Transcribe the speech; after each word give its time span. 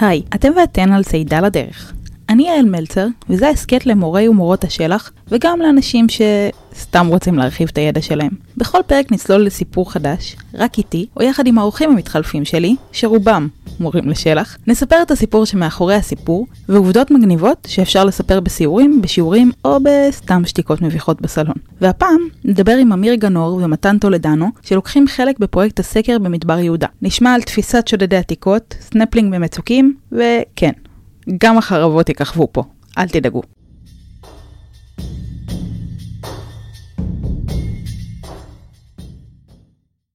היי, 0.00 0.22
אתם 0.34 0.52
ואתן 0.56 0.92
על 0.92 1.04
צידה 1.04 1.40
לדרך. 1.40 1.95
אני 2.36 2.48
יעל 2.48 2.64
מלצר, 2.64 3.06
וזה 3.30 3.48
הסכת 3.48 3.86
למורי 3.86 4.28
ומורות 4.28 4.64
השלח, 4.64 5.12
וגם 5.28 5.60
לאנשים 5.60 6.06
שסתם 6.08 7.06
רוצים 7.06 7.34
להרחיב 7.34 7.68
את 7.72 7.78
הידע 7.78 8.02
שלהם. 8.02 8.30
בכל 8.56 8.78
פרק 8.86 9.12
נצלול 9.12 9.40
לסיפור 9.40 9.92
חדש, 9.92 10.36
רק 10.54 10.78
איתי, 10.78 11.06
או 11.16 11.22
יחד 11.22 11.46
עם 11.46 11.58
האורחים 11.58 11.90
המתחלפים 11.90 12.44
שלי, 12.44 12.76
שרובם 12.92 13.48
מורים 13.80 14.08
לשלח, 14.08 14.56
נספר 14.66 15.02
את 15.02 15.10
הסיפור 15.10 15.44
שמאחורי 15.44 15.94
הסיפור, 15.94 16.46
ועובדות 16.68 17.10
מגניבות 17.10 17.68
שאפשר 17.70 18.04
לספר 18.04 18.40
בסיורים, 18.40 19.02
בשיעורים, 19.02 19.52
או 19.64 19.78
בסתם 19.82 20.42
שתיקות 20.46 20.82
מביכות 20.82 21.20
בסלון. 21.20 21.56
והפעם 21.80 22.20
נדבר 22.44 22.76
עם 22.76 22.92
אמיר 22.92 23.14
גנור 23.14 23.60
ומתן 23.62 23.98
טולדנו, 23.98 24.48
שלוקחים 24.62 25.08
חלק 25.08 25.38
בפרויקט 25.38 25.80
הסקר 25.80 26.18
במדבר 26.18 26.58
יהודה. 26.58 26.86
נשמע 27.02 27.34
על 27.34 27.42
תפיסת 27.42 27.88
שודדי 27.88 28.16
עתיקות, 28.16 28.74
סנפלינג 28.80 29.34
במצוקים, 29.34 29.94
וכן, 30.12 30.72
גם 31.38 31.58
החרבות 31.58 32.08
יככבו 32.08 32.48
פה, 32.52 32.62
אל 32.98 33.08
תדאגו. 33.08 33.42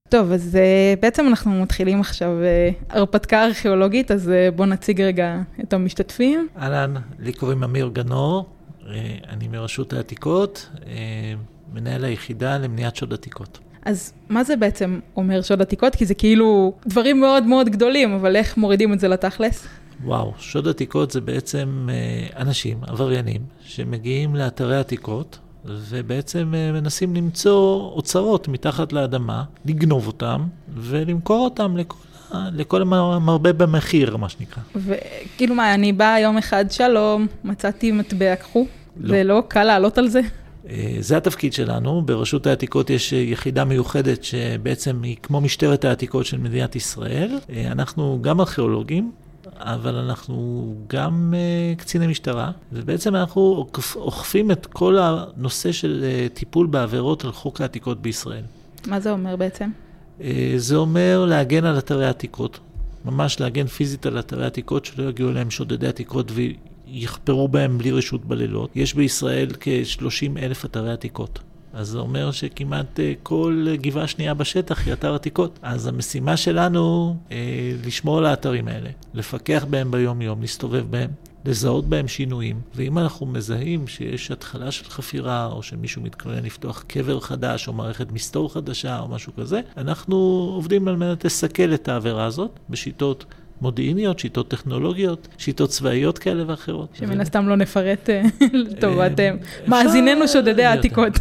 טוב, 0.10 0.32
אז 0.32 0.58
uh, 0.58 1.02
בעצם 1.02 1.28
אנחנו 1.28 1.62
מתחילים 1.62 2.00
עכשיו 2.00 2.30
uh, 2.30 2.96
הרפתקה 2.96 3.46
ארכיאולוגית, 3.46 4.12
אז 4.12 4.28
uh, 4.28 4.56
בואו 4.56 4.68
נציג 4.68 5.02
רגע 5.02 5.42
את 5.64 5.74
המשתתפים. 5.74 6.48
אהלן, 6.58 6.94
לי 7.20 7.34
קוראים 7.34 7.64
אמיר 7.64 7.90
גנור, 7.94 8.50
אני 9.30 9.48
מרשות 9.48 9.94
העתיקות, 9.94 10.70
מנהל 11.74 12.04
היחידה 12.04 12.58
למניעת 12.58 12.96
שוד 12.96 13.14
עתיקות. 13.14 13.60
אז 13.86 14.14
מה 14.30 14.44
זה 14.44 14.56
בעצם 14.56 15.00
אומר 15.16 15.42
שוד 15.42 15.62
עתיקות? 15.62 15.96
כי 15.96 16.06
זה 16.06 16.14
כאילו 16.14 16.74
דברים 16.86 17.20
מאוד 17.20 17.44
מאוד 17.44 17.70
גדולים, 17.70 18.14
אבל 18.14 18.36
איך 18.36 18.58
מורידים 18.58 18.94
את 18.94 19.00
זה 19.00 19.08
לתכלס? 19.08 19.68
וואו, 20.04 20.34
שוד 20.38 20.68
עתיקות 20.68 21.12
זה 21.12 21.22
בעצם 21.22 21.90
uh, 21.90 22.38
אנשים, 22.38 22.78
עבריינים, 22.88 23.42
שמגיעים 23.62 24.36
לאתרי 24.36 24.78
עתיקות. 24.78 25.40
ובעצם 25.66 26.54
מנסים 26.74 27.16
למצוא 27.16 27.92
אוצרות 27.92 28.48
מתחת 28.48 28.94
לאדמה, 28.94 29.44
לגנוב 29.66 30.08
אותם 30.08 30.42
ולמכור 30.76 31.44
אותם 31.44 31.78
לכל, 31.78 31.98
לכל 32.34 32.82
המרבה 32.82 33.54
במחיר, 33.54 34.18
מה 34.18 34.30
שנקרא. 34.30 34.64
וכאילו 34.76 35.56
מה, 35.56 35.74
אני 35.74 35.94
באה 35.94 36.20
יום 36.20 36.38
אחד, 36.38 36.66
שלום, 36.72 37.28
מצאתי 37.44 37.92
מטבע, 37.92 38.36
קחו. 38.36 38.66
לא. 38.98 39.10
זה 39.10 39.24
לא 39.24 39.44
קל 39.48 39.64
לעלות 39.64 39.98
על 39.98 40.08
זה? 40.08 40.22
זה 41.00 41.18
התפקיד 41.18 41.54
שלנו, 41.54 42.02
ברשות 42.02 42.48
העתיקות 42.48 42.90
יש 42.90 43.14
יחידה 43.14 43.66
מיוחדת 43.66 44.24
שבעצם 44.24 45.04
היא 45.04 45.16
כמו 45.24 45.42
משטרת 45.42 45.86
העתיקות 45.86 46.26
של 46.26 46.38
מדינת 46.38 46.76
ישראל. 46.76 47.40
אנחנו 47.68 48.20
גם 48.22 48.40
ארכיאולוגים, 48.40 49.12
אבל 49.64 49.96
אנחנו 49.96 50.76
גם 50.88 51.34
uh, 51.34 51.80
קציני 51.80 52.08
משטרה, 52.08 52.52
ובעצם 52.72 53.16
אנחנו 53.16 53.66
אוכפים 53.96 54.52
את 54.52 54.66
כל 54.66 54.98
הנושא 54.98 55.72
של 55.72 56.04
uh, 56.04 56.34
טיפול 56.34 56.68
בעבירות 56.68 57.26
על 57.26 57.32
חוק 57.32 57.62
העתיקות 57.62 58.02
בישראל. 58.02 58.44
מה 58.88 59.00
זה 59.00 59.12
אומר 59.12 59.36
בעצם? 59.36 59.70
Uh, 60.20 60.24
זה 60.58 60.76
אומר 60.76 61.26
להגן 61.26 61.66
על 61.66 61.78
אתרי 61.78 62.08
עתיקות, 62.08 62.60
ממש 63.06 63.40
להגן 63.40 63.68
פיזית 63.68 64.06
על 64.06 64.20
אתרי 64.20 64.46
עתיקות, 64.46 64.86
שלא 64.86 65.10
יגיעו 65.10 65.30
אליהם 65.30 65.52
שודדי 65.52 65.88
עתיקות 65.88 66.32
ויחפרו 66.88 67.48
בהם 67.48 67.78
בלי 67.78 67.92
רשות 67.92 68.26
בלילות. 68.26 68.70
יש 68.76 68.94
בישראל 68.94 69.48
כ-30 69.60 70.40
אלף 70.40 70.66
אתרי 70.66 70.92
עתיקות. 70.92 71.40
אז 71.74 71.88
זה 71.88 72.00
אומר 72.00 72.32
שכמעט 72.32 73.00
uh, 73.00 73.02
כל 73.24 73.68
גבעה 73.82 74.08
שנייה 74.08 74.34
בשטח 74.34 74.86
היא 74.86 74.94
אתר 74.94 75.16
עתיקות. 75.16 75.60
אז 75.62 75.88
המשימה 75.88 76.38
שלנו 76.38 77.16
uh, 77.30 77.32
לשמור 77.86 78.18
על 78.18 78.26
האתרים 78.26 78.68
האלה, 78.68 78.90
לפקח 79.14 79.66
בהם 79.70 79.92
ביום-יום, 79.92 80.42
להסתובב 80.42 80.86
בהם. 80.90 81.10
לזהות 81.46 81.86
בהם 81.86 82.08
שינויים, 82.08 82.62
ואם 82.76 82.98
אנחנו 82.98 83.26
מזהים 83.26 83.88
שיש 83.88 84.32
התחלה 84.32 84.72
של 84.72 84.86
חפירה, 84.86 85.46
או 85.46 85.64
שמישהו 85.64 86.02
מתכונן 86.02 86.44
לפתוח 86.44 86.84
קבר 86.88 87.20
חדש, 87.20 87.68
או 87.68 87.74
מערכת 87.74 88.12
מסתור 88.12 88.54
חדשה, 88.54 89.00
או 89.00 89.08
משהו 89.08 89.36
כזה, 89.36 89.62
אנחנו 89.78 90.16
עובדים 90.56 90.88
על 90.88 90.96
מנת 90.96 91.26
לסכל 91.26 91.74
את 91.74 91.88
העבירה 91.88 92.26
הזאת 92.26 92.60
בשיטות 92.70 93.26
מודיעיניות, 93.62 94.20
שיטות 94.20 94.48
טכנולוגיות, 94.48 95.28
שיטות 95.38 95.70
צבאיות 95.70 96.18
כאלה 96.18 96.44
ואחרות. 96.48 96.90
שמן 96.94 97.22
הסתם 97.22 97.48
לא 97.48 97.56
נפרט 97.56 98.10
לטובת 98.54 99.20
מאזיננו 99.68 100.28
שודדי 100.28 100.64
העתיקות. 100.64 101.14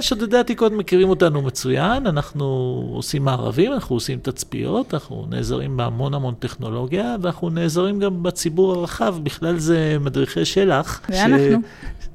שודדי 0.00 0.38
עתיקות 0.38 0.72
מכירים 0.72 1.08
אותנו 1.08 1.42
מצוין, 1.42 2.06
אנחנו 2.06 2.44
עושים 2.92 3.24
מערבים, 3.24 3.72
אנחנו 3.72 3.96
עושים 3.96 4.18
תצפיות, 4.22 4.94
אנחנו 4.94 5.26
נעזרים 5.30 5.76
בהמון 5.76 6.14
המון 6.14 6.34
טכנולוגיה, 6.38 7.16
ואנחנו 7.22 7.50
נעזרים 7.50 7.98
גם 7.98 8.22
בציבור 8.22 8.74
הרחב, 8.74 9.16
בכלל 9.22 9.58
זה 9.58 9.96
מדריכי 10.00 10.44
שלח. 10.44 11.00
זה 11.08 11.24
אנחנו. 11.24 11.58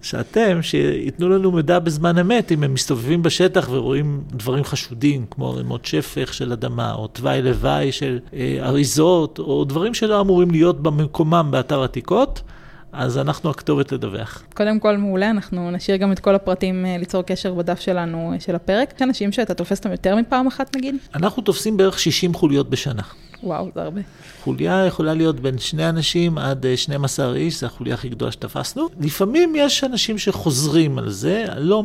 שאתם, 0.02 0.62
שייתנו 0.62 1.30
לנו 1.30 1.52
מידע 1.52 1.80
בזמן 1.80 2.18
אמת, 2.18 2.52
אם 2.52 2.64
הם 2.64 2.74
מסתובבים 2.74 3.24
בשטח 3.24 3.68
ורואים 3.72 4.24
דברים 4.32 4.64
חשודים, 4.64 5.26
כמו 5.32 5.50
ערימות 5.50 5.86
שפך 5.86 6.34
של 6.34 6.52
אדמה, 6.52 6.94
או 6.94 7.08
תוואי 7.08 7.42
לוואי 7.42 7.92
של 7.92 8.20
אה, 8.34 8.58
אריזות, 8.62 9.40
או 9.52 9.66
דברים 9.66 9.94
שלא 9.94 10.22
אמורים 10.22 10.52
להיות 10.52 10.84
במקומם 10.84 11.48
באתר 11.52 11.84
עתיקות. 11.84 12.42
אז 12.94 13.18
אנחנו 13.18 13.50
הכתובת 13.50 13.92
לדווח. 13.92 14.44
קודם 14.54 14.80
כל 14.80 14.98
מעולה, 14.98 15.30
אנחנו 15.30 15.72
נשאיר 15.72 15.98
גם 15.98 16.12
את 16.12 16.20
כל 16.20 16.36
הפרטים 16.36 16.86
ליצור 17.00 17.22
קשר 17.22 17.54
בדף 17.54 17.80
שלנו, 17.80 18.34
של 18.40 18.56
הפרק. 18.56 18.94
יש 18.96 19.02
אנשים 19.02 19.32
שאתה 19.32 19.54
תופס 19.54 19.78
אותם 19.78 19.92
יותר 19.92 20.16
מפעם 20.16 20.48
אחת 20.48 20.76
נגיד? 20.76 20.96
אנחנו 21.16 21.42
תופסים 21.42 21.78
בערך 21.78 22.00
60 22.00 22.34
חוליות 22.34 22.70
בשנה. 22.70 23.02
וואו, 23.44 23.70
זה 23.76 23.82
הרבה. 23.82 24.02
חוליה 24.44 24.86
יכולה 24.86 25.14
להיות 25.14 25.40
בין 25.40 25.58
שני 25.58 25.90
אנשים 25.90 26.38
עד 26.38 26.66
12 26.76 27.36
איש, 27.36 27.60
זו 27.60 27.66
החוליה 27.66 27.94
הכי 27.94 28.10
גדולה 28.10 28.32
שתפסנו. 28.32 28.88
לפעמים 29.00 29.54
יש 29.56 29.84
אנשים 29.84 30.18
שחוזרים 30.18 30.98
על 30.98 31.10
זה, 31.10 31.46
לא, 31.58 31.84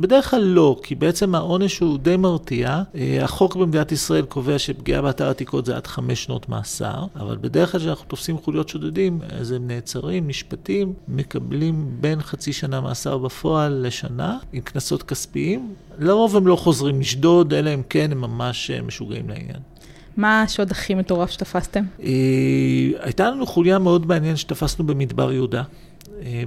בדרך 0.00 0.30
כלל 0.30 0.42
לא, 0.42 0.76
כי 0.82 0.94
בעצם 0.94 1.34
העונש 1.34 1.78
הוא 1.78 1.98
די 1.98 2.16
מרתיע. 2.16 2.82
החוק 3.22 3.56
במדינת 3.56 3.92
ישראל 3.92 4.24
קובע 4.24 4.58
שפגיעה 4.58 5.02
באתר 5.02 5.28
עתיקות 5.28 5.66
זה 5.66 5.76
עד 5.76 5.86
חמש 5.86 6.24
שנות 6.24 6.48
מאסר, 6.48 7.04
אבל 7.16 7.36
בדרך 7.40 7.72
כלל 7.72 7.80
כשאנחנו 7.80 8.04
תופסים 8.08 8.38
חוליות 8.38 8.68
שודדים, 8.68 9.18
אז 9.40 9.52
הם 9.52 9.66
נעצרים, 9.66 10.28
נשפטים, 10.28 10.92
מקבלים 11.08 11.96
בין 12.00 12.22
חצי 12.22 12.52
שנה 12.52 12.80
מאסר 12.80 13.18
בפועל 13.18 13.86
לשנה, 13.86 14.38
עם 14.52 14.60
קנסות 14.60 15.02
כספיים. 15.02 15.74
לרוב 15.98 16.36
הם 16.36 16.46
לא 16.46 16.56
חוזרים 16.56 17.00
לשדוד, 17.00 17.54
אלא 17.54 17.74
אם 17.74 17.82
כן 17.88 18.12
הם 18.12 18.20
ממש 18.20 18.70
משוגעים 18.70 19.28
לעניין. 19.28 19.60
מה 20.16 20.42
השוד 20.42 20.70
הכי 20.70 20.94
מטורף 20.94 21.30
שתפסתם? 21.30 21.84
הייתה 23.00 23.30
לנו 23.30 23.46
חוליה 23.46 23.78
מאוד 23.78 24.06
מעניינת 24.06 24.38
שתפסנו 24.38 24.86
במדבר 24.86 25.32
יהודה. 25.32 25.62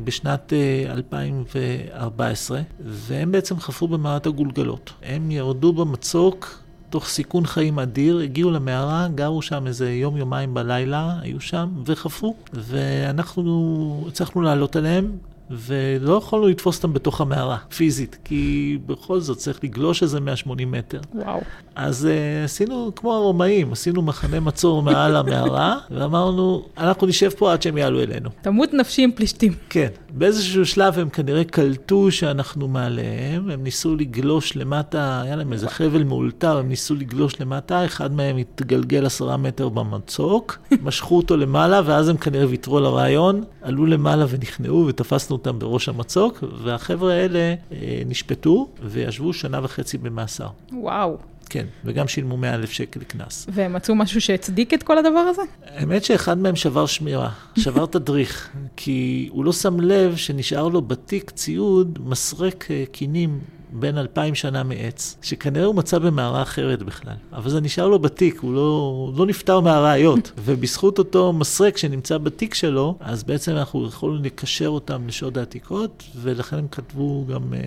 בשנת 0.03 0.53
2014, 0.89 2.61
והם 2.83 3.31
בעצם 3.31 3.59
חפרו 3.59 3.87
במערת 3.87 4.25
הגולגלות. 4.25 4.93
הם 5.03 5.31
ירדו 5.31 5.73
במצוק 5.73 6.59
תוך 6.89 7.07
סיכון 7.07 7.45
חיים 7.45 7.79
אדיר, 7.79 8.19
הגיעו 8.19 8.51
למערה, 8.51 9.07
גרו 9.15 9.41
שם 9.41 9.67
איזה 9.67 9.91
יום-יומיים 9.91 10.53
בלילה, 10.53 11.15
היו 11.21 11.41
שם 11.41 11.69
וחפרו, 11.85 12.35
ואנחנו 12.53 14.03
הצלחנו 14.07 14.41
לעלות 14.41 14.75
עליהם. 14.75 15.11
ולא 15.51 16.13
יכולנו 16.13 16.47
לתפוס 16.47 16.77
אותם 16.77 16.93
בתוך 16.93 17.21
המערה, 17.21 17.57
פיזית, 17.75 18.17
כי 18.23 18.77
בכל 18.85 19.19
זאת 19.19 19.37
צריך 19.37 19.59
לגלוש 19.63 20.03
איזה 20.03 20.19
180 20.19 20.71
מטר. 20.71 20.99
וואו. 21.13 21.41
אז 21.75 22.07
uh, 22.07 22.45
עשינו 22.45 22.91
כמו 22.95 23.13
הרומאים, 23.13 23.71
עשינו 23.71 24.01
מחנה 24.01 24.39
מצור 24.39 24.81
מעל 24.81 25.15
המערה, 25.15 25.77
ואמרנו, 25.91 26.65
אנחנו 26.77 27.07
נשב 27.07 27.29
פה 27.29 27.53
עד 27.53 27.61
שהם 27.61 27.77
יעלו 27.77 28.01
אלינו. 28.01 28.29
תמות 28.41 28.73
נפשי 28.73 29.01
עם 29.01 29.11
פלישתים. 29.11 29.53
כן. 29.69 29.87
באיזשהו 30.09 30.65
שלב 30.65 30.99
הם 30.99 31.09
כנראה 31.09 31.43
קלטו 31.43 32.11
שאנחנו 32.11 32.67
מעליהם, 32.67 33.49
הם 33.49 33.63
ניסו 33.63 33.95
לגלוש 33.95 34.55
למטה, 34.55 35.21
היה 35.21 35.35
להם 35.35 35.53
איזה 35.53 35.69
חבל 35.69 36.03
מאולתר, 36.03 36.57
הם 36.57 36.69
ניסו 36.69 36.95
לגלוש 36.95 37.41
למטה, 37.41 37.85
אחד 37.85 38.13
מהם 38.13 38.37
התגלגל 38.37 39.05
עשרה 39.05 39.37
מטר 39.37 39.69
במצוק, 39.69 40.57
משכו 40.83 41.17
אותו 41.17 41.37
למעלה, 41.37 41.81
ואז 41.85 42.09
הם 42.09 42.17
כנראה 42.17 42.47
ויתרו 42.47 42.77
על 42.77 42.85
הרעיון, 42.85 43.43
עלו 43.61 43.85
למעלה 43.85 44.25
ונכנעו 44.29 44.85
ותפסנו 44.87 45.38
אותם 45.39 45.59
בראש 45.59 45.89
המצוק, 45.89 46.43
והחבר'ה 46.63 47.13
האלה 47.13 47.55
אה, 47.71 48.01
נשפטו 48.05 48.67
וישבו 48.83 49.33
שנה 49.33 49.59
וחצי 49.63 49.97
במאסר. 49.97 50.47
וואו. 50.71 51.17
כן, 51.49 51.65
וגם 51.85 52.07
שילמו 52.07 52.37
100 52.37 52.55
אלף 52.55 52.71
שקל 52.71 53.03
קנס. 53.03 53.47
והם 53.51 53.73
מצאו 53.73 53.95
משהו 53.95 54.21
שהצדיק 54.21 54.73
את 54.73 54.83
כל 54.83 54.97
הדבר 54.97 55.19
הזה? 55.19 55.41
האמת 55.65 56.03
שאחד 56.03 56.37
מהם 56.37 56.55
שבר 56.55 56.85
שמירה, 56.85 57.29
שבר 57.57 57.85
תדריך, 57.85 58.49
כי 58.75 59.29
הוא 59.31 59.45
לא 59.45 59.53
שם 59.53 59.79
לב 59.79 60.15
שנשאר 60.15 60.67
לו 60.67 60.81
בתיק 60.81 61.31
ציוד 61.31 61.99
מסרק 62.05 62.67
קינים 62.91 63.39
בן 63.71 63.97
אלפיים 63.97 64.35
שנה 64.35 64.63
מעץ, 64.63 65.17
שכנראה 65.21 65.65
הוא 65.65 65.75
מצא 65.75 65.99
במערה 65.99 66.41
אחרת 66.41 66.83
בכלל, 66.83 67.13
אבל 67.33 67.49
זה 67.49 67.61
נשאר 67.61 67.87
לו 67.87 67.99
בתיק, 67.99 68.39
הוא 68.39 68.53
לא, 68.53 69.11
לא 69.15 69.25
נפטר 69.25 69.59
מהראיות. 69.59 70.31
ובזכות 70.45 70.99
אותו 70.99 71.33
מסרק 71.33 71.77
שנמצא 71.77 72.17
בתיק 72.17 72.53
שלו, 72.53 72.95
אז 72.99 73.23
בעצם 73.23 73.51
אנחנו 73.51 73.87
יכולנו 73.87 74.23
לקשר 74.23 74.67
אותם 74.67 75.07
לשוד 75.07 75.37
העתיקות, 75.37 76.03
ולכן 76.15 76.57
הם 76.57 76.67
כתבו 76.71 77.25
גם, 77.29 77.53
אה, 77.53 77.59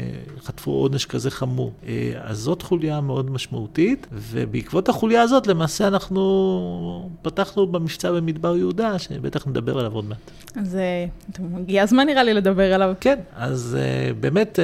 חטפו 0.44 0.70
עונש 0.70 1.06
כזה 1.06 1.30
חמור. 1.30 1.72
אה, 1.86 2.12
אז 2.22 2.38
זאת 2.38 2.62
חוליה 2.62 3.00
מאוד 3.00 3.30
משמעותית, 3.30 4.06
ובעקבות 4.12 4.88
החוליה 4.88 5.22
הזאת 5.22 5.46
למעשה 5.46 5.88
אנחנו 5.88 7.10
פתחנו 7.22 7.66
במבצע 7.66 8.12
במדבר 8.12 8.56
יהודה, 8.56 8.98
שבטח 8.98 9.46
נדבר 9.46 9.78
עליו 9.78 9.92
עוד 9.92 10.04
מעט. 10.04 10.30
אז 10.56 10.78
הגיע 11.54 11.82
הזמן 11.82 12.06
נראה 12.06 12.22
לי 12.22 12.34
לדבר 12.34 12.74
עליו. 12.74 12.94
כן, 13.00 13.18
אז 13.36 13.76
באמת 14.20 14.58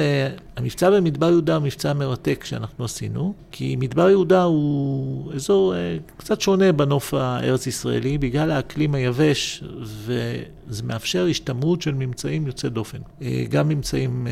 המבצע 0.57 0.89
במדבר 0.89 1.28
יהודה 1.29 1.55
הוא 1.55 1.63
מבצע 1.63 1.93
מרתק 1.93 2.43
שאנחנו 2.45 2.85
עשינו, 2.85 3.33
כי 3.51 3.75
מדבר 3.75 4.09
יהודה 4.09 4.43
הוא 4.43 5.33
אזור 5.33 5.73
קצת 6.17 6.41
שונה 6.41 6.71
בנוף 6.71 7.13
הארץ-ישראלי, 7.13 8.17
בגלל 8.17 8.51
האקלים 8.51 8.95
היבש, 8.95 9.63
וזה 9.81 10.83
מאפשר 10.83 11.25
השתמרות 11.29 11.81
של 11.81 11.93
ממצאים 11.93 12.47
יוצאי 12.47 12.69
דופן. 12.69 12.97
גם 13.49 13.69
ממצאים 13.69 14.27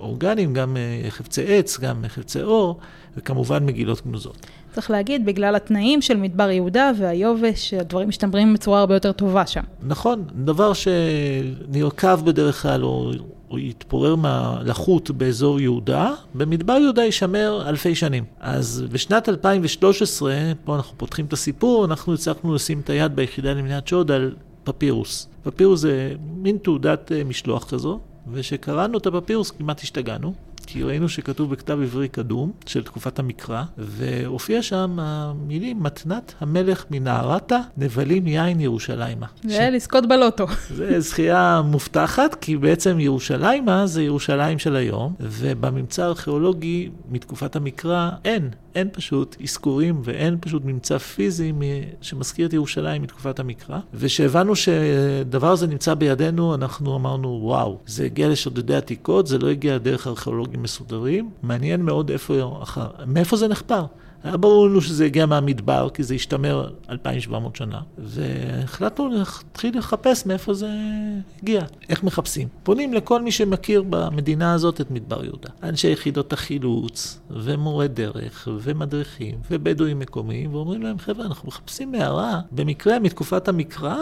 אורגניים, 0.00 0.54
גם 0.54 0.76
חפצי 1.08 1.42
עץ, 1.46 1.78
גם 1.80 2.04
חפצי 2.08 2.42
אור, 2.42 2.78
וכמובן 3.16 3.66
מגילות 3.66 4.06
גנוזות. 4.06 4.46
צריך 4.72 4.90
להגיד, 4.90 5.26
בגלל 5.26 5.56
התנאים 5.56 6.02
של 6.02 6.16
מדבר 6.16 6.50
יהודה 6.50 6.90
והיובש, 6.98 7.74
הדברים 7.74 8.08
משתמרים 8.08 8.54
בצורה 8.54 8.80
הרבה 8.80 8.94
יותר 8.94 9.12
טובה 9.12 9.46
שם. 9.46 9.62
נכון, 9.82 10.24
דבר 10.44 10.72
שנרקב 10.72 12.24
בדרך 12.24 12.62
כלל, 12.62 12.84
או, 12.84 13.12
או 13.50 13.58
יתפורר 13.58 14.16
מהלחות 14.16 15.10
באזור 15.10 15.60
יהודה, 15.60 16.14
במדבר 16.34 16.72
יהודה 16.72 17.02
יישמר 17.02 17.68
אלפי 17.68 17.94
שנים. 17.94 18.24
אז 18.40 18.84
בשנת 18.92 19.28
2013, 19.28 20.34
פה 20.64 20.76
אנחנו 20.76 20.98
פותחים 20.98 21.24
את 21.24 21.32
הסיפור, 21.32 21.84
אנחנו 21.84 22.14
הצלחנו 22.14 22.54
לשים 22.54 22.80
את 22.80 22.90
היד 22.90 23.16
ביחידה 23.16 23.52
למניעת 23.52 23.88
שוד 23.88 24.10
על 24.10 24.34
פפירוס. 24.64 25.28
פפירוס 25.42 25.80
זה 25.80 26.14
מין 26.36 26.58
תעודת 26.58 27.12
משלוח 27.24 27.64
כזו, 27.64 28.00
וכשקראנו 28.32 28.98
את 28.98 29.06
הפפירוס 29.06 29.50
כמעט 29.50 29.80
השתגענו. 29.80 30.34
כי 30.70 30.82
ראינו 30.82 31.08
שכתוב 31.08 31.50
בכתב 31.50 31.78
עברי 31.82 32.08
קדום 32.08 32.52
של 32.66 32.82
תקופת 32.82 33.18
המקרא, 33.18 33.62
והופיע 33.78 34.62
שם 34.62 34.98
המילים 35.00 35.82
מתנת 35.82 36.34
המלך 36.40 36.84
מנהרתה, 36.90 37.58
נבלים 37.76 38.26
יין 38.26 38.60
ירושלימה. 38.60 39.26
זה 39.44 39.54
ש... 39.54 39.58
לזכות 39.72 40.08
בלוטו. 40.08 40.46
זה 40.74 41.00
זכייה 41.00 41.62
מובטחת, 41.64 42.34
כי 42.34 42.56
בעצם 42.56 43.00
ירושלימה 43.00 43.86
זה 43.86 44.02
ירושלים 44.02 44.58
של 44.58 44.76
היום, 44.76 45.14
ובממצא 45.20 46.04
הארכיאולוגי 46.04 46.90
מתקופת 47.10 47.56
המקרא 47.56 48.10
אין. 48.24 48.50
אין 48.78 48.88
פשוט 48.92 49.36
אזכורים 49.42 50.00
ואין 50.04 50.36
פשוט 50.40 50.64
ממצא 50.64 50.98
פיזי 50.98 51.52
שמזכיר 52.00 52.46
את 52.46 52.52
ירושלים 52.52 53.02
מתקופת 53.02 53.38
המקרא. 53.38 53.78
וכשהבנו 53.94 54.56
שדבר 54.56 55.50
הזה 55.50 55.66
נמצא 55.66 55.94
בידינו, 55.94 56.54
אנחנו 56.54 56.96
אמרנו, 56.96 57.40
וואו, 57.42 57.78
זה 57.86 58.04
הגיע 58.04 58.28
לשודדי 58.28 58.76
עתיקות, 58.76 59.26
זה 59.26 59.38
לא 59.38 59.48
הגיע 59.48 59.78
דרך 59.78 60.06
ארכיאולוגים 60.06 60.62
מסודרים. 60.62 61.30
מעניין 61.42 61.82
מאוד 61.82 62.10
איפה, 62.10 62.60
מאיפה 63.06 63.36
זה 63.36 63.48
נחפר. 63.48 63.84
היה 64.24 64.36
ברור 64.36 64.68
לנו 64.68 64.80
שזה 64.80 65.04
הגיע 65.04 65.26
מהמדבר, 65.26 65.88
כי 65.94 66.02
זה 66.02 66.14
השתמר 66.14 66.70
2,700 66.90 67.56
שנה, 67.56 67.80
והחלטנו 67.98 69.08
להתחיל 69.08 69.78
לחפש 69.78 70.26
מאיפה 70.26 70.54
זה 70.54 70.70
הגיע, 71.42 71.62
איך 71.88 72.04
מחפשים. 72.04 72.48
פונים 72.62 72.94
לכל 72.94 73.22
מי 73.22 73.32
שמכיר 73.32 73.84
במדינה 73.90 74.52
הזאת 74.54 74.80
את 74.80 74.90
מדבר 74.90 75.24
יהודה. 75.24 75.48
אנשי 75.62 75.88
יחידות 75.88 76.32
החילוץ, 76.32 77.18
ומורי 77.30 77.88
דרך, 77.88 78.48
ומדריכים, 78.62 79.34
ובדואים 79.50 79.98
מקומיים, 79.98 80.54
ואומרים 80.54 80.82
להם, 80.82 80.98
חבר'ה, 80.98 81.26
אנחנו 81.26 81.48
מחפשים 81.48 81.92
מערה, 81.92 82.40
במקרה 82.52 82.98
מתקופת 82.98 83.48
המקרא, 83.48 83.96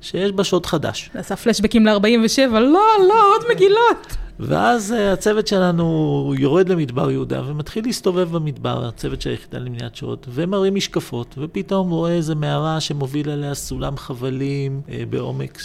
שיש 0.00 0.32
בה 0.32 0.44
שוד 0.44 0.66
חדש. 0.66 1.10
עשה 1.14 1.36
פלשבקים 1.36 1.86
ל-47, 1.86 2.50
לא, 2.50 2.80
לא, 3.08 3.34
עוד 3.34 3.42
מגילות. 3.54 4.16
ואז 4.40 4.94
הצוות 5.12 5.46
שלנו 5.46 6.34
יורד 6.38 6.68
למדבר 6.68 7.10
יהודה 7.10 7.42
ומתחיל 7.46 7.84
להסתובב 7.84 8.28
במדבר, 8.32 8.86
הצוות 8.86 9.20
של 9.22 9.30
היחידה 9.30 9.58
למניעת 9.58 9.96
שוד, 9.96 10.18
ומראים 10.28 10.74
משקפות, 10.74 11.34
ופתאום 11.38 11.90
רואה 11.90 12.12
איזה 12.12 12.34
מערה 12.34 12.80
שמוביל 12.80 13.30
עליה 13.30 13.54
סולם 13.54 13.96
חבלים 13.96 14.80
בעומק 15.10 15.58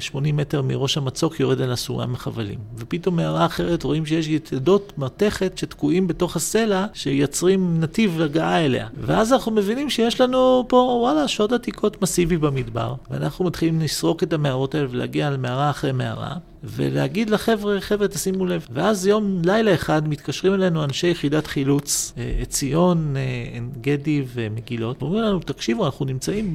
80 0.00 0.36
מטר 0.36 0.62
מראש 0.62 0.98
המצוק, 0.98 1.40
יורד 1.40 1.60
עליה 1.60 1.76
סולם 1.76 2.16
חבלים. 2.16 2.58
ופתאום 2.76 3.16
מערה 3.16 3.46
אחרת 3.46 3.82
רואים 3.82 4.06
שיש 4.06 4.28
יתדות 4.28 4.92
מתכת 4.98 5.58
שתקועים 5.58 6.06
בתוך 6.06 6.36
הסלע, 6.36 6.86
שיצרים 6.92 7.80
נתיב 7.80 8.20
הגעה 8.20 8.64
אליה. 8.64 8.88
ואז 9.00 9.32
אנחנו 9.32 9.52
מבינים 9.52 9.90
שיש 9.90 10.20
לנו 10.20 10.64
פה, 10.68 10.76
וואלה, 10.76 11.28
שוד 11.28 11.54
עתיקות 11.54 12.02
מסיבי 12.02 12.36
במדבר, 12.36 12.94
ואנחנו 13.10 13.44
מתחילים 13.44 13.80
לסרוק 13.80 14.22
את 14.22 14.32
המערות 14.32 14.74
האלה 14.74 14.86
ולהגיע 14.90 15.30
למערה 15.30 15.70
אחרי 15.70 15.92
מערה. 15.92 16.34
ולהגיד 16.64 17.30
לחבר'ה, 17.30 17.80
חבר'ה, 17.80 18.08
תשימו 18.08 18.46
לב. 18.46 18.66
ואז 18.70 19.06
יום, 19.06 19.42
לילה 19.44 19.74
אחד, 19.74 20.08
מתקשרים 20.08 20.54
אלינו 20.54 20.84
אנשי 20.84 21.06
יחידת 21.06 21.46
חילוץ, 21.46 22.12
עציון, 22.40 23.14
עין 23.52 23.70
גדי 23.80 24.22
ומגילות, 24.34 25.02
ואומרים 25.02 25.22
לנו, 25.22 25.38
תקשיבו, 25.40 25.86
אנחנו 25.86 26.04
נמצאים 26.04 26.54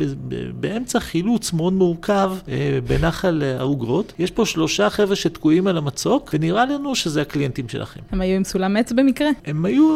באמצע 0.60 1.00
חילוץ 1.00 1.54
מאוד 1.54 1.74
מורכב 1.74 2.32
בנחל 2.88 3.44
העוגרות. 3.60 4.14
יש 4.20 4.32
פה 4.32 4.46
שלושה 4.46 4.90
חבר'ה 4.90 5.16
שתקועים 5.16 5.68
על 5.68 5.78
המצוק, 5.78 6.30
ונראה 6.34 6.66
לנו 6.66 6.96
שזה 6.96 7.22
הקליינטים 7.22 7.70
שלכם. 7.70 8.00
הם 8.12 8.22
היו 8.22 8.36
עם 8.36 8.44
סולם 8.44 8.78
עץ 8.78 8.92
במקרה? 8.92 9.30
הם 9.46 9.66
היו 9.66 9.88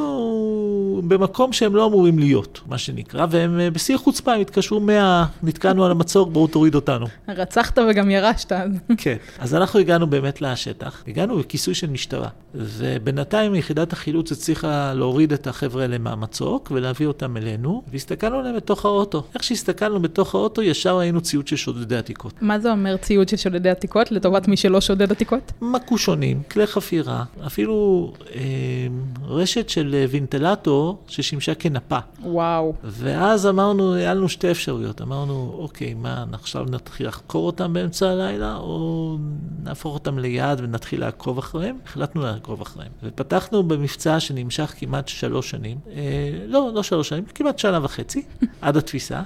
במקום 1.08 1.54
שהם 1.54 1.76
לא 1.76 1.86
אמורים 1.88 2.20
להיות, 2.20 2.62
מה 2.68 2.78
שנקרא, 2.78 3.26
והם 3.30 3.60
בשיא 3.74 3.96
החוצפה, 3.96 4.34
הם 4.34 4.42
התקשרו 4.42 4.80
מה... 4.80 5.26
נתקענו 5.44 5.86
על 5.86 5.92
המצוק, 5.92 6.30
בואו 6.32 6.48
תוריד 6.48 6.76
אותנו. 6.76 7.06
רצחת 7.28 7.80
וגם 7.90 8.10
ירשת. 8.10 8.52
כן. 8.98 9.16
אז 9.40 9.56
אנחנו 9.56 9.80
הגענו 9.80 10.01
באמת 10.08 10.42
לשטח, 10.42 11.04
הגענו 11.08 11.38
בכיסוי 11.38 11.74
של 11.74 11.90
משטרה, 11.90 12.28
ובינתיים 12.56 13.56
יחידת 13.56 13.94
החילוץ 13.94 14.32
הצליחה 14.32 14.94
להוריד 14.94 15.34
את 15.34 15.48
החבר'ה 15.48 15.82
האלה 15.82 15.98
מהמצוק 15.98 16.72
ולהביא 16.76 17.08
אותם 17.08 17.38
אלינו, 17.38 17.84
והסתכלנו 17.92 18.40
עליהם 18.40 18.56
בתוך 18.56 18.86
האוטו. 18.86 19.24
איך 19.34 19.44
שהסתכלנו 19.44 20.02
בתוך 20.02 20.36
האוטו, 20.36 20.62
ישר 20.62 20.98
ראינו 20.98 21.22
ציוד 21.22 21.48
של 21.48 21.56
שודדי 21.56 21.98
עתיקות. 21.98 22.34
מה 22.42 22.60
זה 22.60 22.72
אומר 22.72 22.98
ציוד 22.98 23.30
של 23.30 23.38
שודדי 23.38 23.70
עתיקות, 23.70 24.12
לטובת 24.12 24.48
מי 24.48 24.58
שלא 24.58 24.82
שודד 24.82 25.12
עתיקות? 25.12 25.52
מקושונים, 25.62 26.42
כלי 26.52 26.68
חפירה, 26.68 27.24
אפילו 27.46 28.14
אה, 28.36 28.42
רשת 29.28 29.70
של 29.70 30.06
וינטלטור 30.10 30.98
ששימשה 31.08 31.56
כנפה. 31.56 32.00
וואו. 32.24 32.74
ואז 32.84 33.48
אמרנו, 33.48 33.94
היה 33.94 34.14
לנו 34.14 34.30
שתי 34.30 34.52
אפשרויות. 34.52 35.02
אמרנו, 35.02 35.56
אוקיי, 35.60 35.94
מה, 35.94 36.26
עכשיו 36.34 36.66
נתחיל 36.70 37.08
לחקור 37.08 37.46
אותם 37.46 37.74
באמצע 37.74 38.10
הלילה, 38.10 38.56
או 38.56 39.18
נהפוך 39.64 39.91
אותם 39.94 40.20
ליעד 40.20 40.62
ונתחיל 40.64 41.00
לעקוב 41.00 41.38
אחריהם? 41.38 41.78
החלטנו 41.86 42.22
לעקוב 42.22 42.62
אחריהם. 42.62 42.92
ופתחנו 43.04 43.64
במבצע 43.64 44.20
שנמשך 44.20 44.74
כמעט 44.78 45.08
שלוש 45.08 45.50
שנים, 45.50 45.78
אה, 45.94 46.02
לא, 46.48 46.72
לא 46.74 46.84
שלוש 46.84 47.10
שנים, 47.10 47.24
כמעט 47.26 47.60
שנה 47.60 47.80
וחצי, 47.84 48.24
עד 48.62 48.78
התפיסה. 48.78 49.22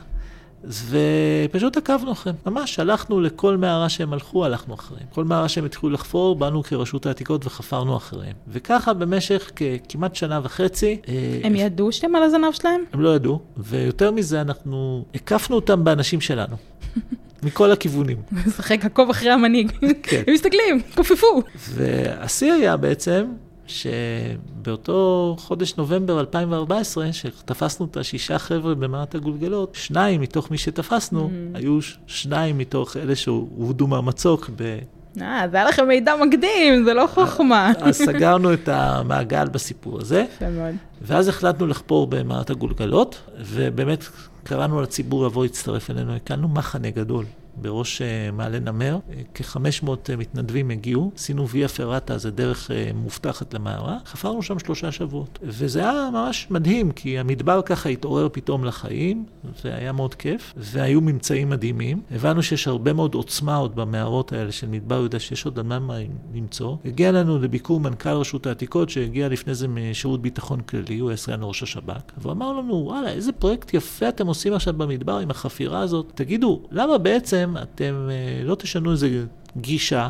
ופשוט 0.67 1.77
עקבנו 1.77 2.11
אחריהם. 2.11 2.37
ממש, 2.45 2.79
הלכנו 2.79 3.21
לכל 3.21 3.57
מערה 3.57 3.89
שהם 3.89 4.13
הלכו, 4.13 4.45
הלכנו 4.45 4.73
אחריהם. 4.73 5.05
כל 5.13 5.23
מערה 5.23 5.49
שהם 5.49 5.65
התחילו 5.65 5.91
לחפור, 5.91 6.35
באנו 6.35 6.63
כרשות 6.63 7.05
העתיקות 7.05 7.45
וחפרנו 7.45 7.97
אחריהם. 7.97 8.35
וככה 8.47 8.93
במשך 8.93 9.51
כמעט 9.89 10.15
שנה 10.15 10.39
וחצי... 10.43 11.01
הם 11.43 11.55
ידעו 11.55 11.91
שאתם 11.91 12.15
על 12.15 12.23
הזנב 12.23 12.51
שלהם? 12.51 12.81
הם 12.93 13.01
לא 13.01 13.15
ידעו, 13.15 13.39
ויותר 13.57 14.11
מזה, 14.11 14.41
אנחנו 14.41 15.05
הקפנו 15.15 15.55
אותם 15.55 15.83
באנשים 15.83 16.21
שלנו. 16.21 16.55
מכל 17.45 17.71
הכיוונים. 17.71 18.17
משחק 18.47 18.85
עקוב 18.85 19.09
אחרי 19.09 19.29
המנהיג. 19.29 19.71
כן. 20.03 20.23
הם 20.27 20.33
מסתכלים, 20.33 20.81
כופפו. 20.95 21.41
והשיא 21.55 22.53
היה 22.53 22.77
בעצם 22.77 23.25
שבאותו 23.67 25.35
חודש 25.39 25.75
נובמבר 25.77 26.19
2014, 26.19 27.13
שתפסנו 27.13 27.85
את 27.85 27.97
השישה 27.97 28.39
חבר'ה 28.39 28.75
במעט 28.75 29.15
הגולגלות, 29.15 29.75
שניים 29.75 30.21
מתוך 30.21 30.51
מי 30.51 30.57
שתפסנו, 30.57 31.29
mm. 31.29 31.57
היו 31.57 31.79
שניים 32.07 32.57
מתוך 32.57 32.97
אלה 32.97 33.15
שהובדו 33.15 33.87
מהמצוק 33.87 34.49
ב... 34.55 34.79
אה, 35.21 35.45
זה 35.51 35.57
היה 35.57 35.65
לכם 35.65 35.87
מידע 35.87 36.13
מקדים, 36.15 36.83
זה 36.85 36.93
לא 36.93 37.07
חוכמה. 37.13 37.71
אז 37.81 37.95
סגרנו 37.95 38.53
את 38.53 38.69
המעגל 38.69 39.47
בסיפור 39.47 40.01
הזה. 40.01 40.25
יפה 40.35 40.49
מאוד. 40.49 40.75
ואז 41.01 41.27
החלטנו 41.27 41.67
לחפור 41.67 42.07
במעט 42.07 42.49
הגולגלות, 42.49 43.21
ובאמת 43.39 44.03
קראנו 44.43 44.81
לציבור 44.81 45.25
לבוא 45.25 45.43
להצטרף 45.43 45.89
אלינו, 45.89 46.15
הקמנו 46.15 46.47
מחנה 46.47 46.89
גדול. 46.89 47.25
בראש 47.55 48.01
אה, 48.01 48.31
מעלה 48.33 48.59
נמר. 48.59 48.99
אה, 49.09 49.21
כ-500 49.33 49.89
מתנדבים 50.17 50.69
הגיעו, 50.69 51.11
עשינו 51.15 51.49
ויה 51.49 51.67
פרטה, 51.67 52.17
זה 52.17 52.31
דרך 52.31 52.71
מובטחת 52.93 53.53
למערה, 53.53 53.97
חפרנו 54.05 54.43
שם 54.43 54.59
שלושה 54.59 54.91
שבועות. 54.91 55.39
וזה 55.43 55.79
היה 55.79 56.09
ממש 56.13 56.47
מדהים, 56.49 56.91
כי 56.91 57.19
המדבר 57.19 57.61
ככה 57.61 57.89
התעורר 57.89 58.29
פתאום 58.31 58.65
לחיים, 58.65 59.25
זה 59.61 59.75
היה 59.75 59.91
מאוד 59.91 60.15
כיף, 60.15 60.53
והיו 60.57 61.01
ממצאים 61.01 61.49
מדהימים. 61.49 62.01
הבנו 62.11 62.43
שיש 62.43 62.67
הרבה 62.67 62.93
מאוד 62.93 63.13
עוצמה 63.13 63.55
עוד 63.55 63.75
במערות 63.75 64.33
האלה 64.33 64.51
של 64.51 64.67
מדבר 64.67 64.95
יהודה, 64.95 65.19
שיש 65.19 65.45
עוד 65.45 65.59
על 65.59 65.65
מה 65.65 65.97
למצוא. 66.33 66.75
הגיע 66.85 67.11
לנו 67.11 67.39
לביקור 67.39 67.79
מנכ"ל 67.79 68.09
רשות 68.09 68.47
העתיקות, 68.47 68.89
שהגיע 68.89 69.29
לפני 69.29 69.55
זה 69.55 69.67
משירות 69.67 70.21
ביטחון 70.21 70.61
כללי, 70.61 70.99
הוא 70.99 71.09
היה 71.09 71.17
סגן 71.17 71.39
ראש 71.41 71.63
השב"כ, 71.63 72.11
והוא 72.17 72.31
אמר 72.31 72.53
לנו, 72.53 72.73
וואלה, 72.73 73.09
איזה 73.09 73.31
פרויקט 73.31 73.73
יפה 73.73 74.09
אתם 74.09 74.27
עושים 74.27 74.53
עכשיו 74.53 74.73
במדבר 74.73 75.17
עם 75.17 75.31
החפירה 75.31 75.79
הזאת. 75.79 76.11
תגידו, 76.15 76.61
למה 76.71 76.97
בעצם 76.97 77.44
אתם 77.61 78.07
אה, 78.11 78.43
לא 78.43 78.55
תשנו 78.55 78.91
איזה 78.91 79.25
גישה, 79.57 80.09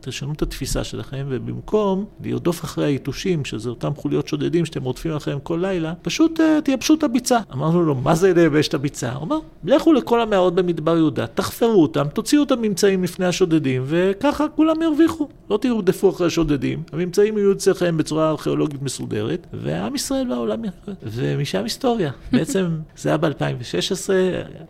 תשנו 0.00 0.32
את 0.32 0.42
התפיסה 0.42 0.84
שלכם, 0.84 1.26
ובמקום 1.28 2.04
לרדוף 2.24 2.64
אחרי 2.64 2.84
היתושים, 2.84 3.44
שזה 3.44 3.70
אותם 3.70 3.94
חוליות 3.96 4.28
שודדים 4.28 4.64
שאתם 4.64 4.82
רודפים 4.82 5.12
אחריהם 5.12 5.40
כל 5.42 5.58
לילה, 5.62 5.92
פשוט 6.02 6.40
uh, 6.40 6.42
תייבשו 6.64 6.94
את 6.94 7.02
הביצה. 7.02 7.38
אמרנו 7.52 7.82
לו, 7.82 7.94
מה 7.94 8.14
זה 8.14 8.32
לייבש 8.34 8.68
את 8.68 8.74
הביצה? 8.74 9.12
הוא 9.12 9.22
אמר, 9.24 9.38
לכו 9.64 9.92
לכל 9.92 10.20
המערות 10.20 10.54
במדבר 10.54 10.96
יהודה, 10.96 11.26
תחפרו 11.26 11.82
אותם, 11.82 12.06
תוציאו 12.14 12.42
את 12.42 12.50
הממצאים 12.50 13.04
לפני 13.04 13.26
השודדים, 13.26 13.82
וככה 13.86 14.48
כולם 14.48 14.82
ירוויחו. 14.82 15.28
לא 15.50 15.56
תרדפו 15.56 16.10
אחרי 16.10 16.26
השודדים, 16.26 16.82
הממצאים 16.92 17.38
יהיו 17.38 17.52
אצלכם 17.52 17.96
בצורה 17.96 18.30
ארכיאולוגית 18.30 18.82
מסודרת, 18.82 19.46
ועם 19.52 19.94
ישראל 19.94 20.32
והעולם 20.32 20.64
יחד. 20.64 20.92
ומשם 21.02 21.62
היסטוריה. 21.62 22.10
בעצם 22.32 22.66
זה 22.96 23.08
היה 23.08 23.18
ב-2016, 23.18 24.10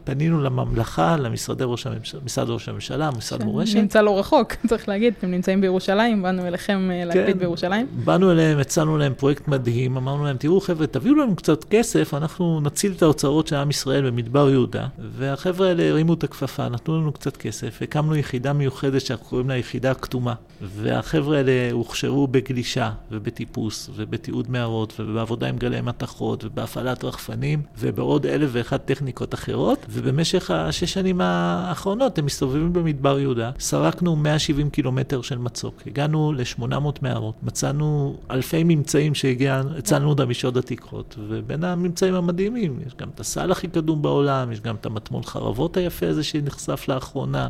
פנינו 0.04 0.42
לממלכה, 0.42 1.16
למשרד 1.16 1.62
ראש 1.62 2.68
הממשלה, 2.68 3.10
משרד 3.10 3.44
מורשת. 3.44 3.76
נמצא 3.76 4.00
לא 4.00 4.18
רחוק, 4.18 4.52
צריך 4.68 4.88
להגיד, 4.92 5.14
אתם 5.18 5.30
נמצאים 5.30 5.60
בירושלים, 5.60 6.22
באנו 6.22 6.46
אליכם 6.46 6.90
אה, 6.92 7.12
כן, 7.12 7.38
בירושלים. 7.38 7.86
באנו 8.04 8.32
אליהם, 8.32 8.58
הצענו 8.58 8.98
להם 8.98 9.14
פרויקט 9.14 9.48
מדהים, 9.48 9.96
אמרנו 9.96 10.24
להם, 10.24 10.36
תראו 10.36 10.60
חבר'ה, 10.60 10.86
תביאו 10.86 11.14
לנו 11.14 11.36
קצת 11.36 11.64
כסף, 11.64 12.14
אנחנו 12.14 12.60
נציל 12.60 12.92
את 12.96 13.02
האוצרות 13.02 13.46
של 13.46 13.56
עם 13.56 13.70
ישראל 13.70 14.10
במדבר 14.10 14.50
יהודה. 14.50 14.86
והחבר'ה 14.98 15.68
האלה 15.68 15.88
הרימו 15.88 16.14
את 16.14 16.24
הכפפה, 16.24 16.68
נתנו 16.68 17.00
לנו 17.00 17.12
קצת 17.12 17.36
כסף, 17.36 17.82
הקמנו 17.82 18.16
יחידה 18.16 18.52
מיוחדת 18.52 19.00
שאנחנו 19.00 19.26
קוראים 19.26 19.48
לה 19.48 19.56
יחידה 19.56 19.90
הכתומה. 19.90 20.34
והחבר'ה 20.62 21.36
האלה 21.36 21.72
הוכשרו 21.72 22.26
בגלישה 22.26 22.90
ובטיפוס 23.10 23.90
ובתיעוד 23.96 24.50
מערות 24.50 25.00
ובעבודה 25.00 25.48
עם 25.48 25.56
גלי 25.56 25.80
מתכות 25.80 26.44
ובהפעלת 26.44 27.04
רחפנים 27.04 27.62
ובעוד 27.78 28.26
אלף 28.26 28.50
ואחת 28.52 28.84
טכניקות 28.84 29.34
אחרות. 29.34 29.86
ובמשך 29.90 30.50
השש 30.50 30.92
שנים 30.92 31.20
האחרונות 31.20 32.18
הם 32.18 32.26
מסתובבים 32.26 32.72
במדבר 32.72 33.18
יהודה, 33.18 33.50
סרקנו 33.58 34.16
170 34.16 34.70
קילומטר 34.70 34.81
של 35.22 35.38
מצוק, 35.38 35.82
הגענו 35.86 36.32
ל-800 36.32 36.98
מערות, 37.02 37.34
מצאנו 37.42 38.16
אלפי 38.30 38.64
ממצאים 38.64 39.14
שהצלנו 39.14 40.08
אותם 40.08 40.28
משוד 40.28 40.58
עתיקות, 40.58 41.16
ובין 41.28 41.64
הממצאים 41.64 42.14
המדהימים 42.14 42.78
יש 42.86 42.94
גם 42.94 43.08
את 43.14 43.20
הסל 43.20 43.52
הכי 43.52 43.68
קדום 43.68 44.02
בעולם, 44.02 44.52
יש 44.52 44.60
גם 44.60 44.74
את 44.74 44.86
המטמון 44.86 45.22
חרבות 45.22 45.76
היפה 45.76 46.08
הזה 46.08 46.24
שנחשף 46.24 46.84
לאחרונה. 46.88 47.48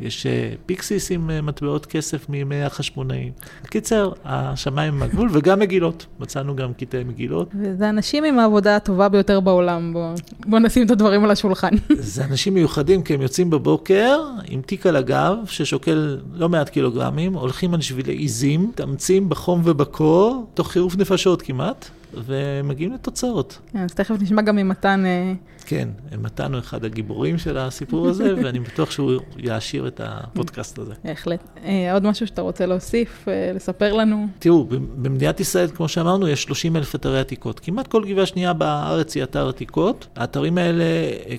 יש 0.00 0.26
אה, 0.26 0.52
פיקסיס 0.66 1.10
עם 1.10 1.30
אה, 1.30 1.42
מטבעות 1.42 1.86
כסף 1.86 2.28
מימי 2.28 2.62
החשמונאים. 2.62 3.32
בקיצר, 3.64 4.12
השמיים 4.24 4.94
הם 4.94 5.02
הגבול, 5.02 5.28
וגם 5.32 5.58
מגילות. 5.58 6.06
מצאנו 6.20 6.56
גם 6.56 6.74
קטעי 6.74 7.04
מגילות. 7.04 7.48
וזה 7.60 7.88
אנשים 7.88 8.24
עם 8.24 8.38
העבודה 8.38 8.76
הטובה 8.76 9.08
ביותר 9.08 9.40
בעולם, 9.40 9.92
בואו 9.92 10.14
בוא 10.46 10.58
נשים 10.58 10.86
את 10.86 10.90
הדברים 10.90 11.24
על 11.24 11.30
השולחן. 11.30 11.70
זה 11.98 12.24
אנשים 12.24 12.54
מיוחדים, 12.54 13.02
כי 13.02 13.14
הם 13.14 13.22
יוצאים 13.22 13.50
בבוקר 13.50 14.20
עם 14.48 14.62
תיק 14.62 14.86
על 14.86 14.96
הגב, 14.96 15.36
ששוקל 15.46 16.18
לא 16.32 16.48
מעט 16.48 16.68
קילוגרמים, 16.68 17.34
הולכים 17.34 17.74
על 17.74 17.80
שבילי 17.80 18.12
עיזים, 18.12 18.68
מתאמצים 18.68 19.28
בחום 19.28 19.62
ובקור, 19.64 20.46
תוך 20.54 20.70
חירוף 20.70 20.96
נפשות 20.96 21.42
כמעט. 21.42 21.90
ומגיעים 22.24 22.92
לתוצאות. 22.92 23.58
כן, 23.72 23.78
אז 23.78 23.94
תכף 23.94 24.14
נשמע 24.20 24.42
גם 24.42 24.56
ממתן... 24.56 25.06
אה, 25.06 25.32
כן, 25.66 25.88
מתן 26.18 26.52
הוא 26.52 26.60
אחד 26.60 26.84
הגיבורים 26.84 27.38
של 27.38 27.58
הסיפור 27.58 28.08
הזה, 28.08 28.34
ואני 28.44 28.60
בטוח 28.60 28.90
שהוא 28.90 29.12
יעשיר 29.36 29.86
את 29.88 30.00
הפודקאסט 30.04 30.78
הזה. 30.78 30.94
בהחלט. 31.04 31.40
אה, 31.64 31.92
עוד 31.92 32.06
משהו 32.06 32.26
שאתה 32.26 32.42
רוצה 32.42 32.66
להוסיף, 32.66 33.28
אה, 33.28 33.52
לספר 33.54 33.92
לנו? 33.92 34.26
תראו, 34.38 34.64
במדינת 34.96 35.40
ישראל, 35.40 35.68
כמו 35.68 35.88
שאמרנו, 35.88 36.28
יש 36.28 36.42
30 36.42 36.76
אלף 36.76 36.94
אתרי 36.94 37.20
עתיקות. 37.20 37.60
כמעט 37.60 37.86
כל 37.86 38.04
גבעה 38.08 38.26
שנייה 38.26 38.52
בארץ 38.52 39.14
היא 39.14 39.22
אתר 39.22 39.48
עתיקות. 39.48 40.06
האתרים 40.16 40.58
האלה, 40.58 40.84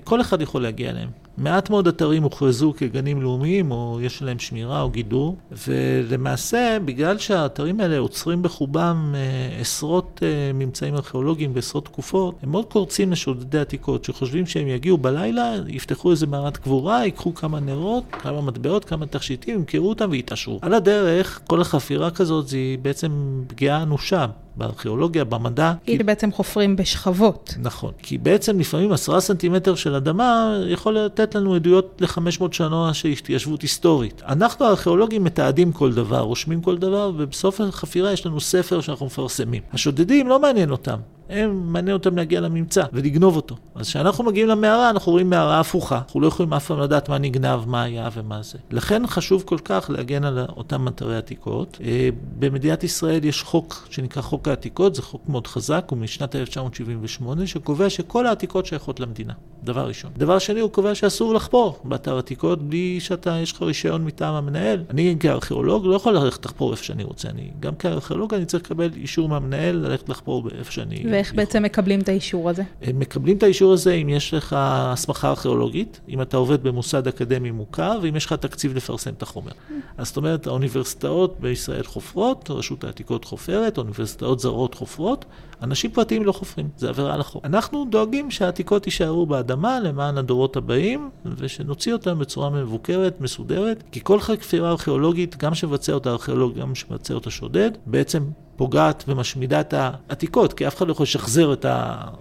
כל 0.04 0.22
אחד 0.22 0.42
יכול 0.42 0.62
להגיע 0.62 0.90
אליהם. 0.90 1.25
מעט 1.38 1.70
מאוד 1.70 1.88
אתרים 1.88 2.24
הוכרזו 2.24 2.74
כגנים 2.78 3.22
לאומיים, 3.22 3.72
או 3.72 4.00
יש 4.02 4.22
להם 4.22 4.40
שמירה 4.40 4.82
או 4.82 4.90
גידור, 4.90 5.38
ולמעשה, 5.68 6.78
בגלל 6.86 7.18
שהאתרים 7.18 7.80
האלה 7.80 7.98
עוצרים 7.98 8.42
בחובם 8.42 9.16
אה, 9.16 9.60
עשרות 9.62 10.20
אה, 10.24 10.54
ממצאים 10.54 10.96
ארכיאולוגיים 10.96 11.54
בעשרות 11.54 11.86
תקופות, 11.86 12.36
הם 12.44 12.52
מאוד 12.52 12.66
קורצים 12.66 13.12
לשודדי 13.12 13.60
עתיקות, 13.60 14.04
שחושבים 14.04 14.46
שהם 14.46 14.68
יגיעו 14.68 14.98
בלילה, 14.98 15.56
יפתחו 15.68 16.12
איזה 16.12 16.28
מערת 16.28 16.58
קבורה, 16.58 17.06
ייקחו 17.06 17.36
כמה 17.36 17.60
נרות, 17.60 18.04
כמה 18.12 18.42
מטבעות, 18.42 18.86
כמה 18.86 19.06
תכשיטים, 19.06 19.56
ימכרו 19.56 19.90
אותם 19.90 20.08
ויתעשרו. 20.12 20.60
על 20.62 20.74
הדרך, 20.74 21.42
כל 21.48 21.62
החפירה 21.62 22.12
כזאת 22.12 22.50
היא 22.50 22.80
בעצם 22.80 23.42
פגיעה 23.48 23.84
אנושה 23.84 24.26
בארכיאולוגיה, 24.58 25.24
במדע. 25.24 25.74
כי 25.86 25.98
כי... 25.98 26.04
בעצם 26.04 26.32
חופרים 26.32 26.76
בשכבות. 26.76 27.54
נכון, 27.62 27.92
כי 27.98 28.18
בעצם 28.18 28.60
לפעמים 28.60 28.92
עשרה 28.92 29.22
סנטימטר 29.22 29.76
של 29.76 29.96
אדמה 29.96 30.58
יכול 30.68 30.98
לתת 30.98 31.36
לנו 31.36 31.56
עדויות 31.56 32.02
ל-500 32.02 32.44
שנה 32.52 32.94
של 32.94 33.10
התיישבות 33.10 33.62
היסטורית. 33.62 34.22
אנחנו 34.28 34.66
הארכיאולוגים 34.66 35.24
מתעדים 35.24 35.72
כל 35.72 35.94
דבר, 35.94 36.20
רושמים 36.20 36.62
כל 36.62 36.78
דבר, 36.78 37.12
ובסוף 37.18 37.62
החפירה 37.62 38.12
יש 38.12 38.26
לנו 38.26 38.40
ספר 38.40 38.82
שאנחנו 38.82 39.06
מפרסמים. 39.06 39.62
השודדים 39.74 40.28
לא 40.28 40.40
מעניין 40.40 40.72
אותם. 40.72 40.98
הם, 41.30 41.74
מעניין 41.74 41.94
אותם 41.94 42.18
להגיע 42.18 42.42
לממצא 42.42 42.84
ולגנוב 42.94 43.36
אותו. 43.36 43.56
אז 43.76 43.88
כשאנחנו 43.88 44.24
מגיעים 44.24 44.48
למערה, 44.48 44.90
אנחנו 44.90 45.12
רואים 45.12 45.30
מערה 45.30 45.60
הפוכה. 45.60 45.96
אנחנו 45.96 46.22
לא 46.22 46.28
יכולים 46.28 46.54
אף 46.54 46.66
פעם 46.68 46.80
לדעת 46.80 47.10
מה 47.10 47.18
נגנב, 47.18 47.60
מה 47.68 47.84
היה 47.84 48.10
ומה 48.14 48.42
זה. 48.42 48.58
לכן 48.72 49.08
חשוב 49.08 49.44
כל 49.46 49.58
כך 49.66 49.90
להגן 49.90 50.24
על 50.24 50.40
אותם 50.58 50.88
אתרי 50.88 51.18
עתיקות. 51.18 51.78
אה, 51.84 52.10
במדינת 52.40 52.84
ישראל 52.84 53.26
יש 53.26 53.44
חוק 53.44 53.88
שנקרא 53.90 54.22
חוק 54.22 54.48
העתיקות, 54.48 54.96
זה 54.96 55.02
חוק 55.02 55.30
מאוד 55.30 55.48
חזק, 55.48 55.86
הוא 55.90 55.98
משנת 55.98 56.36
1978, 56.36 57.48
שקובע 57.48 57.90
שכל 57.90 58.28
העתיקות 58.28 58.66
שייכות 58.66 59.00
למדינה. 59.00 59.34
דבר 59.64 59.88
ראשון. 59.88 60.12
דבר 60.18 60.40
שני, 60.40 60.60
הוא 60.60 60.72
קובע 60.72 60.96
שאסור 60.96 61.34
לחפור 61.34 61.80
באתר 61.84 62.18
עתיקות 62.18 62.62
בלי 62.62 63.00
שאתה, 63.00 63.38
יש 63.42 63.52
לך 63.52 63.62
רישיון 63.62 64.06
מטעם 64.06 64.34
המנהל. 64.34 64.84
אני 64.90 65.16
כארכיאולוג 65.20 65.86
לא 65.86 65.96
יכול 65.96 66.14
ללכת 66.14 66.46
לחפור 66.46 66.72
איפה 66.72 66.84
שאני 66.84 67.04
רוצה. 67.04 67.30
אני, 67.30 67.52
גם 67.60 67.76
כארכיאולוג 67.76 68.34
אני 68.34 68.46
צריך 68.46 68.64
לקבל 68.64 68.90
אישור 68.96 69.30
מהמנהל 69.30 69.76
ללכת 69.76 70.10
לחפור 70.10 70.50
איפה 70.58 70.72
שאני... 70.72 71.04
ואיך. 71.16 71.34
בעצם 71.34 71.64
מקבלים 71.64 72.00
את 72.00 72.10
האישור 72.10 72.50
הזה? 72.50 72.64
הם 72.82 73.00
מקבלים 73.00 73.38
את 73.38 73.44
האישור 73.44 73.74
הזה 73.74 73.94
אם 73.94 74.10
יש 74.10 74.34
לך 74.34 74.56
הסמכה 74.60 75.30
ארכיאולוגית, 75.30 76.00
אם 76.10 76.22
אתה 76.22 76.38
עובד 76.38 76.64
במוסד 76.64 77.08
אקדמי 77.08 77.52
מוכר, 77.52 78.00
ואם 78.02 78.16
יש 78.16 78.26
לך 78.26 78.34
תקציב 78.34 78.76
לפרסם 78.76 79.14
את 79.14 79.22
החומר. 79.22 79.52
אז 79.98 80.08
זאת 80.08 80.18
אומרת, 80.18 80.48
האוניברסיטאות 80.48 81.40
בישראל 81.40 81.84
חופרות, 81.84 82.50
רשות 82.50 82.84
העתיקות 82.84 83.26
חופרת, 83.26 83.78
אוניברסיטאות 83.78 84.40
זרות 84.40 84.74
חופרות, 84.76 85.26
אנשים 85.62 85.92
פרטיים 85.92 86.24
לא 86.24 86.32
חופרים, 86.32 86.70
זה 86.78 86.90
עבירה 86.90 87.14
על 87.14 87.22
החוק. 87.22 87.46
אנחנו 87.46 87.86
דואגים 87.90 88.32
שהעתיקות 88.32 88.86
יישארו 88.86 89.26
באדמה 89.26 89.80
למען 89.80 90.18
הדורות 90.18 90.56
הבאים, 90.58 91.10
ושנוציא 91.38 91.94
אותם 91.94 92.20
בצורה 92.20 92.50
מבוקרת, 92.50 93.22
מסודרת, 93.22 93.84
כי 93.92 94.00
כל 94.04 94.20
חפירה 94.20 94.70
ארכיאולוגית, 94.70 95.38
גם 95.38 95.56
שמבצע 95.56 95.94
אותה 95.94 96.10
ארכיאולוג, 96.10 96.56
גם 96.60 96.76
שמבצע 96.76 97.14
אותה 97.14 97.30
שודד, 97.30 97.72
בעצם 97.86 98.24
פוגעת 98.56 99.04
ומשמידה 99.08 99.62
את 99.62 99.74
העתיקות, 99.74 100.54
כי 100.54 100.68
אף 100.68 100.78
אחד 100.78 100.88
לא 100.88 100.92
יכול 100.92 101.04
לשחזר 101.04 101.54
את 101.54 101.66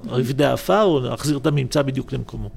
רבדי 0.09 0.45
העפר 0.45 0.83
או 0.83 1.01
להחזיר 1.01 1.39
את 1.39 1.47
הממצא 1.47 1.83
בדיוק 1.83 2.13
למקומו. 2.13 2.51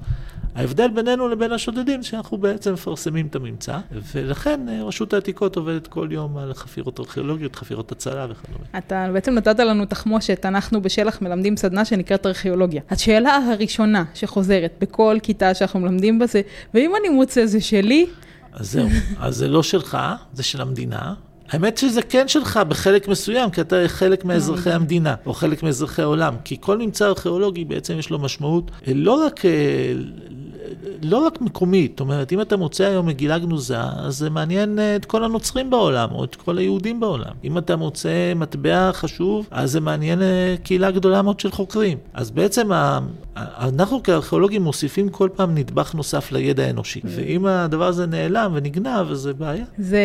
ההבדל 0.57 0.87
בינינו 0.87 1.27
לבין 1.27 1.51
השודדים, 1.51 2.03
שאנחנו 2.03 2.37
בעצם 2.37 2.73
מפרסמים 2.73 3.27
את 3.27 3.35
הממצא, 3.35 3.77
ולכן 4.13 4.69
אה, 4.69 4.83
רשות 4.83 5.13
העתיקות 5.13 5.55
עובדת 5.55 5.87
כל 5.87 6.07
יום 6.11 6.37
על 6.37 6.53
חפירות 6.53 6.99
ארכיאולוגיות, 6.99 7.55
חפירות 7.55 7.91
הצלה 7.91 8.27
וכדומה. 8.29 8.65
אתה 8.77 9.09
בעצם 9.13 9.33
נתת 9.33 9.59
לנו 9.59 9.85
תחמושת, 9.85 10.45
אנחנו 10.45 10.81
בשלח 10.81 11.21
מלמדים 11.21 11.57
סדנה 11.57 11.85
שנקראת 11.85 12.25
ארכיאולוגיה. 12.25 12.81
השאלה 12.89 13.35
הראשונה 13.35 14.03
שחוזרת 14.13 14.73
בכל 14.81 15.17
כיתה 15.23 15.53
שאנחנו 15.53 15.79
מלמדים 15.79 16.19
בזה, 16.19 16.41
ואם 16.73 16.93
אני 16.99 17.09
מוצא 17.09 17.45
זה 17.45 17.61
שלי? 17.61 18.05
אז 18.53 18.71
זהו, 18.71 18.87
אז 19.19 19.35
זה 19.35 19.47
לא 19.47 19.63
שלך, 19.63 19.97
זה 20.33 20.43
של 20.43 20.61
המדינה, 20.61 21.13
האמת 21.49 21.77
שזה 21.77 22.01
כן 22.01 22.27
שלך 22.27 22.59
בחלק 22.67 23.07
מסוים, 23.07 23.49
כי 23.49 23.61
אתה 23.61 23.75
חלק 23.87 24.25
מאזרחי 24.25 24.71
המדינה, 24.71 25.15
או 25.25 25.33
חלק 25.33 25.63
מאזרחי 25.63 26.01
העולם. 26.01 26.35
כי 26.43 26.57
כל 26.59 26.77
ממצא 26.77 27.05
ארכיאולוגי 27.05 27.65
בעצם 27.65 27.99
יש 27.99 28.09
לו 28.09 28.19
משמעות 28.19 28.71
אה, 28.87 28.93
לא 28.95 29.25
רק 29.25 29.45
אה, 29.45 29.51
לא 31.01 31.17
רק 31.17 31.41
מקומית, 31.41 31.91
זאת 31.91 31.99
אומרת, 31.99 32.33
אם 32.33 32.41
אתה 32.41 32.57
מוצא 32.57 32.83
היום 32.83 33.05
מגילה 33.05 33.39
גנוזה, 33.39 33.77
אז 33.79 34.17
זה 34.17 34.29
מעניין 34.29 34.79
את 34.95 35.05
כל 35.05 35.23
הנוצרים 35.23 35.69
בעולם, 35.69 36.09
או 36.11 36.23
את 36.23 36.35
כל 36.35 36.57
היהודים 36.57 36.99
בעולם. 36.99 37.31
אם 37.43 37.57
אתה 37.57 37.75
מוצא 37.75 38.33
מטבע 38.35 38.91
חשוב, 38.93 39.47
אז 39.51 39.71
זה 39.71 39.79
מעניין 39.79 40.19
קהילה 40.63 40.91
גדולה 40.91 41.21
מאוד 41.21 41.39
של 41.39 41.51
חוקרים. 41.51 41.97
אז 42.13 42.31
בעצם 42.31 42.69
אנחנו 43.37 44.03
כארכיאולוגים 44.03 44.61
מוסיפים 44.61 45.09
כל 45.09 45.29
פעם 45.35 45.55
נדבך 45.55 45.95
נוסף 45.95 46.31
לידע 46.31 46.63
האנושי, 46.63 47.01
ואם 47.05 47.45
הדבר 47.45 47.87
הזה 47.87 48.05
נעלם 48.05 48.51
ונגנב, 48.55 49.11
אז 49.11 49.17
זה 49.17 49.33
בעיה. 49.33 49.65
זה, 49.77 49.99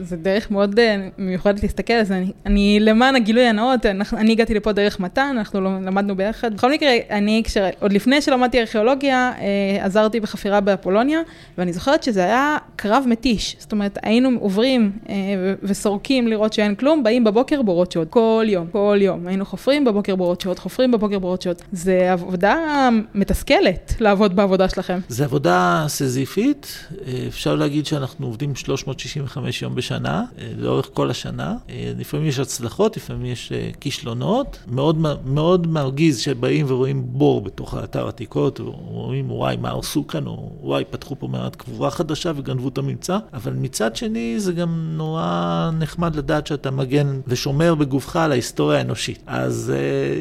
זה 0.00 0.16
דרך 0.16 0.50
מאוד 0.50 0.80
מיוחדת 1.18 1.62
להסתכל 1.62 1.92
על 1.92 2.04
זה. 2.04 2.16
אני, 2.16 2.32
אני 2.46 2.78
למען 2.80 3.16
הגילוי 3.16 3.44
הנאות, 3.44 3.86
אני 4.12 4.32
הגעתי 4.32 4.54
לפה 4.54 4.72
דרך 4.72 5.00
מתן, 5.00 5.34
אנחנו 5.38 5.60
למדנו 5.60 6.16
ביחד. 6.16 6.54
בכל 6.54 6.72
מקרה, 6.72 6.90
אני, 7.10 7.42
כשר, 7.44 7.64
עוד 7.80 7.92
לפני 7.92 8.20
שלמדתי 8.20 8.60
ארכיאולוגיה, 8.60 9.32
אה, 9.38 9.84
עזרתי 9.84 10.19
בחפירה 10.20 10.60
באפולוניה, 10.60 11.20
ואני 11.58 11.72
זוכרת 11.72 12.02
שזה 12.02 12.24
היה 12.24 12.56
קרב 12.76 13.04
מתיש. 13.06 13.56
זאת 13.58 13.72
אומרת, 13.72 13.98
היינו 14.02 14.30
עוברים 14.40 14.92
אה, 15.08 15.14
וסורקים 15.62 16.28
לראות 16.28 16.52
שאין 16.52 16.74
כלום, 16.74 17.02
באים 17.02 17.24
בבוקר 17.24 17.62
בורות 17.62 17.92
שעות, 17.92 18.08
כל 18.10 18.46
יום, 18.48 18.66
כל 18.72 18.98
יום. 19.00 19.26
היינו 19.26 19.44
חופרים 19.44 19.84
בבוקר 19.84 20.16
בורות 20.16 20.40
שעות, 20.40 20.58
חופרים 20.58 20.90
בבוקר 20.90 21.18
בורות 21.18 21.42
שעות. 21.42 21.62
זה 21.72 22.12
עבודה 22.12 22.88
מתסכלת 23.14 23.94
לעבוד 24.00 24.36
בעבודה 24.36 24.68
שלכם. 24.68 24.98
זה 25.08 25.24
עבודה 25.24 25.84
סזיפית, 25.88 26.88
אה, 27.06 27.24
אפשר 27.28 27.54
להגיד 27.54 27.86
שאנחנו 27.86 28.26
עובדים 28.26 28.54
365 28.56 29.62
יום 29.62 29.74
בשנה, 29.74 30.24
אה, 30.38 30.50
לאורך 30.56 30.90
כל 30.94 31.10
השנה. 31.10 31.56
אה, 31.70 31.92
לפעמים 31.98 32.26
יש 32.26 32.38
הצלחות, 32.38 32.96
לפעמים 32.96 33.26
יש 33.26 33.52
כישלונות. 33.80 34.58
מאוד, 34.66 34.98
מאוד 35.24 35.66
מרגיז 35.66 36.18
שבאים 36.18 36.66
ורואים 36.68 37.02
בור 37.06 37.40
בתוך 37.40 37.74
האתר 37.74 38.08
עתיקות, 38.08 38.60
ורואים 38.60 39.30
וואי, 39.30 39.56
מה 39.56 39.70
הרסו 39.70 39.99
כאן, 40.08 40.26
או 40.26 40.52
וואי, 40.60 40.84
פתחו 40.90 41.16
פה 41.18 41.26
מעט 41.26 41.56
קבורה 41.56 41.90
חדשה 41.90 42.32
וגנבו 42.36 42.68
את 42.68 42.78
הממצא. 42.78 43.18
אבל 43.32 43.52
מצד 43.52 43.96
שני, 43.96 44.34
זה 44.40 44.52
גם 44.52 44.90
נורא 44.96 45.70
נחמד 45.78 46.16
לדעת 46.16 46.46
שאתה 46.46 46.70
מגן 46.70 47.20
ושומר 47.26 47.74
בגופך 47.74 48.16
על 48.16 48.32
ההיסטוריה 48.32 48.78
האנושית. 48.78 49.22
אז 49.26 49.72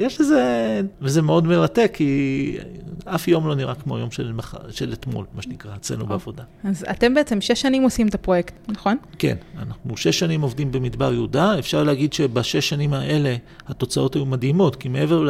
יש 0.02 0.22
לזה, 0.22 0.82
וזה 1.02 1.22
מאוד 1.22 1.48
מרתק, 1.48 1.92
כי 1.94 2.58
אף 3.06 3.28
יום 3.28 3.48
לא 3.48 3.56
נראה 3.56 3.76
כמו 3.76 3.98
יום 3.98 4.12
של, 4.12 4.32
מח... 4.32 4.56
של 4.70 4.94
אתמול, 4.94 5.26
מה 5.36 5.42
שנקרא, 5.42 5.76
אצלנו 5.76 6.06
בעבודה. 6.06 6.44
אז 6.64 6.86
אתם 6.92 7.14
בעצם 7.14 7.42
שש 7.42 7.62
שנים 7.62 7.84
עושים 7.84 8.08
את 8.08 8.16
הפרויקט, 8.16 8.54
נכון? 8.68 8.98
כן, 9.20 9.36
אנחנו 9.60 9.98
שש 9.98 10.20
שנים 10.20 10.42
עובדים 10.42 10.72
במדבר 10.72 11.14
יהודה. 11.14 11.60
אפשר 11.60 11.84
להגיד 11.84 12.14
שבשש 12.14 12.70
שנים 12.70 12.94
האלה 12.94 13.36
התוצאות 13.68 14.16
היו 14.16 14.26
מדהימות, 14.26 14.76
כי 14.76 14.90
מעבר 14.90 15.22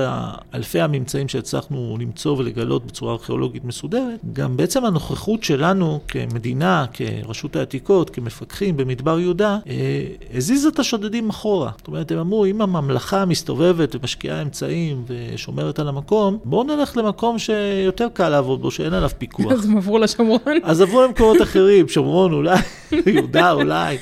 לאלפי 0.54 0.82
הממצאים 0.82 1.28
שהצלחנו 1.28 1.98
למצוא 2.00 2.38
ולגלות 2.38 2.86
בצורה 2.86 3.14
ארכיאולוגית 3.14 3.66
מסודרת, 3.66 4.20
גם 4.40 4.58
בעצם 4.58 4.86
הנוכחות 4.86 5.44
שלנו 5.44 6.00
כמדינה, 6.08 6.86
כרשות 6.94 7.56
העתיקות, 7.56 8.10
כמפקחים 8.10 8.78
במדבר 8.78 9.20
יהודה, 9.20 9.58
אה, 9.68 10.06
הזיזה 10.34 10.70
את 10.70 10.80
השודדים 10.80 11.30
אחורה. 11.30 11.72
זאת 11.78 11.88
אומרת, 11.88 12.12
הם 12.12 12.18
אמרו, 12.18 12.46
אם 12.46 12.62
הממלכה 12.62 13.26
מסתובבת 13.26 13.96
ומשקיעה 13.96 14.42
אמצעים 14.42 15.04
ושומרת 15.08 15.80
על 15.80 15.88
המקום, 15.88 16.38
בואו 16.44 16.64
נלך 16.64 16.98
למקום 16.98 17.40
שיותר 17.40 18.08
קל 18.14 18.30
לעבוד 18.30 18.62
בו, 18.62 18.72
שאין 18.72 18.94
עליו 18.94 19.10
פיקוח. 19.18 19.52
אז 19.52 19.66
הם 19.66 19.78
עברו 19.78 20.00
לשומרון. 20.00 20.40
אז 20.64 20.82
עברו 20.82 21.02
למקומות 21.02 21.42
אחרים, 21.42 21.88
שומרון 21.88 22.34
אולי, 22.34 22.60
יהודה 23.06 23.52
אולי. 23.52 23.98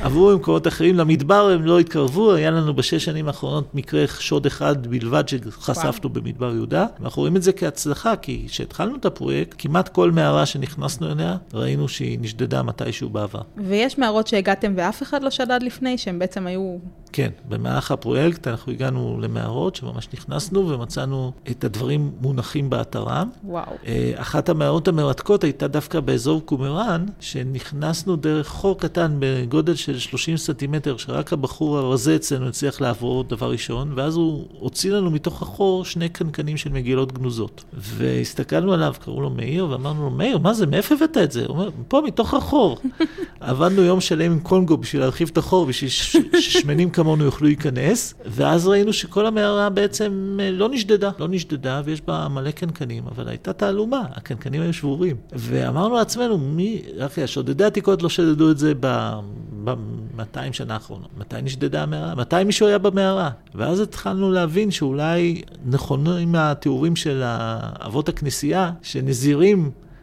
עברו 0.00 0.30
למקומות 0.30 0.66
אחרים, 0.66 0.96
למדבר 0.96 1.50
הם 1.50 1.64
לא 1.64 1.78
התקרבו, 1.78 2.32
היה 2.32 2.50
לנו 2.50 2.74
בשש 2.74 3.04
שנים 3.04 3.26
האחרונות 3.26 3.74
מקרה 3.74 4.04
שוד 4.18 4.46
אחד 4.46 4.86
בלבד 4.86 5.24
שחשפנו 5.28 6.08
במדבר 6.08 6.54
יהודה. 6.54 6.86
ואנחנו 7.00 7.20
רואים 7.20 7.36
את 7.36 7.42
זה 7.42 7.52
כהצלחה, 7.52 8.16
כי 8.16 8.46
כשהתחלנו 8.48 8.96
את 8.96 9.06
הפרויקט, 9.06 9.54
כמעט 9.58 9.79
כל 9.88 10.10
מערה 10.10 10.46
שנכנסנו 10.46 11.12
אליה, 11.12 11.36
ראינו 11.54 11.88
שהיא 11.88 12.18
נשדדה 12.20 12.62
מתישהו 12.62 13.08
בעבר. 13.08 13.40
ויש 13.56 13.98
מערות 13.98 14.26
שהגעתם 14.26 14.72
ואף 14.76 15.02
אחד 15.02 15.22
לא 15.22 15.30
שדד 15.30 15.62
לפני, 15.62 15.98
שהם 15.98 16.18
בעצם 16.18 16.46
היו... 16.46 16.76
כן, 17.12 17.30
במהלך 17.48 17.90
הפרויקט 17.90 18.48
אנחנו 18.48 18.72
הגענו 18.72 19.18
למערות 19.20 19.76
שממש 19.76 20.08
נכנסנו 20.14 20.68
ומצאנו 20.68 21.32
את 21.50 21.64
הדברים 21.64 22.10
מונחים 22.20 22.70
באתרם. 22.70 23.28
וואו. 23.44 23.72
אה, 23.86 24.12
אחת 24.14 24.48
המערות 24.48 24.88
המרתקות 24.88 25.44
הייתה 25.44 25.68
דווקא 25.68 26.00
באזור 26.00 26.42
קומראן, 26.44 27.06
שנכנסנו 27.20 28.16
דרך 28.16 28.48
חור 28.48 28.78
קטן 28.78 29.16
בגודל 29.18 29.74
של 29.74 29.98
30 29.98 30.36
סנטימטר, 30.36 30.96
שרק 30.96 31.32
הבחור 31.32 31.78
הרזה 31.78 32.16
אצלנו 32.16 32.48
הצליח 32.48 32.80
לעבור 32.80 33.24
דבר 33.24 33.50
ראשון, 33.50 33.92
ואז 33.94 34.16
הוא 34.16 34.46
הוציא 34.58 34.92
לנו 34.92 35.10
מתוך 35.10 35.42
החור 35.42 35.84
שני 35.84 36.08
קנקנים 36.08 36.56
של 36.56 36.72
מגילות 36.72 37.12
גנוזות. 37.12 37.64
והסתכלנו 37.72 38.72
עליו, 38.72 38.94
קראו 39.04 39.20
לו 39.20 39.30
מאיר, 39.30 39.69
ואמרנו 39.70 40.02
לו, 40.02 40.10
מאיר, 40.10 40.38
מה 40.38 40.54
זה, 40.54 40.66
מאיפה 40.66 40.94
הבאת 40.94 41.16
את 41.16 41.32
זה? 41.32 41.40
הוא 41.46 41.56
אומר, 41.56 41.70
פה, 41.88 42.02
מתוך 42.06 42.34
החור. 42.34 42.78
עבדנו 43.40 43.82
יום 43.82 44.00
שלם 44.00 44.32
עם 44.32 44.40
קונגו 44.40 44.76
בשביל 44.76 45.02
להרחיב 45.02 45.28
את 45.32 45.38
החור, 45.38 45.66
בשביל 45.66 45.90
ששמנים 45.90 46.90
כמונו 46.90 47.24
יוכלו 47.24 47.46
להיכנס, 47.46 48.14
ואז 48.26 48.66
ראינו 48.66 48.92
שכל 48.92 49.26
המערה 49.26 49.70
בעצם 49.70 50.38
אה, 50.40 50.50
לא 50.50 50.68
נשדדה, 50.68 51.10
לא 51.18 51.28
נשדדה, 51.28 51.82
ויש 51.84 52.00
בה 52.00 52.28
מלא 52.28 52.50
קנקנים, 52.50 53.04
אבל 53.06 53.28
הייתה 53.28 53.52
תעלומה, 53.52 54.02
הקנקנים 54.14 54.62
היו 54.62 54.72
שבורים. 54.72 55.16
ואמרנו 55.32 55.94
לעצמנו, 55.94 56.38
מי, 56.38 56.82
אחי, 57.06 57.22
השודדי 57.22 57.64
עתיקות 57.64 58.02
לא 58.02 58.08
שדדו 58.08 58.50
את 58.50 58.58
זה 58.58 58.72
ב-200 58.80 60.52
שנה 60.52 60.74
האחרונות. 60.74 61.08
מתי 61.18 61.42
נשדדה 61.42 61.82
המערה? 61.82 62.14
מתי 62.14 62.44
מישהו 62.44 62.66
היה 62.66 62.78
במערה? 62.78 63.30
ואז 63.54 63.80
התחלנו 63.80 64.32
להבין 64.32 64.70
שאולי 64.70 65.42
נכונים 65.66 66.34
התיאורים 66.34 66.96
של 66.96 67.22
אבות 67.86 68.08
הכנסייה, 68.08 68.70
שנזירים 68.82 69.59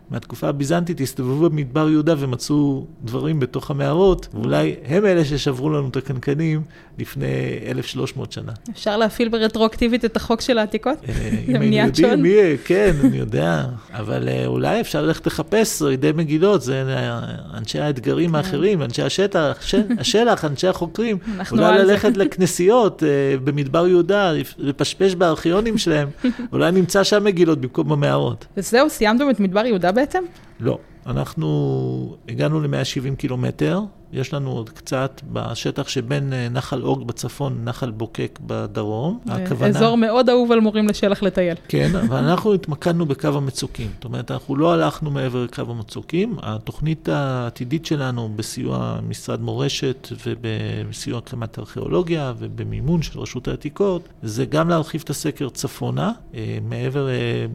מהתקופה 0.10 0.48
הביזנטית 0.48 1.02
הסתובבו 1.02 1.50
במדבר 1.50 1.90
יהודה 1.90 2.16
ומצאו 2.18 2.86
דברים 3.04 3.40
בתוך 3.40 3.72
המערות, 3.72 4.28
ואולי 4.34 4.76
הם 4.86 5.06
אלה 5.06 5.26
ששברו 5.26 5.70
לנו 5.70 5.90
את 5.90 5.98
הקנקנים 5.98 6.62
לפני 7.00 7.60
1,300 7.68 8.32
שנה. 8.32 8.52
אפשר 8.70 8.98
להפעיל 8.98 9.30
ברטרואקטיבית 9.30 10.06
את 10.06 10.18
החוק 10.18 10.42
של 10.42 10.58
העתיקות? 10.58 10.98
אה, 11.10 11.30
אם 11.48 11.62
היינו 11.62 11.76
יודעים 11.76 12.22
מי, 12.22 12.38
כן, 12.66 12.92
אני 13.04 13.18
יודע. 13.18 13.66
אבל 13.94 14.30
אה, 14.30 14.46
אולי 14.46 14.82
אפשר 14.82 15.02
ללכת 15.02 15.28
לחפש 15.28 15.80
שרידי 15.80 16.12
מגילות, 16.16 16.62
זה 16.62 16.84
אה, 16.88 17.20
אנשי 17.58 17.80
האתגרים 17.80 18.30
כן. 18.30 18.36
האחרים, 18.36 18.82
אנשי 18.82 19.02
השטח, 19.02 19.58
השלח, 20.00 20.46
אנשי 20.46 20.68
החוקרים. 20.68 21.18
אולי 21.52 21.78
ללכת 21.78 22.18
לכנסיות 22.18 23.04
במדבר 23.44 23.88
יהודה, 23.88 24.34
לפשפש 24.58 25.16
בארכיונים 25.16 25.78
שלהם, 25.78 26.10
אולי 26.54 26.72
נמצא 26.72 27.04
שם 27.04 27.24
מגילות 27.24 27.62
במקום 27.62 27.90
במערות. 27.90 28.46
וזהו, 28.58 28.90
סיימתם 28.90 29.30
את 29.30 29.40
מדבר 29.40 29.66
יהודה 29.66 29.92
בעצם? 29.98 30.24
לא. 30.60 30.80
אנחנו 31.06 32.18
הגענו 32.30 32.62
ל-170 32.62 33.16
קילומטר, 33.18 33.82
יש 34.14 34.34
לנו 34.34 34.52
עוד 34.52 34.70
קצת 34.70 35.22
בשטח 35.34 35.88
שבין 35.88 36.34
אה, 36.34 36.50
נחל 36.50 36.82
אוג 36.82 37.08
בצפון, 37.08 37.60
נחל 37.64 37.92
בוקק 37.92 38.40
בדרום. 38.46 39.20
הכוונה... 39.30 39.78
אזור 39.78 39.98
מאוד 39.98 40.30
אהוב 40.30 40.52
על 40.52 40.60
מורים 40.60 40.88
לשלח 40.88 41.24
לטייל. 41.24 41.56
כן, 41.68 41.96
אבל 41.96 42.18
אנחנו 42.18 42.54
התמקדנו 42.54 43.06
בקו 43.06 43.28
המצוקים. 43.28 43.88
זאת 43.96 44.06
אומרת, 44.06 44.32
אנחנו 44.32 44.56
לא 44.56 44.74
הלכנו 44.74 45.12
מעבר 45.12 45.44
לקו 45.44 45.62
המצוקים. 45.62 46.36
התוכנית 46.42 47.10
העתידית 47.10 47.86
שלנו 47.86 48.30
בסיוע 48.36 49.00
משרד 49.08 49.42
מורשת 49.42 50.08
ובסיוע 50.26 51.18
הקמת 51.18 51.60
ארכיאולוגיה 51.60 52.34
ובמימון 52.38 53.02
של 53.02 53.20
רשות 53.20 53.48
העתיקות, 53.48 54.10
זה 54.24 54.46
גם 54.46 54.70
להרחיב 54.70 55.02
את 55.04 55.10
הסקר 55.10 55.50
צפונה, 55.50 56.12
אה, 56.34 56.58
מעבר 56.62 57.10
אה, 57.10 57.46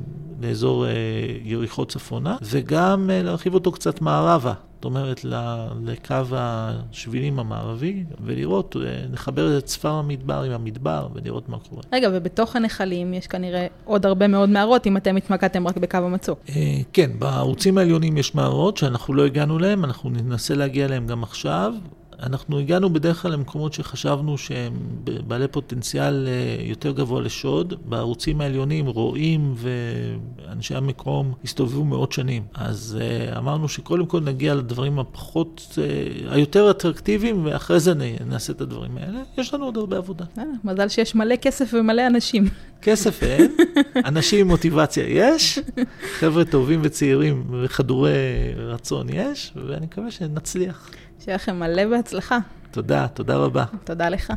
לאזור 0.41 0.87
יריחו 1.45 1.85
צפונה, 1.85 2.37
וגם 2.43 3.11
להרחיב 3.13 3.55
אותו 3.55 3.73
קצת 3.73 4.01
מערבה. 4.01 4.53
זאת 4.83 4.85
אומרת, 4.85 5.25
לקו 5.85 6.15
השבילים 6.33 7.39
המערבי, 7.39 8.05
ולראות, 8.25 8.77
אה, 8.77 9.05
לחבר 9.13 9.59
את 9.59 9.65
צפר 9.65 9.89
המדבר 9.89 10.43
עם 10.43 10.53
המדבר, 10.53 11.09
ולראות 11.15 11.49
מה 11.49 11.59
קורה. 11.59 11.83
רגע, 11.93 12.09
ובתוך 12.13 12.57
הנחלים 12.57 13.15
יש 13.15 13.27
כנראה 13.27 13.67
עוד 13.85 14.07
הרבה 14.07 14.29
מאוד 14.29 14.49
מערות, 14.49 14.87
אם 14.87 14.97
אתם 14.97 15.17
התמקדתם 15.17 15.69
רק 15.69 15.77
בקו 15.77 15.99
המצוק. 15.99 16.39
אה, 16.49 16.81
כן, 16.93 17.11
בערוצים 17.19 17.79
העליונים 17.79 18.17
יש 18.17 18.35
מערות 18.35 18.77
שאנחנו 18.77 19.15
לא 19.15 19.27
הגענו 19.27 19.59
אליהם, 19.59 19.85
אנחנו 19.85 20.11
ננסה 20.11 20.55
להגיע 20.55 20.85
אליהם 20.85 21.07
גם 21.07 21.23
עכשיו. 21.23 21.75
אנחנו 22.23 22.59
הגענו 22.59 22.91
בדרך 22.91 23.23
כלל 23.23 23.33
למקומות 23.33 23.73
שחשבנו 23.73 24.39
שהם 24.39 24.73
בעלי 25.27 25.49
פוטנציאל 25.49 26.29
אה, 26.29 26.65
יותר 26.65 26.93
גבוה 26.93 27.21
לשוד. 27.21 27.75
בערוצים 27.85 28.41
העליונים 28.41 28.87
רועים 28.87 29.55
ואנשי 29.57 30.75
המקום 30.75 31.35
הסתובבו 31.45 31.85
מאות 31.85 32.13
שנים. 32.13 32.43
אז 32.55 32.99
uh, 32.99 33.39
אמרנו 33.39 33.69
שקודם 33.69 34.07
כל 34.07 34.21
נגיע 34.21 34.55
לדברים 34.55 34.99
הפחות, 34.99 35.67
uh, 35.71 35.79
היותר 36.33 36.71
אטרקטיביים, 36.71 37.47
ואחרי 37.47 37.81
זה 37.81 37.93
נעשה 38.27 38.53
את 38.53 38.61
הדברים 38.61 38.99
האלה. 38.99 39.19
יש 39.39 39.55
לנו 39.55 39.65
עוד 39.65 39.77
הרבה 39.77 39.97
עבודה. 39.97 40.25
מזל 40.65 40.89
שיש 40.89 41.15
מלא 41.15 41.37
כסף 41.37 41.75
ומלא 41.75 42.07
אנשים. 42.07 42.45
כסף 42.83 43.23
אין, 43.23 43.57
אנשים 44.05 44.41
עם 44.41 44.49
מוטיבציה 44.49 45.05
יש, 45.09 45.59
חבר'ה 46.19 46.45
טובים 46.45 46.81
וצעירים 46.83 47.45
וחדורי 47.63 48.11
רצון 48.57 49.07
יש, 49.09 49.53
ואני 49.67 49.87
מקווה 49.87 50.11
שנצליח. 50.11 50.91
שיהיה 51.25 51.35
לכם 51.37 51.61
מלא 51.61 51.87
בהצלחה. 51.87 52.39
תודה, 52.71 53.09
תודה 53.09 53.37
רבה. 53.37 53.65
תודה 53.85 54.09
לך. 54.09 54.33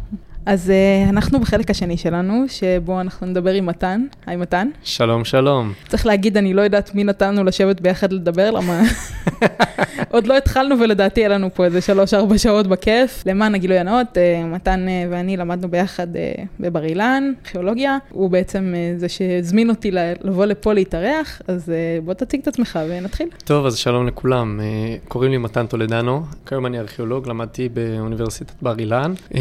אז 0.46 0.72
uh, 0.72 1.10
אנחנו 1.10 1.40
בחלק 1.40 1.70
השני 1.70 1.98
שלנו, 1.98 2.46
שבו 2.48 3.02
אנחנו 3.02 3.28
נדבר 3.28 3.52
עם 3.52 3.66
מתן. 3.66 4.06
היי 4.26 4.36
מתן. 4.36 4.70
שלום, 4.84 5.26
שלום. 5.26 5.74
צריך 5.88 6.06
להגיד, 6.06 6.38
אני 6.38 6.54
לא 6.54 6.62
יודעת 6.62 6.96
מי 6.96 7.04
נתנו 7.04 7.44
לשבת 7.44 7.82
ביחד 7.82 8.14
לדבר, 8.14 8.52
למה... 8.52 8.82
עוד 10.12 10.28
לא 10.28 10.38
התחלנו 10.38 10.80
ולדעתי 10.80 11.22
היה 11.22 11.30
לנו 11.30 11.54
פה 11.54 11.66
איזה 11.66 11.82
שלוש-ארבע 11.82 12.38
שעות 12.38 12.68
בכיף. 12.68 13.24
למען 13.26 13.56
הגילוי 13.56 13.78
הנאות, 13.78 14.08
uh, 14.08 14.46
מתן 14.46 14.86
uh, 14.88 15.12
ואני 15.12 15.38
למדנו 15.38 15.68
ביחד 15.68 16.08
uh, 16.16 16.20
בבר 16.60 16.84
אילן, 16.84 17.34
ארכיאולוגיה. 17.46 17.98
הוא 18.10 18.30
בעצם 18.30 18.74
uh, 18.74 19.00
זה 19.00 19.10
שהזמין 19.10 19.70
אותי 19.70 19.92
לבוא 20.24 20.46
לפה 20.46 20.74
להתארח, 20.74 21.42
אז 21.48 21.70
uh, 21.70 22.06
בוא 22.06 22.14
תציג 22.14 22.42
את 22.42 22.48
עצמך 22.48 22.80
ונתחיל. 22.90 23.28
טוב, 23.46 23.66
אז 23.66 23.78
שלום 23.78 24.08
לכולם. 24.08 24.60
Uh, 24.60 25.10
קוראים 25.10 25.32
לי 25.32 25.38
מתן 25.38 25.68
טולדנו, 25.68 26.24
כיום 26.46 26.66
אני 26.66 26.80
ארכיאולוג, 26.80 27.30
למדתי 27.30 27.70
באוניברסיטת 27.70 28.54
בר 28.62 28.80
אילן, 28.80 29.14
uh, 29.30 29.36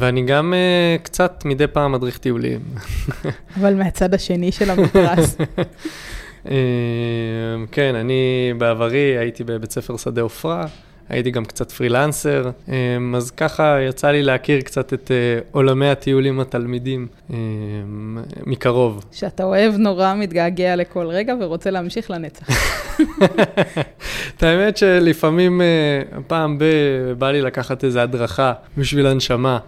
ואני 0.00 0.22
גם... 0.22 0.43
גם 0.44 0.52
uh, 0.52 1.02
קצת 1.02 1.42
מדי 1.44 1.66
פעם 1.66 1.92
מדריך 1.92 2.18
טיולים. 2.18 2.60
אבל 3.60 3.74
מהצד 3.74 4.14
השני 4.14 4.52
של 4.52 4.70
המתרס. 4.70 5.36
uh, 6.44 6.48
כן, 7.72 7.94
אני 7.94 8.52
בעברי 8.58 9.18
הייתי 9.18 9.44
בבית 9.44 9.70
ספר 9.70 9.96
שדה 9.96 10.22
עופרה. 10.22 10.66
הייתי 11.08 11.30
גם 11.30 11.44
קצת 11.44 11.70
פרילנסר, 11.70 12.50
אמ, 12.68 13.14
אז 13.14 13.30
ככה 13.30 13.76
יצא 13.88 14.10
לי 14.10 14.22
להכיר 14.22 14.60
קצת 14.60 14.92
את 14.92 15.10
אה, 15.10 15.38
עולמי 15.52 15.88
הטיולים 15.88 16.40
התלמידים 16.40 17.06
אמ, 17.30 18.18
מקרוב. 18.46 19.04
שאתה 19.12 19.44
אוהב 19.44 19.74
נורא, 19.76 20.14
מתגעגע 20.14 20.76
לכל 20.76 21.06
רגע 21.06 21.34
ורוצה 21.40 21.70
להמשיך 21.70 22.10
לנצח. 22.10 22.46
את 24.36 24.42
האמת 24.42 24.76
שלפעמים, 24.76 25.60
אה, 25.60 26.02
פעם 26.26 26.58
ב... 26.58 26.64
בא 27.18 27.30
לי 27.30 27.42
לקחת 27.42 27.84
איזו 27.84 28.00
הדרכה 28.00 28.52
בשביל 28.78 29.06
הנשמה. 29.06 29.58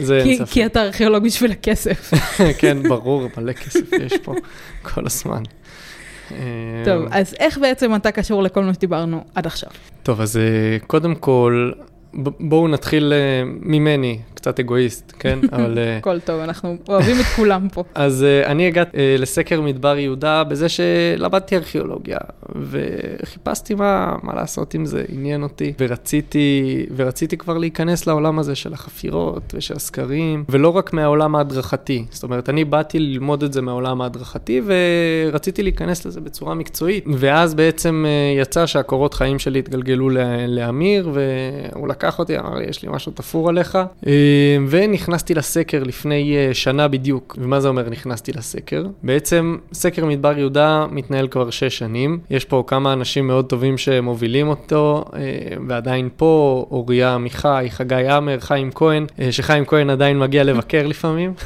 זה 0.00 0.18
אין 0.18 0.36
ספק. 0.36 0.52
כי 0.52 0.66
אתה 0.66 0.82
ארכיאולוג 0.82 1.24
בשביל 1.24 1.52
הכסף. 1.52 2.12
כן, 2.60 2.82
ברור, 2.88 3.28
מלא 3.36 3.52
כסף 3.52 3.92
יש 3.92 4.12
פה 4.22 4.34
כל 4.94 5.06
הזמן. 5.06 5.42
טוב, 6.84 7.06
אה, 7.12 7.20
אז 7.20 7.34
איך 7.38 7.58
בעצם 7.58 7.94
אתה 7.94 8.12
קשור 8.12 8.42
לכל 8.42 8.64
מה 8.64 8.74
שדיברנו 8.74 9.24
עד 9.34 9.46
עכשיו? 9.46 9.70
טוב, 10.02 10.20
אז 10.20 10.36
אה, 10.36 10.78
קודם 10.86 11.14
כל, 11.14 11.72
בואו 12.40 12.68
נתחיל 12.68 13.12
ממני, 13.60 14.18
קצת 14.44 14.60
אגואיסט, 14.60 15.12
כן? 15.18 15.38
אבל... 15.52 15.78
אה, 15.78 15.96
הכל 15.96 16.20
טוב, 16.20 16.40
אנחנו 16.40 16.76
אוהבים 16.88 17.16
את 17.20 17.24
כולם 17.36 17.68
פה. 17.72 17.84
אז 17.94 18.26
uh, 18.44 18.46
אני 18.46 18.66
הגעתי 18.66 18.96
uh, 18.96 19.20
לסקר 19.20 19.60
מדבר 19.60 19.98
יהודה 19.98 20.44
בזה 20.44 20.66
שלמדתי 20.68 21.56
ארכיאולוגיה, 21.56 22.18
וחיפשתי 22.70 23.74
מה, 23.74 24.16
מה 24.22 24.34
לעשות 24.34 24.74
עם 24.74 24.86
זה, 24.86 25.04
עניין 25.08 25.42
אותי, 25.42 25.72
ורציתי, 25.80 26.86
ורציתי 26.96 27.36
כבר 27.36 27.58
להיכנס 27.58 28.06
לעולם 28.06 28.38
הזה 28.38 28.54
של 28.54 28.72
החפירות 28.72 29.54
ושל 29.56 29.76
הסקרים, 29.76 30.44
ולא 30.48 30.68
רק 30.68 30.92
מהעולם 30.92 31.36
ההדרכתי. 31.36 32.04
זאת 32.10 32.22
אומרת, 32.22 32.48
אני 32.48 32.64
באתי 32.64 32.98
ללמוד 32.98 33.42
את 33.42 33.52
זה 33.52 33.62
מהעולם 33.62 34.00
ההדרכתי, 34.00 34.60
ורציתי 34.66 35.62
להיכנס 35.62 36.06
לזה 36.06 36.20
בצורה 36.20 36.54
מקצועית. 36.54 37.04
ואז 37.18 37.54
בעצם 37.54 38.04
uh, 38.06 38.42
יצא 38.42 38.66
שהקורות 38.66 39.14
חיים 39.14 39.38
שלי 39.38 39.58
התגלגלו 39.58 40.10
לאמיר, 40.48 41.10
והוא 41.12 41.88
לקח 41.88 42.03
אותי, 42.18 42.38
אמר 42.38 42.54
לי, 42.54 42.64
יש 42.64 42.82
לי 42.82 42.88
משהו 42.92 43.12
תפור 43.12 43.48
עליך. 43.48 43.78
Uh, 44.04 44.08
ונכנסתי 44.68 45.34
לסקר 45.34 45.82
לפני 45.82 46.36
אה, 46.36 46.54
שנה 46.54 46.88
בדיוק. 46.88 47.36
ומה 47.40 47.60
זה 47.60 47.68
אומר 47.68 47.90
נכנסתי 47.90 48.32
לסקר? 48.32 48.84
בעצם 49.02 49.56
סקר 49.72 50.04
מדבר 50.04 50.38
יהודה 50.38 50.86
מתנהל 50.90 51.28
כבר 51.28 51.50
שש 51.50 51.78
שנים. 51.78 52.18
יש 52.30 52.44
פה 52.44 52.64
כמה 52.66 52.92
אנשים 52.92 53.26
מאוד 53.26 53.44
טובים 53.44 53.78
שמובילים 53.78 54.48
אותו, 54.48 55.04
אה, 55.14 55.20
ועדיין 55.68 56.08
פה, 56.16 56.66
אוריה 56.70 57.14
עמיחי, 57.14 57.66
חגי 57.68 58.08
עמר, 58.08 58.40
חיים 58.40 58.70
כהן, 58.74 59.06
אה, 59.20 59.32
שחיים 59.32 59.64
כהן 59.64 59.90
עדיין 59.90 60.18
מגיע 60.18 60.44
לבקר 60.44 60.86
לפעמים. 60.86 61.34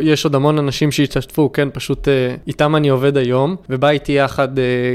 יש 0.00 0.24
עוד 0.24 0.34
המון 0.34 0.58
אנשים 0.58 0.92
שהשתתפו, 0.92 1.52
כן, 1.52 1.68
פשוט 1.72 2.08
איתם 2.46 2.76
אני 2.76 2.88
עובד 2.88 3.16
היום, 3.16 3.56
ובא 3.70 3.88
איתי 3.88 4.12
יחד 4.12 4.48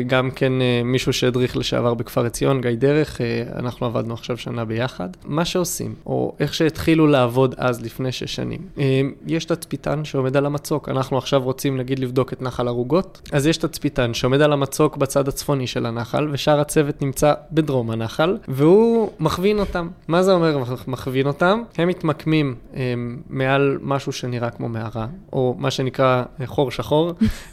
גם 0.08 0.32
כן 0.32 0.54
מישהו 0.84 1.14
שהדריך 1.14 1.58
לשעבר 1.58 1.94
בכפר 1.94 2.26
עציון, 2.26 2.62
גיא 2.62 2.72
דרך, 2.78 3.22
אנחנו 3.56 3.81
עבדנו 3.86 4.14
עכשיו 4.14 4.38
שנה 4.38 4.66
ביחד. 4.66 5.10
מה 5.26 5.46
שעושים, 5.46 5.96
או 6.06 6.36
איך 6.40 6.54
שהתחילו 6.54 7.08
לעבוד 7.08 7.56
אז, 7.58 7.82
לפני 7.82 8.12
שש 8.12 8.36
שנים. 8.36 8.60
אה, 8.78 9.02
יש 9.28 9.46
תצפיתן 9.46 10.06
שעומד 10.06 10.38
על 10.38 10.46
המצוק, 10.46 10.90
אנחנו 10.90 11.18
עכשיו 11.18 11.42
רוצים 11.44 11.78
נגיד 11.78 12.00
לבדוק 12.00 12.34
את 12.34 12.42
נחל 12.42 12.68
ערוגות, 12.68 13.30
אז 13.32 13.48
יש 13.48 13.58
תצפיתן 13.58 14.14
שעומד 14.14 14.42
על 14.42 14.54
המצוק 14.54 14.98
בצד 14.98 15.28
הצפוני 15.28 15.68
של 15.68 15.86
הנחל, 15.86 16.28
ושאר 16.32 16.60
הצוות 16.60 17.02
נמצא 17.02 17.34
בדרום 17.52 17.92
הנחל, 17.92 18.38
והוא 18.48 19.12
מכווין 19.20 19.60
אותם. 19.60 19.90
מה 20.08 20.24
זה 20.24 20.32
אומר 20.32 20.64
מכווין 20.88 21.28
אותם? 21.28 21.64
הם 21.78 21.88
מתמקמים 21.88 22.56
הם, 22.74 22.78
אה, 22.78 23.24
מעל 23.30 23.78
משהו 23.82 24.12
שנראה 24.12 24.50
כמו 24.50 24.70
מערה, 24.70 25.08
או 25.34 25.56
מה 25.58 25.72
שנקרא 25.72 26.24
אה, 26.42 26.48
חור 26.48 26.72
שחור, 26.72 27.12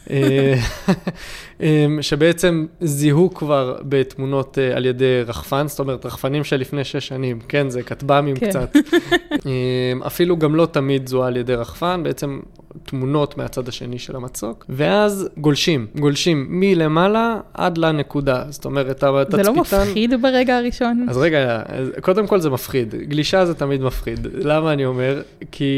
שבעצם 2.00 2.66
זיהו 2.80 3.34
כבר 3.34 3.76
בתמונות 3.82 4.58
על 4.76 4.86
ידי 4.86 5.22
רחפן, 5.26 5.68
זאת 5.68 5.78
אומרת 5.78 6.04
רחפנים 6.18 6.44
של 6.44 6.56
לפני 6.56 6.84
שש 6.84 7.08
שנים, 7.08 7.38
כן, 7.48 7.70
זה 7.70 7.82
כטב"מים 7.82 8.36
כן. 8.36 8.48
קצת. 8.48 8.76
אמ, 9.46 10.02
אפילו 10.02 10.36
גם 10.36 10.54
לא 10.54 10.66
תמיד 10.66 11.08
זוהה 11.08 11.28
על 11.28 11.36
ידי 11.36 11.54
רחפן, 11.54 12.00
בעצם 12.02 12.40
תמונות 12.84 13.36
מהצד 13.36 13.68
השני 13.68 13.98
של 13.98 14.16
המצוק, 14.16 14.64
ואז 14.68 15.28
גולשים, 15.36 15.86
גולשים 15.98 16.46
מלמעלה 16.50 17.40
עד 17.54 17.78
לנקודה. 17.78 18.44
זאת 18.50 18.64
אומרת, 18.64 19.04
התצפיתן... 19.04 19.42
זה 19.42 19.42
לא 19.42 19.54
מפחיד 19.54 20.22
ברגע 20.22 20.56
הראשון? 20.56 21.06
אז 21.08 21.16
רגע, 21.16 21.62
קודם 22.00 22.26
כל 22.26 22.40
זה 22.40 22.50
מפחיד. 22.50 22.94
גלישה 22.94 23.46
זה 23.46 23.54
תמיד 23.54 23.82
מפחיד. 23.82 24.26
למה 24.34 24.72
אני 24.72 24.84
אומר? 24.84 25.22
כי 25.50 25.72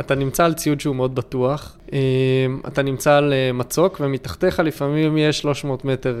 אתה 0.00 0.14
נמצא 0.14 0.44
על 0.44 0.54
ציוד 0.54 0.80
שהוא 0.80 0.96
מאוד 0.96 1.14
בטוח, 1.14 1.76
אמ, 1.92 1.98
אתה 2.68 2.82
נמצא 2.82 3.14
על 3.14 3.32
אה, 3.32 3.52
מצוק, 3.52 4.00
ומתחתיך 4.00 4.60
לפעמים 4.60 5.18
יש 5.18 5.38
300 5.38 5.84
מטר... 5.84 6.16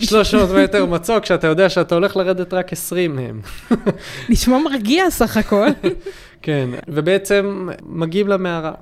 אה, 0.00 0.06
300 0.06 0.50
מטר 0.50 0.86
מצוק, 0.86 1.24
שאתה 1.24 1.46
יודע 1.46 1.68
שאתה 1.68 1.94
הולך 1.94 2.16
לרדת 2.16 2.54
רק 2.54 2.72
20 2.72 3.16
מהם. 3.16 3.40
נשמע 4.28 4.58
מרגיע 4.58 5.10
סך 5.10 5.36
הכל. 5.36 5.66
כן, 6.42 6.70
ובעצם 6.88 7.68
מגיעים 7.86 8.28
למערה. 8.28 8.72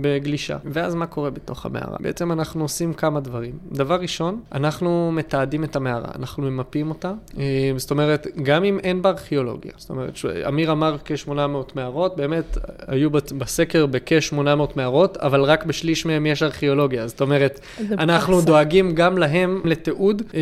בגלישה. 0.00 0.56
ואז 0.64 0.94
מה 0.94 1.06
קורה 1.06 1.30
בתוך 1.30 1.66
המערה? 1.66 1.96
בעצם 2.00 2.32
אנחנו 2.32 2.62
עושים 2.62 2.94
כמה 2.94 3.20
דברים. 3.20 3.58
דבר 3.72 4.00
ראשון, 4.00 4.40
אנחנו 4.52 5.10
מתעדים 5.12 5.64
את 5.64 5.76
המערה, 5.76 6.08
אנחנו 6.18 6.42
ממפים 6.50 6.90
אותה. 6.90 7.12
אה, 7.38 7.72
זאת 7.76 7.90
אומרת, 7.90 8.26
גם 8.42 8.64
אם 8.64 8.78
אין 8.78 9.02
בה 9.02 9.10
ארכיאולוגיה, 9.10 9.72
זאת 9.76 9.90
אומרת, 9.90 10.18
אמיר 10.48 10.72
אמר 10.72 10.96
כ-800 11.04 11.30
מערות, 11.74 12.16
באמת 12.16 12.58
היו 12.86 13.10
בסקר 13.10 13.86
בכ-800 13.86 14.36
מערות, 14.76 15.16
אבל 15.16 15.42
רק 15.42 15.64
בשליש 15.64 16.06
מהם 16.06 16.26
יש 16.26 16.42
ארכיאולוגיה. 16.42 17.08
זאת 17.08 17.20
אומרת, 17.20 17.60
אנחנו 17.98 18.36
פסה. 18.36 18.46
דואגים 18.46 18.94
גם 18.94 19.18
להם 19.18 19.60
לתיעוד 19.64 20.22
אה, 20.34 20.40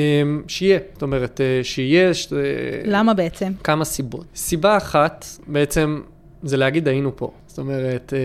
שיהיה. 0.49 0.79
זאת 0.93 1.03
אומרת, 1.03 1.41
אה, 1.41 1.61
שיהיה... 1.63 2.15
ש... 2.15 2.33
למה 2.85 3.15
בעצם? 3.15 3.53
כמה 3.65 3.85
סיבות. 3.85 4.25
סיבה 4.35 4.77
אחת, 4.77 5.27
בעצם, 5.47 6.01
זה 6.43 6.57
להגיד 6.57 6.89
היינו 6.89 7.17
פה. 7.17 7.31
זאת 7.53 7.59
אומרת, 7.59 8.13
אה, 8.17 8.19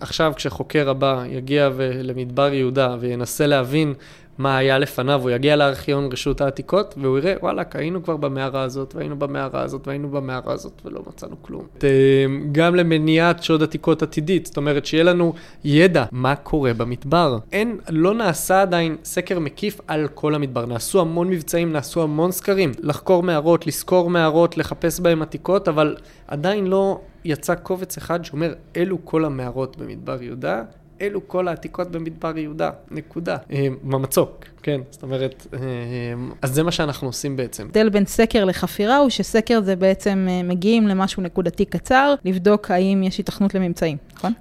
עכשיו 0.00 0.32
כשחוקר 0.36 0.90
הבא 0.90 1.24
יגיע 1.28 1.70
למדבר 2.02 2.52
יהודה 2.54 2.96
וינסה 3.00 3.46
להבין 3.46 3.94
מה 4.38 4.56
היה 4.56 4.78
לפניו, 4.78 5.22
הוא 5.22 5.30
יגיע 5.30 5.56
לארכיון 5.56 6.08
רשות 6.12 6.40
העתיקות, 6.40 6.94
והוא 6.98 7.18
יראה, 7.18 7.34
וואלכ, 7.42 7.76
היינו 7.76 8.02
כבר 8.02 8.16
במערה 8.16 8.62
הזאת, 8.62 8.94
והיינו 8.94 9.18
במערה 9.18 9.62
הזאת, 9.62 9.86
והיינו 9.86 10.08
במערה 10.08 10.52
הזאת, 10.52 10.82
ולא 10.84 11.02
מצאנו 11.06 11.36
כלום. 11.42 11.66
אה, 11.84 11.88
גם 12.52 12.74
למניעת 12.74 13.42
שוד 13.42 13.62
עתיקות 13.62 14.02
עתידית, 14.02 14.46
זאת 14.46 14.56
אומרת, 14.56 14.86
שיהיה 14.86 15.04
לנו 15.04 15.34
ידע 15.64 16.04
מה 16.12 16.36
קורה 16.36 16.74
במדבר. 16.74 17.38
אין, 17.52 17.78
לא 17.88 18.14
נעשה 18.14 18.62
עדיין 18.62 18.96
סקר 19.04 19.38
מקיף 19.38 19.80
על 19.86 20.08
כל 20.14 20.34
המדבר. 20.34 20.66
נעשו 20.66 21.00
המון 21.00 21.28
מבצעים, 21.28 21.72
נעשו 21.72 22.02
המון 22.02 22.32
סקרים. 22.32 22.72
לחקור 22.80 23.22
מערות, 23.22 23.66
לסקור 23.66 24.10
מערות, 24.10 24.56
לחפש 24.58 25.00
בהם 25.00 25.22
עתיקות, 25.22 25.68
אבל 25.68 25.96
עדיין 26.28 26.66
לא 26.66 27.00
יצא 27.24 27.54
קובץ 27.54 27.96
אחד 27.96 28.24
שאומר, 28.24 28.54
אלו 28.76 28.98
כל 29.04 29.24
המערות 29.24 29.76
במדבר 29.76 30.22
יהודה, 30.22 30.62
אלו 31.00 31.28
כל 31.28 31.48
העתיקות 31.48 31.90
במדבר 31.90 32.38
יהודה, 32.38 32.70
נקודה. 32.90 33.36
אה, 33.52 33.68
כן, 34.68 34.80
זאת 34.90 35.02
אומרת, 35.02 35.46
אה, 35.54 35.58
אז 36.42 36.54
זה 36.54 36.62
מה 36.62 36.70
שאנחנו 36.70 37.08
עושים 37.08 37.36
בעצם. 37.36 37.62
ההבדל 37.62 37.88
בין 37.88 38.06
סקר 38.06 38.44
לחפירה 38.44 38.96
הוא 38.96 39.10
שסקר 39.10 39.60
זה 39.62 39.76
בעצם 39.76 40.26
אה, 40.30 40.42
מגיעים 40.42 40.88
למשהו 40.88 41.22
נקודתי 41.22 41.64
קצר, 41.64 42.14
לבדוק 42.24 42.70
האם 42.70 43.02
יש 43.02 43.20
התכנות 43.20 43.54
לממצאים, 43.54 43.96
נכון? 44.16 44.32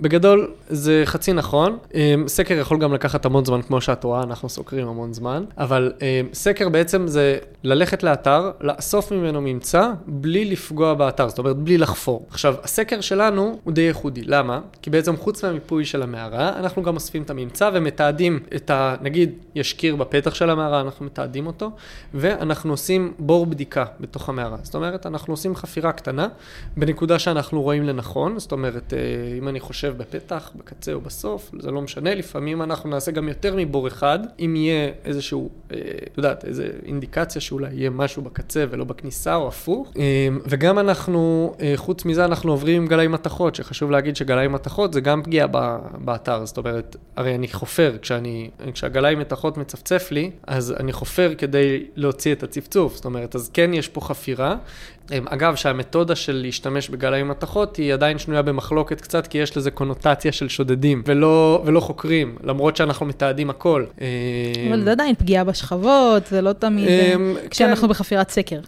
בגדול, 0.00 0.50
זה 0.68 1.02
חצי 1.04 1.32
נכון. 1.32 1.78
סקר 2.26 2.54
יכול 2.54 2.78
גם 2.78 2.94
לקחת 2.94 3.24
המון 3.24 3.44
זמן, 3.44 3.62
כמו 3.62 3.80
שאת 3.80 4.04
רואה, 4.04 4.22
אנחנו 4.22 4.48
סוקרים 4.48 4.88
המון 4.88 5.12
זמן, 5.12 5.44
אבל 5.58 5.92
סקר 6.32 6.68
בעצם 6.68 7.06
זה 7.06 7.38
ללכת 7.64 8.02
לאתר, 8.02 8.50
לאסוף 8.60 9.12
ממנו 9.12 9.40
ממצא, 9.40 9.90
בלי 10.06 10.44
לפגוע 10.44 10.94
באתר, 10.94 11.28
זאת 11.28 11.38
אומרת, 11.38 11.56
בלי 11.56 11.78
לחפור. 11.78 12.26
עכשיו, 12.30 12.54
הסקר 12.62 13.00
שלנו 13.00 13.58
הוא 13.64 13.72
די 13.72 13.80
ייחודי, 13.80 14.22
למה? 14.24 14.60
כי 14.82 14.90
בעצם 14.90 15.16
חוץ 15.16 15.44
מהמיפוי 15.44 15.84
של 15.84 16.02
המערה, 16.02 16.48
אנחנו 16.58 16.82
גם 16.82 16.94
אוספים 16.94 17.22
את 17.22 17.30
הממצא 17.30 17.70
ומתעדים 17.72 18.40
את 18.56 18.70
ה... 18.70 18.96
נגיד, 19.00 19.32
יש 19.54 19.65
יש 19.66 19.72
קיר 19.72 19.96
בפתח 19.96 20.34
של 20.34 20.50
המערה, 20.50 20.80
אנחנו 20.80 21.06
מתעדים 21.06 21.46
אותו, 21.46 21.70
ואנחנו 22.14 22.72
עושים 22.72 23.12
בור 23.18 23.46
בדיקה 23.46 23.84
בתוך 24.00 24.28
המערה. 24.28 24.56
זאת 24.62 24.74
אומרת, 24.74 25.06
אנחנו 25.06 25.32
עושים 25.32 25.56
חפירה 25.56 25.92
קטנה 25.92 26.28
בנקודה 26.76 27.18
שאנחנו 27.18 27.62
רואים 27.62 27.82
לנכון, 27.82 28.38
זאת 28.38 28.52
אומרת, 28.52 28.92
אה, 28.94 28.98
אם 29.38 29.48
אני 29.48 29.60
חושב 29.60 29.94
בפתח, 29.96 30.50
בקצה 30.54 30.92
או 30.92 31.00
בסוף, 31.00 31.50
זה 31.58 31.70
לא 31.70 31.82
משנה, 31.82 32.14
לפעמים 32.14 32.62
אנחנו 32.62 32.90
נעשה 32.90 33.10
גם 33.10 33.28
יותר 33.28 33.54
מבור 33.56 33.88
אחד, 33.88 34.18
אם 34.40 34.56
יהיה 34.56 34.90
איזשהו, 35.04 35.50
אה, 35.72 35.78
את 36.12 36.16
יודעת, 36.18 36.44
איזו 36.44 36.62
אינדיקציה 36.84 37.40
שאולי 37.40 37.68
יהיה 37.72 37.90
משהו 37.90 38.22
בקצה 38.22 38.64
ולא 38.70 38.84
בכניסה 38.84 39.34
או 39.34 39.48
הפוך. 39.48 39.92
אה, 39.98 40.28
וגם 40.46 40.78
אנחנו, 40.78 41.54
חוץ 41.76 42.04
מזה, 42.04 42.24
אנחנו 42.24 42.50
עוברים 42.50 42.86
גלאי 42.86 43.08
מתכות, 43.08 43.54
שחשוב 43.54 43.90
להגיד 43.90 44.16
שגלאי 44.16 44.48
מתכות 44.48 44.92
זה 44.92 45.00
גם 45.00 45.22
פגיעה 45.22 45.46
באתר, 45.98 46.44
זאת 46.44 46.58
אומרת, 46.58 46.96
הרי 47.16 47.34
אני 47.34 47.48
חופר, 47.48 47.96
כשאני, 48.02 48.50
כשהגלאי 48.72 49.14
מתכות 49.14 49.45
מצפצף 49.56 50.08
לי, 50.10 50.30
אז 50.46 50.74
אני 50.80 50.92
חופר 50.92 51.34
כדי 51.38 51.84
להוציא 51.96 52.32
את 52.32 52.42
הצפצוף, 52.42 52.94
זאת 52.94 53.04
אומרת, 53.04 53.34
אז 53.34 53.50
כן 53.52 53.74
יש 53.74 53.88
פה 53.88 54.00
חפירה. 54.00 54.56
אגב, 55.10 55.56
שהמתודה 55.56 56.16
של 56.16 56.32
להשתמש 56.32 56.88
בגלאי 56.88 57.22
מתכות 57.22 57.76
היא 57.76 57.94
עדיין 57.94 58.18
שנויה 58.18 58.42
במחלוקת 58.42 59.00
קצת, 59.00 59.26
כי 59.26 59.38
יש 59.38 59.56
לזה 59.56 59.70
קונוטציה 59.70 60.32
של 60.32 60.48
שודדים, 60.48 61.02
ולא, 61.06 61.62
ולא 61.66 61.80
חוקרים, 61.80 62.36
למרות 62.44 62.76
שאנחנו 62.76 63.06
מתעדים 63.06 63.50
הכל. 63.50 63.84
אבל 64.68 64.84
זה 64.84 64.92
עדיין 64.92 65.14
פגיעה 65.14 65.44
בשכבות, 65.44 66.26
זה 66.26 66.42
לא 66.42 66.52
תמיד, 66.52 66.88
אמ, 66.88 67.36
כשאנחנו 67.50 67.82
כן. 67.82 67.88
בחפירת 67.88 68.30
סקר. 68.30 68.60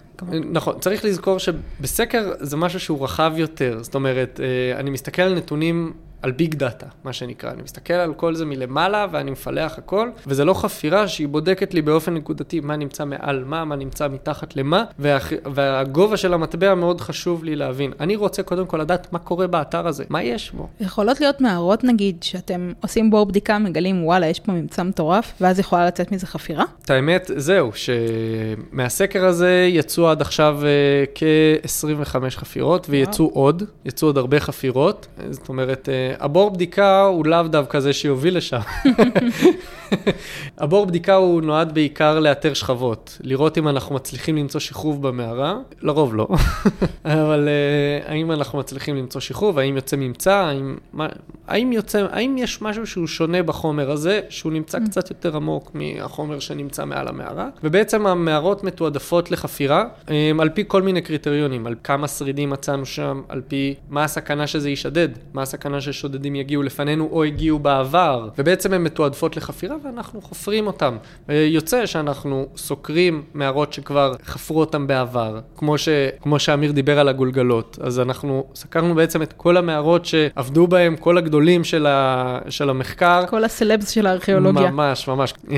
נכון, 0.52 0.78
צריך 0.80 1.04
לזכור 1.04 1.38
שבסקר 1.38 2.32
זה 2.40 2.56
משהו 2.56 2.80
שהוא 2.80 3.04
רחב 3.04 3.32
יותר, 3.36 3.78
זאת 3.82 3.94
אומרת, 3.94 4.40
אה, 4.42 4.80
אני 4.80 4.90
מסתכל 4.90 5.22
על 5.22 5.34
נתונים 5.34 5.92
על 6.22 6.31
ביג 6.31 6.54
דאטה, 6.54 6.87
מה 7.04 7.12
שנקרא. 7.12 7.50
אני 7.50 7.62
מסתכל 7.62 7.94
על 7.94 8.14
כל 8.14 8.35
זה 8.35 8.44
מלמעלה 8.44 9.07
ואני 9.11 9.31
מפלח 9.31 9.78
הכל, 9.78 10.11
וזה 10.26 10.44
לא 10.44 10.54
חפירה 10.54 11.09
שהיא 11.09 11.28
בודקת 11.28 11.74
לי 11.74 11.83
באופן 11.83 12.14
נקודתי 12.14 12.61
מה 12.61 12.76
נמצא 12.76 13.04
מעל 13.04 13.44
מה, 13.44 13.64
מה 13.64 13.76
נמצא 13.76 14.09
מתחת 14.09 14.57
למה, 14.57 14.85
וה... 14.98 15.18
והגובה 15.54 16.16
של 16.16 16.35
המטבע 16.35 16.74
מאוד 16.74 17.00
חשוב 17.00 17.44
לי 17.44 17.57
להבין. 17.57 17.92
אני 18.00 18.16
רוצה 18.16 18.42
קודם 18.42 18.66
כל 18.66 18.76
לדעת 18.76 19.12
מה 19.12 19.18
קורה 19.18 19.46
באתר 19.46 19.87
הזה, 19.87 20.04
מה 20.09 20.22
יש 20.22 20.50
בו. 20.50 20.68
יכולות 20.81 21.20
להיות 21.20 21.40
מערות 21.40 21.85
נגיד, 21.85 22.22
שאתם 22.22 22.72
עושים 22.83 23.11
בור 23.11 23.26
בדיקה, 23.26 23.59
מגלים 23.59 24.04
וואלה, 24.04 24.26
יש 24.26 24.40
פה 24.40 24.52
ממצא 24.52 24.83
מטורף, 24.83 25.33
ואז 25.40 25.59
יכולה 25.59 25.87
לצאת 25.87 26.12
מזה 26.12 26.26
חפירה? 26.26 26.64
את 26.85 26.90
האמת, 26.90 27.31
זהו, 27.37 27.70
שמהסקר 27.74 29.24
הזה 29.24 29.68
יצאו 29.70 30.09
עד 30.09 30.20
עכשיו 30.20 30.59
אה, 30.64 31.04
כ-25 31.14 32.31
חפירות, 32.31 32.87
ויצאו 32.90 33.31
עוד, 33.35 33.62
יצאו 33.85 34.09
עוד 34.09 34.18
הרבה 34.18 34.40
חפירות, 34.40 35.07
זאת 35.31 35.48
אומרת, 35.48 35.88
אה, 35.88 36.08
הבור 36.21 36.51
בדיקה 36.51 37.01
הוא 37.03 37.27
לאו 37.27 37.42
דווקא 37.42 37.81
זה 37.81 37.92
שיוביל 37.92 38.37
לשם. 38.37 38.61
הבור 40.59 40.87
בדיקה 40.87 41.14
הוא 41.14 41.42
נועד 41.42 41.75
בעיקר 41.75 42.21
לאתר 42.21 42.55
שכבות, 42.55 43.18
לראות 43.23 43.59
אם 43.59 43.68
אנחנו 43.68 43.94
מצליחים 43.94 44.37
למצוא 44.37 44.61
שכרוב 44.61 45.09
במערה, 45.09 45.57
לרוב 45.83 46.14
לא, 46.14 46.29
אבל 47.05 47.49
uh, 47.49 48.11
האם 48.11 48.33
אנחנו 48.33 48.59
מצליחים 48.59 48.97
למצוא 48.97 49.21
שכרוב, 49.21 49.59
האם 49.59 49.77
יוצא 49.77 49.97
ממצא, 49.97 50.35
האם, 50.35 50.77
מה, 50.92 51.07
האם, 51.47 51.73
יוצא, 51.73 52.07
האם 52.11 52.38
יש 52.38 52.62
משהו 52.62 52.87
שהוא 52.87 53.07
שונה 53.07 53.42
בחומר 53.42 53.90
הזה, 53.90 54.21
שהוא 54.29 54.53
נמצא 54.53 54.79
mm. 54.79 54.85
קצת 54.90 55.11
יותר 55.11 55.37
עמוק 55.37 55.71
מהחומר 55.75 56.38
שנמצא 56.38 56.85
מעל 56.85 57.09
המערה, 57.09 57.49
ובעצם 57.64 58.07
המערות 58.07 58.64
מתועדפות 58.64 59.31
לחפירה 59.31 59.85
um, 60.07 60.11
על 60.40 60.49
פי 60.49 60.64
כל 60.66 60.83
מיני 60.83 61.03
קריטריונים, 61.03 61.66
על 61.66 61.75
כמה 61.85 62.09
שרידים 62.09 62.51
מצאנו 62.51 62.87
שם, 62.87 63.23
על 63.29 63.42
פי 63.49 63.75
מה 63.88 64.05
הסכנה 64.05 64.47
שזה 64.47 64.71
יישדד, 64.71 65.09
מה 65.33 65.42
הסכנה 65.42 65.81
ששודדים 65.98 66.34
יגיעו 66.34 66.62
לפנינו 66.62 67.08
או 67.12 67.24
הגיעו 67.24 67.58
בעבר, 67.58 68.28
ובעצם 68.38 68.72
הן 68.72 68.82
מתועדפות 68.82 69.37
לחפירה 69.37 69.76
ואנחנו 69.84 70.20
חופרים 70.20 70.66
אותם. 70.66 70.96
יוצא 71.28 71.87
שאנחנו 71.87 72.46
סוקרים 72.56 73.22
מערות 73.34 73.72
שכבר 73.72 74.14
חפרו 74.24 74.61
אותם 74.61 74.87
בעבר, 74.87 75.40
כמו, 75.56 75.78
ש, 75.78 75.88
כמו 76.22 76.38
שאמיר 76.38 76.72
דיבר 76.72 76.98
על 76.98 77.08
הגולגלות. 77.08 77.78
אז 77.82 78.00
אנחנו 78.00 78.44
סקרנו 78.54 78.94
בעצם 78.94 79.22
את 79.22 79.32
כל 79.32 79.56
המערות 79.56 80.04
שעבדו 80.04 80.66
בהם 80.66 80.96
כל 80.96 81.18
הגדולים 81.18 81.64
של, 81.64 81.87
ה, 81.87 82.38
של 82.48 82.70
המחקר. 82.70 83.26
כל 83.26 83.44
הסלבס 83.44 83.90
של 83.90 84.06
הארכיאולוגיה. 84.06 84.70
ממש, 84.70 85.08
ממש. 85.08 85.34
אה, 85.50 85.56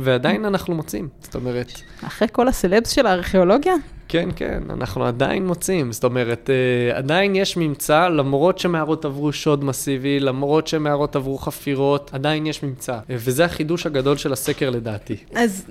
ועדיין 0.00 0.44
אנחנו 0.44 0.74
מוצאים, 0.74 1.08
זאת 1.20 1.34
אומרת... 1.34 1.72
אחרי 2.06 2.28
כל 2.32 2.48
הסלבס 2.48 2.90
של 2.90 3.06
הארכיאולוגיה? 3.06 3.74
כן, 4.08 4.28
כן, 4.36 4.62
אנחנו 4.70 5.04
עדיין 5.04 5.46
מוצאים. 5.46 5.92
זאת 5.92 6.04
אומרת, 6.04 6.50
אה, 6.50 6.98
עדיין 6.98 7.36
יש 7.36 7.56
ממצא, 7.56 8.08
למרות 8.08 8.58
שמערות 8.58 9.04
עברו 9.04 9.32
שוד 9.32 9.64
מסיבי, 9.64 10.20
למרות 10.20 10.66
שמערות 10.66 11.16
עברו 11.16 11.38
חפירות, 11.38 12.10
עדיין 12.14 12.46
יש 12.46 12.62
ממצא. 12.62 12.92
אה, 12.92 12.98
וזה 13.08 13.44
החידוש 13.44 13.86
הגדול 13.86 14.16
של 14.16 14.32
הסקר 14.32 14.70
לדעתי. 14.70 15.16
אז 15.34 15.66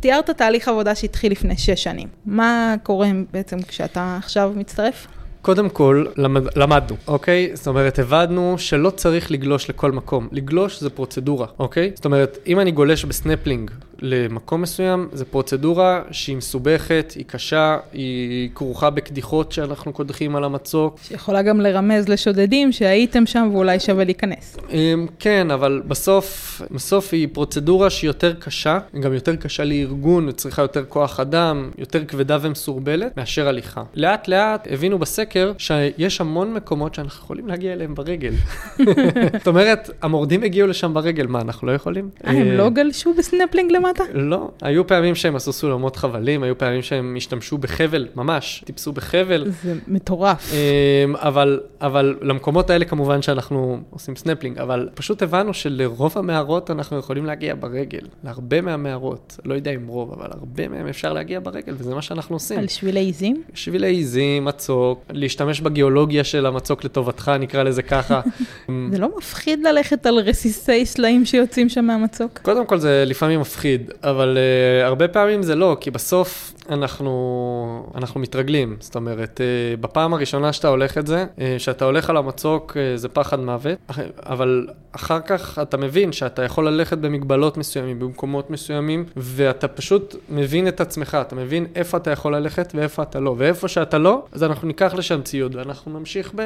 תיארת 0.00 0.30
תהליך 0.30 0.68
עבודה 0.68 0.94
שהתחיל 0.94 1.32
לפני 1.32 1.56
שש 1.56 1.84
שנים. 1.84 2.08
מה 2.26 2.74
קורה 2.82 3.08
בעצם 3.32 3.62
כשאתה 3.62 4.16
עכשיו 4.18 4.52
מצטרף? 4.56 5.06
קודם 5.42 5.68
כל, 5.68 6.04
למד, 6.16 6.58
למדנו, 6.58 6.96
אוקיי? 7.06 7.50
זאת 7.54 7.66
אומרת, 7.66 7.98
הבנו 7.98 8.54
שלא 8.58 8.90
צריך 8.90 9.30
לגלוש 9.30 9.70
לכל 9.70 9.92
מקום. 9.92 10.28
לגלוש 10.32 10.80
זה 10.80 10.90
פרוצדורה, 10.90 11.46
אוקיי? 11.58 11.92
זאת 11.94 12.04
אומרת, 12.04 12.38
אם 12.46 12.60
אני 12.60 12.70
גולש 12.70 13.04
בסנפלינג 13.04 13.70
למקום 14.02 14.62
מסוים, 14.62 15.08
זו 15.12 15.24
פרוצדורה 15.30 16.02
שהיא 16.10 16.36
מסובכת, 16.36 17.12
היא 17.16 17.24
קשה, 17.26 17.78
היא 17.92 18.50
כרוכה 18.54 18.90
בקדיחות 18.90 19.52
שאנחנו 19.52 19.92
קודחים 19.92 20.36
על 20.36 20.44
המצוק. 20.44 20.98
שיכולה 21.02 21.42
גם 21.42 21.60
לרמז 21.60 22.08
לשודדים 22.08 22.72
שהייתם 22.72 23.26
שם 23.26 23.50
ואולי 23.52 23.80
שווה 23.80 24.04
להיכנס. 24.04 24.56
אמ, 24.70 25.06
כן, 25.18 25.50
אבל 25.50 25.82
בסוף, 25.88 26.62
בסוף 26.70 27.08
היא 27.12 27.28
פרוצדורה 27.32 27.90
שהיא 27.90 28.08
יותר 28.08 28.34
קשה, 28.34 28.78
היא 28.92 29.02
גם 29.02 29.12
יותר 29.12 29.36
קשה 29.36 29.64
לארגון, 29.64 30.32
צריכה 30.32 30.62
יותר 30.62 30.84
כוח 30.84 31.20
אדם, 31.20 31.70
יותר 31.78 32.04
כבדה 32.04 32.38
ומסורבלת 32.40 33.16
מאשר 33.16 33.48
הליכה. 33.48 33.82
לאט 33.94 34.28
לאט 34.28 34.68
הבינו 34.70 34.98
בסקר 34.98 35.52
שיש 35.58 36.20
המון 36.20 36.54
מקומות 36.54 36.94
שאנחנו 36.94 37.24
יכולים 37.24 37.48
להגיע 37.48 37.72
אליהם 37.72 37.94
ברגל. 37.94 38.32
זאת 39.38 39.46
אומרת, 39.46 39.90
המורדים 40.02 40.42
הגיעו 40.42 40.68
לשם 40.68 40.94
ברגל, 40.94 41.26
מה, 41.26 41.40
אנחנו 41.40 41.66
לא 41.66 41.72
יכולים? 41.72 42.10
אה, 42.26 42.30
הם 42.30 42.52
לא 42.52 42.70
גלשו 42.70 43.14
בסנפלינג 43.14 43.72
למטה? 43.72 43.87
למטה? 43.88 44.04
לא, 44.14 44.50
היו 44.62 44.86
פעמים 44.86 45.14
שהם 45.14 45.36
עשו 45.36 45.52
סולמות 45.52 45.96
חבלים, 45.96 46.42
היו 46.42 46.58
פעמים 46.58 46.82
שהם 46.82 47.14
השתמשו 47.16 47.58
בחבל, 47.58 48.08
ממש, 48.16 48.62
טיפסו 48.66 48.92
בחבל. 48.92 49.50
זה 49.62 49.74
מטורף. 49.88 50.52
אמ, 50.52 51.16
אבל, 51.16 51.60
אבל 51.80 52.16
למקומות 52.22 52.70
האלה 52.70 52.84
כמובן 52.84 53.22
שאנחנו 53.22 53.80
עושים 53.90 54.16
סנפלינג, 54.16 54.58
אבל 54.58 54.88
פשוט 54.94 55.22
הבנו 55.22 55.54
שלרוב 55.54 56.18
המערות 56.18 56.70
אנחנו 56.70 56.98
יכולים 56.98 57.26
להגיע 57.26 57.54
ברגל, 57.54 58.00
להרבה 58.24 58.60
מהמערות, 58.60 59.36
לא 59.44 59.54
יודע 59.54 59.70
אם 59.70 59.86
רוב, 59.86 60.12
אבל 60.12 60.28
הרבה 60.30 60.68
מהם 60.68 60.86
אפשר 60.86 61.12
להגיע 61.12 61.40
ברגל, 61.40 61.74
וזה 61.78 61.94
מה 61.94 62.02
שאנחנו 62.02 62.36
עושים. 62.36 62.58
על 62.58 62.68
שבילי 62.68 63.00
עיזים? 63.00 63.42
שבילי 63.54 63.86
עיזים, 63.86 64.44
מצוק, 64.44 65.04
להשתמש 65.10 65.60
בגיאולוגיה 65.60 66.24
של 66.24 66.46
המצוק 66.46 66.84
לטובתך, 66.84 67.32
נקרא 67.40 67.62
לזה 67.62 67.82
ככה. 67.82 68.20
זה 68.92 68.98
לא 68.98 69.08
מפחיד 69.18 69.60
ללכת 69.62 70.06
על 70.06 70.14
רסיסי 70.18 70.86
סלעים 70.86 71.24
שיוצאים 71.24 71.68
שם 71.68 71.84
מהמצוק? 71.84 72.38
קודם 72.42 72.66
כל 72.66 72.78
זה 72.78 73.04
לפעמים 73.06 73.40
מפחיד. 73.40 73.77
מפחיד, 73.82 73.90
אבל 74.04 74.38
uh, 74.38 74.86
הרבה 74.86 75.08
פעמים 75.08 75.42
זה 75.42 75.54
לא, 75.54 75.76
כי 75.80 75.90
בסוף 75.90 76.52
אנחנו, 76.68 77.86
אנחנו 77.94 78.20
מתרגלים. 78.20 78.76
זאת 78.80 78.96
אומרת, 78.96 79.40
uh, 79.40 79.80
בפעם 79.80 80.14
הראשונה 80.14 80.52
שאתה 80.52 80.68
הולך 80.68 80.98
את 80.98 81.06
זה, 81.06 81.26
uh, 81.36 81.40
שאתה 81.58 81.84
הולך 81.84 82.10
על 82.10 82.16
המצוק, 82.16 82.72
uh, 82.72 82.98
זה 82.98 83.08
פחד 83.08 83.40
מוות, 83.40 83.78
אבל 84.26 84.66
אחר 84.92 85.20
כך 85.20 85.58
אתה 85.62 85.76
מבין 85.76 86.12
שאתה 86.12 86.42
יכול 86.42 86.68
ללכת 86.68 86.98
במגבלות 86.98 87.56
מסוימים, 87.56 87.98
במקומות 87.98 88.50
מסוימים, 88.50 89.04
ואתה 89.16 89.68
פשוט 89.68 90.16
מבין 90.28 90.68
את 90.68 90.80
עצמך, 90.80 91.18
אתה 91.20 91.34
מבין 91.34 91.66
איפה 91.74 91.96
אתה 91.96 92.10
יכול 92.10 92.36
ללכת 92.36 92.72
ואיפה 92.74 93.02
אתה 93.02 93.20
לא. 93.20 93.34
ואיפה 93.38 93.68
שאתה 93.68 93.98
לא, 93.98 94.24
אז 94.32 94.42
אנחנו 94.42 94.68
ניקח 94.68 94.94
לשם 94.96 95.22
ציוד 95.22 95.54
ואנחנו 95.56 95.98
נמשיך, 95.98 96.32
ב, 96.34 96.42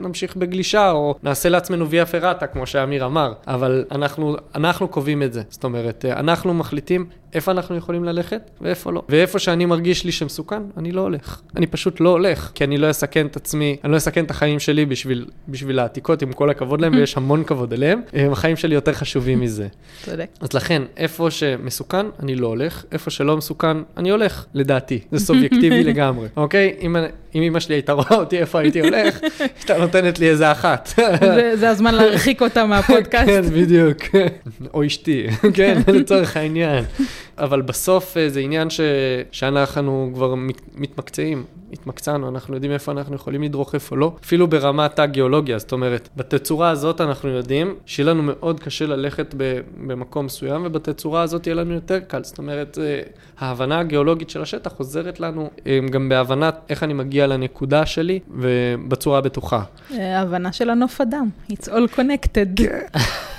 נמשיך 0.00 0.36
בגלישה, 0.36 0.90
או 0.90 1.14
נעשה 1.22 1.48
לעצמנו 1.48 1.90
ויה 1.90 2.06
פרטה, 2.06 2.46
כמו 2.46 2.66
שאמיר 2.66 3.06
אמר. 3.06 3.32
אבל 3.46 3.84
אנחנו, 3.90 4.36
אנחנו 4.54 4.88
קובעים 4.88 5.22
את 5.22 5.32
זה. 5.32 5.42
זאת 5.48 5.64
אומרת, 5.64 6.04
אנחנו 6.04 6.54
מחליטים 6.54 7.06
איפה 7.34 7.52
אנחנו 7.52 7.76
יכולים 7.76 8.04
ללכת 8.04 8.50
ואיפה 8.60 8.92
לא. 8.92 9.02
ואיפה 9.08 9.38
שאני 9.38 9.64
מרגיש 9.64 10.04
לי 10.04 10.12
שמסוכן, 10.12 10.62
אני 10.76 10.92
לא 10.92 11.00
הולך. 11.00 11.40
אני 11.56 11.66
פשוט 11.66 12.00
לא 12.00 12.08
הולך, 12.08 12.50
כי 12.54 12.64
אני 12.64 12.78
לא 12.78 12.90
אסכן 12.90 13.26
את 13.26 13.36
עצמי, 13.36 13.76
אני 13.84 13.92
לא 13.92 13.96
אסכן 13.96 14.24
את 14.24 14.30
החיים 14.30 14.60
שלי 14.60 14.86
בשביל, 14.86 15.26
בשביל 15.48 15.78
העתיקות, 15.78 16.22
עם 16.22 16.32
כל 16.32 16.50
הכבוד 16.50 16.80
להם, 16.80 16.94
ויש 16.96 17.16
המון 17.16 17.44
כבוד 17.44 17.72
אליהם. 17.72 18.00
החיים 18.32 18.56
שלי 18.56 18.74
יותר 18.74 18.92
חשובים 18.92 19.40
מזה. 19.40 19.68
צודק. 20.04 20.26
אז 20.40 20.52
לכן, 20.52 20.82
איפה 20.96 21.30
שמסוכן, 21.30 22.06
אני 22.22 22.34
לא 22.34 22.46
הולך, 22.46 22.84
איפה 22.92 23.10
שלא 23.10 23.36
מסוכן, 23.36 23.76
אני 23.96 24.10
הולך, 24.10 24.44
לדעתי. 24.54 25.00
זה 25.12 25.26
סובייקטיבי 25.26 25.84
לגמרי, 25.90 26.28
אוקיי? 26.36 26.74
אם, 26.80 26.96
אם 27.34 27.42
אמא 27.42 27.60
שלי 27.60 27.74
הייתה 27.74 27.92
רואה 27.92 28.14
אותי 28.14 28.38
איפה 28.38 28.58
הייתי 28.58 28.80
הולך, 28.80 29.18
הייתה 29.38 29.78
נותנת 29.78 30.18
לי 30.18 30.28
איזה 30.28 30.52
אחת. 30.52 30.88
זה, 31.20 31.52
זה 31.56 31.70
הזמן 31.70 31.94
להרחיק 31.94 32.42
אותה 32.42 32.66
מהפודקאסט. 32.66 33.26
כן, 33.26 33.42
בדיוק. 33.42 33.98
או 34.74 34.86
אשתי, 34.86 35.26
כן, 35.54 35.80
לצורך 35.88 36.36
העניין. 36.36 36.84
אבל 37.38 37.62
בסוף 37.62 38.16
אה, 38.16 38.28
זה 38.28 38.40
עניין 38.40 38.70
ש... 38.70 38.80
שאנחנו 39.32 40.10
כבר 40.14 40.34
מת- 40.34 40.60
מתמקצעים, 40.74 41.44
התמקצענו, 41.72 42.28
אנחנו 42.28 42.54
יודעים 42.54 42.72
איפה 42.72 42.92
אנחנו 42.92 43.14
יכולים 43.14 43.42
לדרוך, 43.42 43.74
איפה 43.74 43.96
לא, 43.96 44.16
אפילו 44.24 44.46
ברמת 44.46 44.98
הגיאולוגיה, 44.98 45.58
זאת 45.58 45.72
אומרת, 45.72 46.08
בתצורה 46.16 46.70
הזאת 46.70 47.00
אנחנו 47.00 47.28
יודעים 47.28 47.74
שיהיה 47.86 48.10
לנו 48.10 48.22
מאוד 48.22 48.60
קשה 48.60 48.86
ללכת 48.86 49.34
ב... 49.36 49.60
במקום 49.86 50.26
מסוים, 50.26 50.62
ובתצורה 50.66 51.22
הזאת 51.22 51.46
יהיה 51.46 51.54
לנו 51.54 51.74
יותר 51.74 52.00
קל, 52.00 52.24
זאת 52.24 52.38
אומרת, 52.38 52.78
אה, 52.78 53.00
ההבנה 53.38 53.78
הגיאולוגית 53.78 54.30
של 54.30 54.42
השטח 54.42 54.72
עוזרת 54.78 55.20
לנו 55.20 55.50
אה, 55.66 55.78
גם 55.90 56.08
בהבנת 56.08 56.56
איך 56.68 56.82
אני 56.82 56.92
מגיע 56.92 57.26
לנקודה 57.26 57.86
שלי, 57.86 58.20
ובצורה 58.30 59.18
הבטוחה. 59.18 59.62
ההבנה 59.90 60.52
של 60.52 60.70
הנוף 60.70 61.00
אדם, 61.00 61.28
it's 61.52 61.68
all 61.68 61.98
connected. 61.98 62.62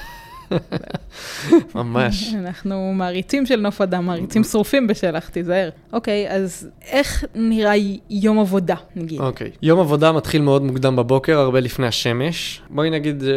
ממש. 1.76 2.34
אנחנו 2.34 2.94
מעריצים 2.96 3.46
של 3.46 3.60
נוף 3.60 3.82
אדם, 3.82 4.06
מעריצים 4.06 4.44
שרופים 4.44 4.88
בשלח, 4.88 5.30
תיזהר. 5.30 5.70
אוקיי, 5.94 6.30
אז 6.30 6.70
איך 6.92 7.26
נראה 7.36 7.74
יום 8.10 8.40
עבודה, 8.40 8.76
נגיד? 8.96 9.20
אוקיי. 9.20 9.52
יום 9.62 9.80
עבודה 9.80 10.12
מתחיל 10.12 10.42
מאוד 10.42 10.62
מוקדם 10.62 10.96
בבוקר, 10.96 11.40
הרבה 11.40 11.60
לפני 11.60 11.88
השמש. 11.88 12.62
בואי 12.70 12.90
נגיד 12.90 13.24
אה, 13.24 13.30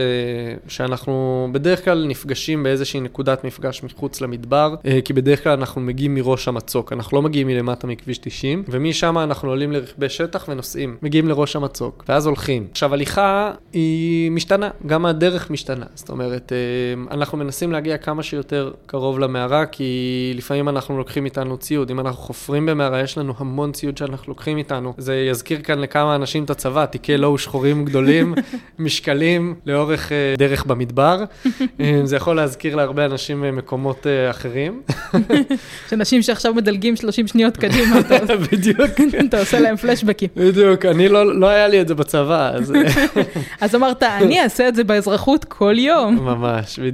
שאנחנו 0.68 1.48
בדרך 1.52 1.84
כלל 1.84 2.06
נפגשים 2.08 2.62
באיזושהי 2.62 3.00
נקודת 3.00 3.44
מפגש 3.44 3.82
מחוץ 3.82 4.20
למדבר, 4.20 4.74
אה, 4.86 4.98
כי 5.04 5.12
בדרך 5.12 5.44
כלל 5.44 5.52
אנחנו 5.52 5.80
מגיעים 5.80 6.14
מראש 6.14 6.48
המצוק, 6.48 6.92
אנחנו 6.92 7.16
לא 7.16 7.22
מגיעים 7.22 7.46
מלמטה 7.46 7.86
מכביש 7.86 8.18
90, 8.18 8.64
ומשם 8.68 9.18
אנחנו 9.18 9.48
עולים 9.48 9.72
לרכבי 9.72 10.08
שטח 10.08 10.46
ונוסעים, 10.48 10.96
מגיעים 11.02 11.28
לראש 11.28 11.56
המצוק, 11.56 12.04
ואז 12.08 12.26
הולכים. 12.26 12.66
עכשיו, 12.70 12.94
הליכה 12.94 13.52
היא 13.72 14.30
משתנה, 14.30 14.70
גם 14.86 15.06
הדרך 15.06 15.50
משתנה. 15.50 15.86
זאת 15.94 16.10
אומרת, 16.10 16.52
אה, 16.52 16.99
אנחנו 17.10 17.38
מנסים 17.38 17.72
להגיע 17.72 17.96
כמה 17.98 18.22
שיותר 18.22 18.70
קרוב 18.86 19.18
למערה, 19.18 19.66
כי 19.66 19.92
לפעמים 20.36 20.68
אנחנו 20.68 20.98
לוקחים 20.98 21.24
איתנו 21.24 21.56
ציוד. 21.56 21.90
אם 21.90 22.00
אנחנו 22.00 22.22
חופרים 22.22 22.66
במערה, 22.66 23.00
יש 23.00 23.18
לנו 23.18 23.34
המון 23.38 23.72
ציוד 23.72 23.96
שאנחנו 23.96 24.24
לוקחים 24.28 24.56
איתנו. 24.58 24.94
זה 24.98 25.16
יזכיר 25.16 25.60
כאן 25.60 25.78
לכמה 25.78 26.14
אנשים 26.14 26.44
את 26.44 26.50
הצבא, 26.50 26.86
תיקי 26.86 27.16
לואו 27.16 27.38
שחורים 27.38 27.84
גדולים, 27.84 28.34
משקלים 28.78 29.54
לאורך 29.66 30.12
אה, 30.12 30.34
דרך 30.38 30.64
במדבר. 30.66 31.24
אה, 31.80 32.00
זה 32.04 32.16
יכול 32.16 32.36
להזכיר 32.36 32.76
להרבה 32.76 33.04
אנשים 33.04 33.44
אה, 33.44 33.50
מקומות 33.50 34.06
אה, 34.06 34.30
אחרים. 34.30 34.82
אנשים 35.92 36.22
שעכשיו 36.22 36.54
מדלגים 36.54 36.96
30 36.96 37.26
שניות 37.26 37.56
קדימה, 37.56 38.00
אתה- 38.00 38.36
בדיוק. 38.52 38.80
אתה 39.28 39.40
עושה 39.40 39.60
להם 39.60 39.76
פלשבקים. 39.76 40.28
בדיוק, 40.36 40.84
אני 40.84 41.08
לא, 41.08 41.38
לא 41.40 41.46
היה 41.48 41.68
לי 41.68 41.80
את 41.80 41.88
זה 41.88 41.94
בצבא, 41.94 42.50
אז 42.54 42.72
אז 43.60 43.74
אמרת, 43.74 44.02
אני 44.02 44.40
אעשה 44.42 44.68
את 44.68 44.74
זה 44.74 44.84
באזרחות 44.84 45.44
כל 45.44 45.74
יום. 45.78 46.14
ממש, 46.16 46.78
בדיוק. 46.78 46.89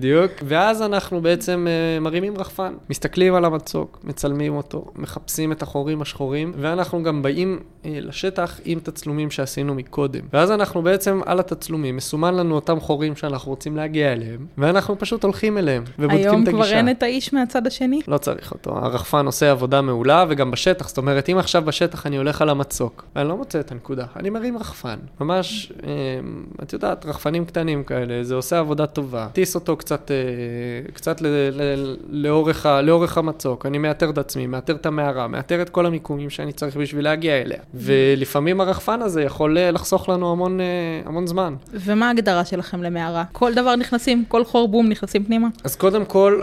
ואז 0.47 0.83
אנחנו 0.83 1.21
בעצם 1.21 1.67
uh, 1.67 2.01
מרימים 2.01 2.39
רחפן, 2.39 2.75
מסתכלים 2.91 3.35
על 3.35 3.45
המצוק, 3.45 4.01
מצלמים 4.05 4.57
אותו, 4.57 4.85
מחפשים 4.95 5.53
את 5.53 5.63
החורים 5.63 6.03
השחורים, 6.03 6.53
ואנחנו 6.59 7.03
גם 7.03 7.23
באים 7.23 7.59
uh, 7.59 7.87
לשטח 7.87 8.61
עם 8.65 8.79
תצלומים 8.81 9.31
שעשינו 9.31 9.75
מקודם. 9.75 10.21
ואז 10.33 10.51
אנחנו 10.51 10.83
בעצם 10.83 11.21
על 11.27 11.41
התצלומים, 11.41 11.97
מסומן 11.97 12.35
לנו 12.35 12.55
אותם 12.55 12.81
חורים 12.81 13.17
שאנחנו 13.17 13.51
רוצים 13.51 13.77
להגיע 13.77 14.13
אליהם, 14.13 14.47
ואנחנו 14.59 14.99
פשוט 14.99 15.25
הולכים 15.25 15.59
אליהם, 15.59 15.85
ובודקים 15.99 16.21
היום 16.21 16.43
את 16.43 16.49
כבר 16.49 16.59
הגישה. 16.59 16.77
אין 16.77 16.91
את 16.91 17.03
האיש 17.03 17.35
מהצד 17.35 17.67
השני? 17.67 18.01
לא 18.09 18.19
צריך 18.19 18.53
אותו, 18.53 18.71
הרחפן 18.71 19.27
עושה 19.27 19.51
עבודה 19.51 19.83
מעולה 19.83 20.25
וגם 20.29 20.51
בשטח, 20.51 20.89
זאת 20.89 20.99
אומרת 20.99 21.29
אם 21.29 21.39
עכשיו 21.39 21.63
בשטח 21.65 22.07
אני 22.07 22.17
הולך 22.17 22.43
על 22.43 22.49
המצוק 22.49 23.05
ואני 23.17 23.29
לא 23.29 23.37
מוצא 23.37 23.61
את 23.61 23.73
הנקודה, 23.73 24.05
אני 24.17 24.31
מרים 24.31 24.59
רחפן, 24.59 24.97
ממש, 25.21 25.73
אה, 25.87 25.91
את 26.63 26.73
יודעת, 26.73 27.07
רחפנים 27.07 27.45
קטנים 27.45 27.85
כאלה, 27.85 28.25
זה 28.25 28.35
עושה 28.35 28.59
עבודה 28.59 28.87
טובה, 28.87 29.29
טיס 29.33 29.55
אותו 29.55 29.77
קצת, 29.87 30.11
אה, 30.11 30.93
קצת 30.93 31.21
ל, 31.21 31.27
ל, 31.27 31.97
לאורך, 32.09 32.67
ה, 32.67 32.83
לאורך 32.83 33.19
המצוק, 33.19 33.67
אני 33.67 33.79
מאתר 33.79 34.11
את 34.11 34.19
עצמי, 34.19 34.47
מאתר 34.47 34.75
את 34.75 34.87
המערה, 34.87 35.29
מאתר 35.29 35.63
את 35.63 35.69
כל 35.71 35.87
המיקומים 35.87 36.31
שאני 36.31 36.53
צריך 36.53 36.77
בשביל 36.77 37.05
להגיע 37.05 37.41
אליה, 37.41 37.59
ולפעמים 37.75 38.61
הרחפן 38.61 39.03
הזה 39.03 39.23
יכול 39.23 39.59
אה, 39.59 39.71
לחסוך 39.71 40.09
לנו 40.09 40.33
המון, 40.33 40.61
אה, 40.61 40.67
המון 41.05 41.27
זמן. 41.27 41.55
ומה 41.73 42.09
ההגדרה 42.09 42.45
שלכם 42.45 42.83
למערה? 42.83 43.25
כל 43.33 43.55
דבר 43.55 43.77
נכנסים, 43.77 44.25
כל 44.29 44.45
חור 44.45 44.69
בום 44.69 44.89
נכנסים 44.89 45.25
פנימה? 45.25 45.49
אז 45.65 45.77
קודם 45.77 46.05
כל, 46.05 46.41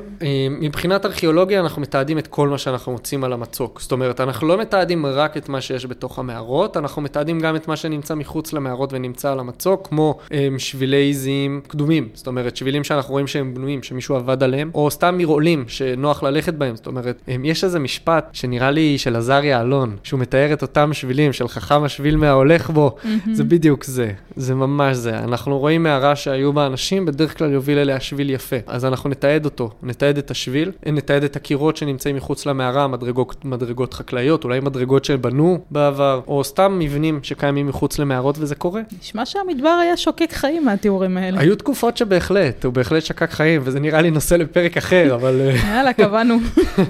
מבחינת 0.50 1.06
ארכיאולוגיה 1.06 1.60
אנחנו 1.60 1.82
מתעדים 1.82 2.18
את 2.18 2.28
כל 2.28 2.48
מה 2.48 2.58
שאנחנו 2.58 2.92
מוצאים 2.92 3.24
על 3.24 3.34
המצוק. 3.34 3.82
זאת 3.82 3.92
אומרת, 3.92 4.22
אנחנו 4.22 4.48
לא 4.48 4.58
מתעדים 4.58 5.06
רק 5.06 5.38
את 5.38 5.50
מה 5.50 5.62
שיש 5.62 5.86
בתוך 5.86 6.20
המערות, 6.20 6.78
אנחנו 6.78 7.02
מתעדים 7.02 7.40
גם 7.40 7.56
את 7.56 7.68
מה 7.68 7.76
שנמצא 7.76 8.16
מחוץ 8.16 8.54
למערות 8.54 8.94
ונמצא 8.94 9.32
על 9.32 9.40
המצוק, 9.40 9.88
כמו 9.88 10.18
שבילי 10.58 11.10
עזים 11.10 11.62
קדומים. 11.68 12.10
זאת 12.14 12.28
אומרת, 12.28 12.58
שבילים 12.58 12.84
שאנחנו 12.84 13.12
רואים 13.12 13.28
שהם 13.34 13.54
בנויים, 13.54 13.84
שמישהו 13.84 14.16
עבד 14.16 14.44
עליהם, 14.44 14.72
או 14.74 14.92
סתם 14.92 15.18
מרעולים 15.18 15.66
שנוח 15.68 16.24
ללכת 16.24 16.54
בהם. 16.54 16.76
זאת 16.76 16.88
אומרת, 16.88 17.22
יש 17.44 17.64
איזה 17.64 17.80
משפט 17.80 18.30
שנראה 18.34 18.72
לי 18.72 18.98
של 18.98 19.16
עזריה 19.16 19.62
אלון, 19.62 19.96
שהוא 20.04 20.20
מתאר 20.20 20.54
את 20.54 20.62
אותם 20.62 20.94
שבילים 20.94 21.34
של 21.34 21.48
חכם 21.48 21.84
השביל 21.84 22.16
מההולך 22.18 22.70
בו. 22.70 22.96
זה 23.34 23.44
בדיוק 23.44 23.84
זה, 23.84 24.12
זה 24.36 24.56
ממש 24.56 24.98
זה. 24.98 25.20
אנחנו 25.20 25.60
רואים 25.60 25.84
מערה 25.84 26.16
שהיו 26.16 26.54
בה 26.54 26.66
אנשים, 26.66 27.06
בדרך 27.06 27.38
כלל 27.38 27.52
יוביל 27.52 27.78
אליה 27.78 28.00
שביל 28.00 28.30
יפה. 28.30 28.56
אז 28.68 28.86
אנחנו 28.86 29.10
נתעד 29.10 29.46
אותו, 29.46 29.72
נתעד 29.84 30.18
את 30.18 30.32
השביל, 30.32 30.72
נתעד 30.86 31.24
את 31.24 31.36
הקירות 31.36 31.78
שנמצאים 31.78 32.16
מחוץ 32.16 32.46
למערה, 32.46 32.88
מדרגות, 32.88 33.46
מדרגות 33.46 33.94
חקלאיות, 33.94 34.44
אולי 34.44 34.60
מדרגות 34.60 35.06
שבנו 35.06 35.60
בעבר, 35.72 36.22
או 36.28 36.44
סתם 36.44 36.80
מבנים 36.80 37.20
שקיימים 37.24 37.68
מחוץ 37.68 38.00
למערות, 38.00 38.36
וזה 38.40 38.56
קורה. 38.56 38.82
נשמע 39.02 39.26
שהמדבר 39.26 39.70
היה 39.70 39.98
שוקק 39.98 40.34
חיים 40.34 40.66
מהתיאורים 40.66 41.18
האלה. 41.18 41.40
היו 41.40 41.56
תקופות 41.56 41.98
שבהחלט, 41.98 42.66
הוא 42.66 42.74
בהחלט 42.74 43.04
שקק 43.04 43.23
חיים, 43.32 43.62
וזה 43.64 43.80
נראה 43.80 44.02
לי 44.02 44.12
נושא 44.12 44.36
לפרק 44.36 44.78
אחר, 44.78 45.16
אבל... 45.16 45.42
אה, 45.42 45.76
יאללה, 45.76 45.94
קבענו. 45.94 46.38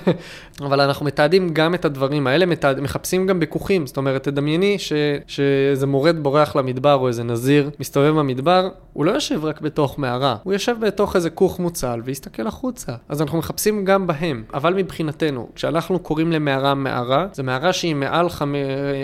אבל 0.65 0.81
אנחנו 0.81 1.05
מתעדים 1.05 1.49
גם 1.53 1.75
את 1.75 1.85
הדברים 1.85 2.27
האלה, 2.27 2.45
מתעד... 2.45 2.79
מחפשים 2.79 3.27
גם 3.27 3.39
בכוכים. 3.39 3.87
זאת 3.87 3.97
אומרת, 3.97 4.23
תדמייני 4.23 4.79
ש... 4.79 4.93
שאיזה 5.27 5.87
מורד 5.87 6.23
בורח 6.23 6.55
למדבר 6.55 6.93
או 6.93 7.07
איזה 7.07 7.23
נזיר 7.23 7.69
מסתובב 7.79 8.19
במדבר, 8.19 8.69
הוא 8.93 9.05
לא 9.05 9.11
יושב 9.11 9.45
רק 9.45 9.61
בתוך 9.61 9.99
מערה, 9.99 10.35
הוא 10.43 10.53
יושב 10.53 10.75
בתוך 10.81 11.15
איזה 11.15 11.29
כוך 11.29 11.59
מוצל 11.59 12.01
ויסתכל 12.05 12.47
החוצה. 12.47 12.91
אז 13.09 13.21
אנחנו 13.21 13.37
מחפשים 13.37 13.85
גם 13.85 14.07
בהם. 14.07 14.43
אבל 14.53 14.73
מבחינתנו, 14.73 15.49
כשאנחנו 15.55 15.99
קוראים 15.99 16.31
למערה 16.31 16.73
מערה, 16.73 17.27
זו 17.33 17.43
מערה 17.43 17.73
שהיא 17.73 17.95
מעל 17.95 18.29
חמ... 18.29 18.53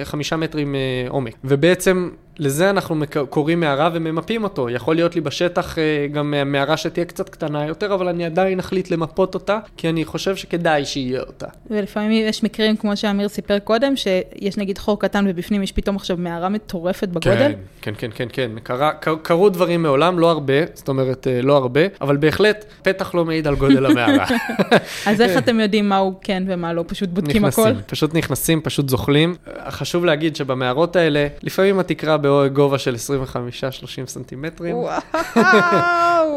חמישה 0.04 0.36
מטרים 0.36 0.76
אה, 0.76 0.80
עומק. 1.10 1.34
ובעצם... 1.44 2.10
לזה 2.40 2.70
אנחנו 2.70 3.04
קוראים 3.30 3.60
מערה 3.60 3.90
וממפים 3.94 4.44
אותו. 4.44 4.70
יכול 4.70 4.96
להיות 4.96 5.16
לי 5.16 5.22
בשטח 5.22 5.78
אה, 5.78 6.08
גם 6.12 6.34
מערה 6.46 6.78
שתהיה 6.78 7.06
קצת 7.06 7.30
קטנה 7.30 7.66
יותר, 7.66 7.94
אבל 7.94 8.08
אני 8.08 8.26
עדיין 8.26 8.60
אחליט 8.60 8.92
למפות 8.92 9.34
אותה, 9.34 9.60
כי 9.78 9.90
אני 9.90 10.06
חושב 10.06 10.36
שכדאי 10.36 10.86
שיהיה 10.86 11.22
אותה. 11.22 11.48
ולפעמים 11.70 12.12
יש 12.12 12.44
מקרים, 12.44 12.78
כמו 12.78 12.98
שאמיר 12.98 13.28
סיפר 13.28 13.60
קודם, 13.60 13.96
שיש 13.96 14.58
נגיד 14.58 14.78
חור 14.78 15.00
קטן 15.00 15.26
ובפנים 15.30 15.64
יש 15.64 15.72
פתאום 15.72 15.96
עכשיו 15.96 16.18
מערה 16.18 16.50
מטורפת 16.50 17.08
בגודל. 17.08 17.52
כן, 17.82 17.94
כן, 17.98 18.10
כן, 18.16 18.28
כן. 18.34 18.52
קרה, 18.64 18.92
קר, 18.92 19.16
קרו 19.22 19.50
דברים 19.50 19.84
מעולם, 19.84 20.20
לא 20.20 20.30
הרבה, 20.32 20.54
זאת 20.74 20.88
אומרת, 20.88 21.28
אה, 21.28 21.42
לא 21.42 21.58
הרבה, 21.58 21.82
אבל 22.02 22.18
בהחלט, 22.18 22.66
פתח 22.82 23.16
לא 23.16 23.26
מעיד 23.26 23.48
על 23.48 23.56
גודל 23.56 23.86
המערה. 23.86 24.26
אז 25.08 25.22
איך 25.22 25.38
אתם 25.38 25.60
יודעים 25.60 25.90
מהו 25.90 26.14
כן 26.22 26.44
ומה 26.48 26.74
לא? 26.74 26.84
פשוט 26.88 27.10
בודקים 27.10 27.46
הכל? 27.46 27.62
נכנסים, 27.62 27.82
פשוט 27.88 28.16
נכנסים, 28.16 28.62
פשוט 28.62 28.90
זוחלים. 28.90 29.36
אה, 29.48 29.72
חשוב 29.72 30.06
להגיד 30.06 30.36
שבמערות 30.36 30.96
האלה, 30.96 31.28
לפעמים 31.44 31.80
התקרה 31.80 32.18
בגובה 32.30 32.78
של 32.78 32.96
25-30 32.96 34.08
סנטימטרים. 34.08 34.76
וואו, 34.78 35.02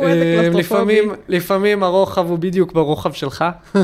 אה, 0.02 0.09
איזה 0.09 0.50
קלסטרופובי. 0.52 1.00
לפעמים, 1.28 1.83
הרוחב 1.83 2.26
הוא 2.28 2.38
בדיוק 2.38 2.72
ברוחב 2.72 3.12
שלך. 3.12 3.44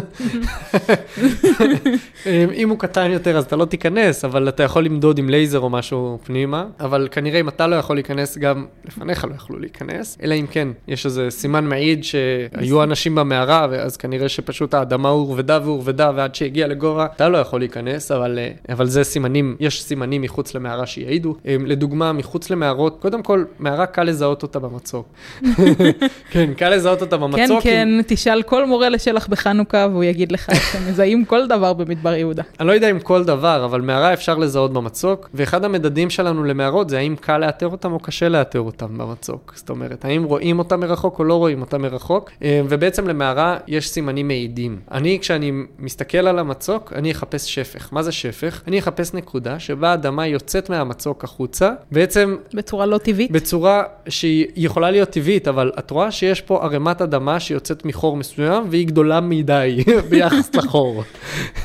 אה, 2.27 2.45
אם 2.55 2.69
הוא 2.69 2.79
קטן 2.79 3.11
יותר 3.11 3.37
אז 3.37 3.45
אתה 3.45 3.57
לא 3.57 3.65
תיכנס, 3.65 4.25
אבל 4.25 4.49
אתה 4.49 4.63
יכול 4.63 4.85
למדוד 4.85 5.19
עם 5.19 5.31
לייזר 5.31 5.59
או 5.59 5.71
משהו 5.71 6.19
פנימה, 6.25 6.67
אבל 6.81 7.09
כנראה 7.11 7.41
אם 7.41 7.49
אתה 7.49 7.67
לא 7.67 7.77
יכול 7.77 7.97
להיכנס, 7.97 8.39
גם 8.39 8.67
לפניך 8.85 9.25
לא 9.25 9.35
יכלו 9.35 9.59
להיכנס, 9.59 10.19
אלא 10.23 10.35
אם 10.35 10.47
כן 10.51 10.69
יש 10.89 11.07
איזה 11.07 11.27
סימן 11.31 11.65
מעיד 11.65 12.05
שהיו 12.05 12.83
אנשים 12.83 13.15
במערה, 13.15 13.67
ואז 13.71 13.97
כנראה 13.97 14.29
שפשוט 14.29 14.75
האדמה 14.75 15.09
הורבדה 15.09 15.59
והורבדה, 15.65 16.11
ועד 16.17 16.35
שהגיע 16.35 16.67
לגובה, 16.67 17.07
אתה 17.17 17.29
לא 17.29 17.39
יכול 17.39 17.61
להיכנס, 17.61 18.13
אבל, 18.13 18.39
אה, 18.39 18.51
אבל 18.73 18.87
זה 18.87 19.05
סימנים, 19.05 19.57
יש 19.61 19.83
סימנים 19.83 20.23
מחוץ 20.23 20.55
למערה 20.55 20.87
שיעידו. 20.87 21.37
אה, 21.47 21.57
לדוגמה, 21.89 22.13
מחוץ 22.13 22.51
למערות, 22.51 22.99
קודם 23.01 23.23
כל, 23.23 23.45
מערה 23.59 23.87
קל 23.87 24.05
לזהות 24.05 24.43
אותה 24.43 24.59
במצוק. 24.59 25.09
כן, 26.33 26.55
קל 26.57 26.69
לזהות 26.69 27.01
אותה 27.01 27.17
כן, 27.17 27.23
במצוק. 27.23 27.63
כן, 27.63 27.89
תשאל 28.07 28.43
כל 28.43 28.67
מורה 28.67 28.89
לשלח 28.89 29.27
בחנוכה 29.27 29.87
והוא 29.91 30.05
יגיד 30.05 30.33
לך 30.33 30.51
שהם 30.73 30.89
מזהים 30.89 31.25
כל 31.25 31.47
דבר 31.47 31.73
במדבר 31.73 32.15
יהודה. 32.15 32.43
אני 32.61 32.69
לא 32.69 32.73
יודע 32.73 32.91
אם 32.91 33.01
כל 33.01 33.25
דבר, 33.25 33.65
אבל 33.65 33.81
מערה 33.81 34.13
אפשר 34.13 34.35
לזהות 34.35 34.73
במצוק, 34.73 35.29
ואחד 35.35 35.65
המדדים 35.65 36.11
שלנו 36.11 36.45
למערות 36.45 36.89
זה 36.89 36.99
האם 36.99 37.17
קל 37.21 37.39
לאתר 37.39 37.67
אותם 37.69 37.93
או 37.93 37.99
קשה 37.99 38.29
לאתר 38.29 38.61
אותם 38.61 38.99
במצוק. 38.99 39.53
זאת 39.57 39.71
אומרת, 39.71 40.05
האם 40.05 40.25
רואים 40.25 40.59
אותם 40.59 40.81
מרחוק 40.81 41.19
או 41.19 41.25
לא 41.25 41.35
רואים 41.35 41.61
אותם 41.61 41.83
מרחוק, 41.83 42.31
אה, 42.43 42.61
ובעצם 42.69 43.09
למערה 43.09 43.57
יש 43.67 43.91
סימנים 43.91 44.29
מעידים. 44.29 44.79
אני, 44.91 45.19
כשאני 45.21 45.53
מסתכל 45.79 46.19
על 46.19 46.39
המצוק, 46.39 46.93
אני 46.97 47.13
אחפש 47.13 47.55
שפך. 47.55 47.89
מה 47.93 48.03
זה 48.03 48.13
שפך? 48.13 48.63
אני 48.69 48.79
אחפש 48.79 49.15
נקודה 49.15 49.59
שבה 49.59 49.91
האדמה 49.91 50.27
יוצאת 50.27 50.71
מהמצוק 50.71 51.25
החוצה, 51.25 51.71
בעצם 51.93 52.37
בצורה 52.55 52.87
לא 52.87 52.99
טבעית? 52.99 53.31
בצורה 53.31 53.83
שהיא 54.09 54.47
יכולה 54.57 54.91
להיות 54.91 55.11
טבעית, 55.11 55.49
אבל 55.49 55.73
את 55.79 55.91
רואה 55.91 56.11
שיש 56.11 56.41
פה 56.41 56.65
ערימת 56.65 57.03
אדמה 57.03 57.41
שיוצאת 57.41 57.85
מחור 57.85 58.17
מסוים, 58.17 58.65
והיא 58.71 58.87
גדולה 58.87 59.21
מדי 59.21 59.85
ביחס 60.11 60.55
לחור. 60.55 61.05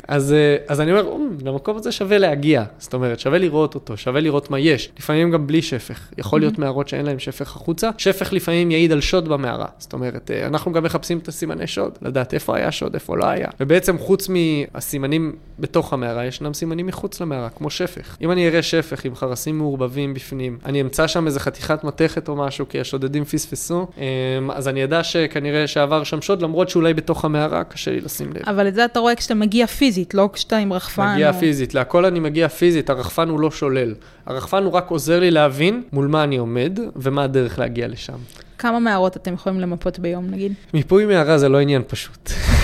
אז, 0.08 0.32
אה, 0.32 0.56
אז 0.68 0.80
אני 0.80 0.92
אומר, 0.92 1.12
"אמ, 1.16 1.28
למקום 1.44 1.76
הזה 1.76 1.92
שווה 1.92 2.18
להגיע. 2.18 2.64
זאת 2.78 2.94
אומרת, 2.94 3.20
שווה 3.20 3.38
לראות 3.38 3.74
אותו, 3.74 3.96
שווה 3.96 4.20
לראות 4.20 4.50
מה 4.50 4.58
יש. 4.58 4.90
לפעמים 4.98 5.30
גם 5.30 5.46
בלי 5.46 5.62
שפך. 5.62 6.08
יכול 6.18 6.40
להיות 6.40 6.58
מערות 6.58 6.88
שאין 6.88 7.06
להם 7.06 7.18
שפך 7.18 7.56
החוצה. 7.56 7.90
שפך 7.98 8.32
לפעמים 8.32 8.70
יעיד 8.70 8.92
על 8.92 9.00
שוד 9.00 9.28
במערה. 9.28 9.66
זאת 9.78 9.92
אומרת, 9.92 10.30
אה, 10.30 10.46
אנחנו 10.46 10.72
גם 10.72 10.84
מחפשים 10.84 11.18
את 11.18 11.28
הסימני 11.28 11.66
שוד, 11.66 11.98
לדעת 12.02 12.34
איפה 12.34 12.56
היה 12.56 12.72
שוד, 12.72 12.94
איפה 12.94 13.16
לא 13.16 13.24
היה. 13.26 13.48
ובעצם 13.60 13.98
חוץ 13.98 14.28
מהסימנים 14.28 15.32
בתוך 15.58 15.92
המערה, 15.92 16.26
ישנם 16.26 16.54
סימנים 16.54 16.86
מחוץ 16.86 17.20
למערה, 17.20 17.48
כמו 17.48 17.70
שפך. 17.70 18.16
אם 18.20 18.30
אני 18.30 18.48
אראה 18.48 18.62
שפך 18.62 19.04
עם 19.04 19.14
חרסים 19.14 19.58
מעורבבים 19.58 20.03
בפנים, 20.14 20.58
אני 20.64 20.80
אמצא 20.80 21.06
שם 21.06 21.26
איזה 21.26 21.40
חתיכת 21.40 21.84
מתכת 21.84 22.28
או 22.28 22.36
משהו, 22.36 22.68
כי 22.68 22.80
השודדים 22.80 23.24
פספסו, 23.24 23.86
אמ, 23.98 24.50
אז 24.50 24.68
אני 24.68 24.84
אדע 24.84 25.02
שכנראה 25.04 25.66
שעבר 25.66 26.04
שם 26.04 26.22
שוד, 26.22 26.42
למרות 26.42 26.68
שאולי 26.68 26.94
בתוך 26.94 27.24
המערה 27.24 27.64
קשה 27.64 27.90
לי 27.90 28.00
לשים 28.00 28.32
לב. 28.32 28.42
אבל 28.46 28.68
את 28.68 28.74
זה 28.74 28.84
אתה 28.84 29.00
רואה 29.00 29.14
כשאתה 29.14 29.34
מגיע 29.34 29.66
פיזית, 29.66 30.14
לא 30.14 30.28
כשאתה 30.32 30.56
עם 30.56 30.72
רחפן. 30.72 31.12
מגיע 31.14 31.28
או- 31.28 31.34
פיזית, 31.34 31.74
להכל 31.74 32.04
אני 32.04 32.20
מגיע 32.20 32.48
פיזית, 32.48 32.90
הרחפן 32.90 33.28
הוא 33.28 33.40
לא 33.40 33.50
שולל. 33.50 33.94
הרחפן 34.26 34.64
הוא 34.64 34.72
רק 34.72 34.90
עוזר 34.90 35.20
לי 35.20 35.30
להבין 35.30 35.82
מול 35.92 36.06
מה 36.06 36.24
אני 36.24 36.36
עומד 36.36 36.78
ומה 36.96 37.24
הדרך 37.24 37.58
להגיע 37.58 37.88
לשם. 37.88 38.18
כמה 38.58 38.78
מערות 38.78 39.16
אתם 39.16 39.34
יכולים 39.34 39.60
למפות 39.60 39.98
ביום, 39.98 40.26
נגיד? 40.30 40.52
מיפוי 40.74 41.06
מערה 41.06 41.38
זה 41.38 41.48
לא 41.48 41.58
עניין 41.60 41.82
פשוט. 41.88 42.30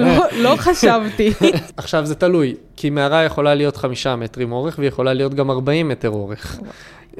לא- 0.00 0.24
לא 0.42 0.54
חשבתי. 0.56 1.32
עכשיו 1.76 2.06
זה 2.06 2.14
תלוי, 2.14 2.54
כי 2.76 2.90
מערה 2.90 3.22
יכולה 3.22 3.54
להיות 3.54 3.76
חמישה 3.76 4.16
מטרים 4.16 4.52
אורך 4.52 4.78
והיא 4.78 4.88
יכולה 4.88 5.12
להיות 5.12 5.34
גם 5.34 5.50
40 5.50 5.88
מטר 5.88 6.10
אורך. 6.10 6.56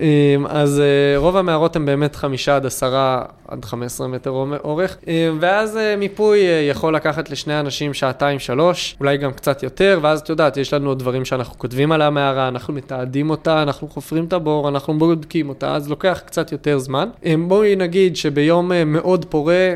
אמ, 0.01 0.47
אז 0.47 0.81
אה, 0.81 1.19
רוב 1.19 1.37
המערות 1.37 1.77
הן 1.77 1.87
באמת 1.87 2.17
חמישה 2.17 2.57
עד 2.57 2.67
עשרה 2.67 3.23
עד 3.49 3.65
15 3.65 4.09
מטר 4.09 4.31
אורך, 4.65 4.97
אמ, 5.07 5.39
ואז 5.41 5.77
אה, 5.77 5.97
מיפוי 5.97 6.47
אה, 6.47 6.67
יכול 6.71 6.97
לקחת 6.97 7.31
לשני 7.31 7.61
אנשים 7.61 7.95
שעתיים, 7.95 8.39
שלוש, 8.39 8.97
אולי 9.01 9.17
גם 9.17 9.33
קצת 9.33 9.63
יותר, 9.63 9.99
ואז 10.03 10.21
את 10.21 10.29
יודעת, 10.29 10.57
יש 10.57 10.75
לנו 10.75 10.95
דברים 10.95 11.25
שאנחנו 11.25 11.59
כותבים 11.59 11.93
על 11.93 12.03
המערה, 12.03 12.49
אנחנו 12.49 12.75
מתעדים 12.75 13.31
אותה, 13.31 13.63
אנחנו 13.63 13.89
חופרים 13.89 14.25
את 14.25 14.33
הבור, 14.33 14.69
אנחנו 14.69 14.99
בודקים 14.99 15.49
אותה, 15.49 15.75
אז 15.75 15.91
לוקח 15.91 16.23
קצת 16.27 16.53
יותר 16.53 16.79
זמן. 16.79 17.09
אמ, 17.25 17.49
בואי 17.49 17.77
נגיד 17.77 18.17
שביום 18.17 18.73
מאוד 18.87 19.25
פורה, 19.25 19.75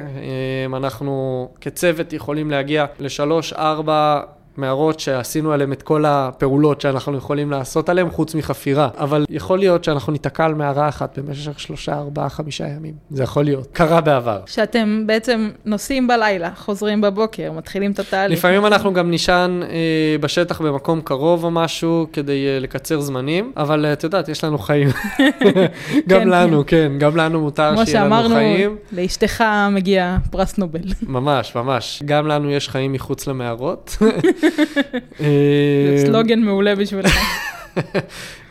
אנחנו 0.77 1.49
כצוות 1.61 2.13
יכולים 2.13 2.51
להגיע 2.51 2.87
לשלוש, 3.01 3.53
ארבע... 3.53 4.21
מערות 4.59 5.01
שעשינו 5.01 5.53
עליהן 5.53 5.73
את 5.73 5.83
כל 5.83 6.05
הפעולות 6.07 6.81
שאנחנו 6.81 7.17
יכולים 7.17 7.51
לעשות 7.51 7.89
עליהן, 7.89 8.11
חוץ 8.11 8.35
מחפירה. 8.35 8.89
אבל 8.99 9.25
יכול 9.31 9.59
להיות 9.59 9.85
שאנחנו 9.85 10.13
ניתקע 10.13 10.45
על 10.45 10.55
מערה 10.55 10.89
אחת 10.89 11.19
במשך 11.19 11.61
שלושה, 11.61 11.95
ארבעה, 11.95 12.29
חמישה 12.29 12.69
ימים. 12.69 12.95
זה 13.11 13.23
יכול 13.23 13.45
להיות. 13.45 13.67
קרה 13.73 14.01
בעבר. 14.01 14.41
שאתם 14.47 15.03
בעצם 15.07 15.51
נוסעים 15.65 16.07
בלילה, 16.07 16.51
חוזרים 16.57 17.01
בבוקר, 17.01 17.53
מתחילים 17.53 17.93
את 17.93 17.99
התהליך. 17.99 18.39
לפעמים 18.39 18.67
אנחנו 18.67 18.93
גם 18.93 19.11
נישן 19.11 19.61
אה, 19.63 20.19
בשטח 20.21 20.61
במקום 20.61 21.01
קרוב 21.01 21.45
או 21.45 21.51
משהו 21.51 22.07
כדי 22.13 22.47
אה, 22.47 22.59
לקצר 22.59 23.01
זמנים, 23.01 23.53
אבל 23.57 23.87
אה, 23.87 23.93
את 23.93 24.05
יודעת, 24.05 24.29
יש 24.29 24.45
לנו 24.45 24.59
חיים. 24.59 24.89
גם 26.09 26.21
כן, 26.21 26.29
לנו, 26.29 26.65
כן, 26.67 26.93
גם 26.99 27.17
לנו 27.17 27.41
מותר 27.41 27.73
כמו 27.75 27.87
שיהיה 27.87 28.05
לנו 28.05 28.15
שאמרנו, 28.15 28.35
חיים. 28.35 28.77
לאשתך 28.93 29.45
מגיע 29.71 30.17
פרס 30.31 30.59
נובל. 30.59 30.81
ממש, 31.03 31.55
ממש. 31.55 32.03
גם 32.05 32.27
לנו 32.27 32.51
יש 32.51 32.69
חיים 32.69 32.93
מחוץ 32.93 33.27
למערות. 33.27 33.97
זה 34.57 34.83
אה, 35.21 36.05
סלוגן 36.07 36.41
מעולה 36.41 36.75
בשבילך. 36.75 37.19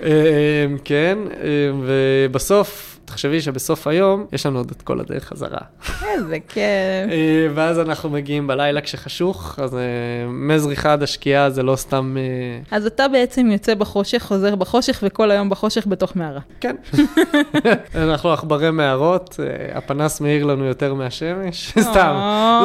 אה, 0.03 0.65
כן, 0.83 1.17
אה, 1.41 1.71
ובסוף, 1.85 2.99
תחשבי 3.05 3.41
שבסוף 3.41 3.87
היום 3.87 4.25
יש 4.33 4.45
לנו 4.45 4.57
עוד 4.57 4.71
את 4.71 4.81
כל 4.81 4.99
הדרך 4.99 5.23
חזרה. 5.23 5.59
איזה 6.13 6.37
כיף. 6.47 7.11
ואז 7.55 7.79
אנחנו 7.79 8.09
מגיעים 8.09 8.47
בלילה 8.47 8.81
כשחשוך, 8.81 9.59
אז 9.63 9.77
מזריחה 10.27 10.93
עד 10.93 11.03
השקיעה 11.03 11.49
זה 11.49 11.63
לא 11.63 11.75
סתם... 11.75 12.17
אז 12.71 12.85
אתה 12.85 13.07
בעצם 13.07 13.51
יוצא 13.51 13.75
בחושך, 13.75 14.23
חוזר 14.23 14.55
בחושך, 14.55 14.99
וכל 15.03 15.31
היום 15.31 15.49
בחושך 15.49 15.87
בתוך 15.87 16.15
מערה. 16.15 16.41
כן. 16.61 16.75
אנחנו 17.95 18.31
עכברי 18.31 18.71
מערות, 18.71 19.39
אה, 19.39 19.77
הפנס 19.77 20.21
מאיר 20.21 20.45
לנו 20.45 20.65
יותר 20.65 20.93
מהשמש, 20.93 21.73
סתם. 21.79 22.15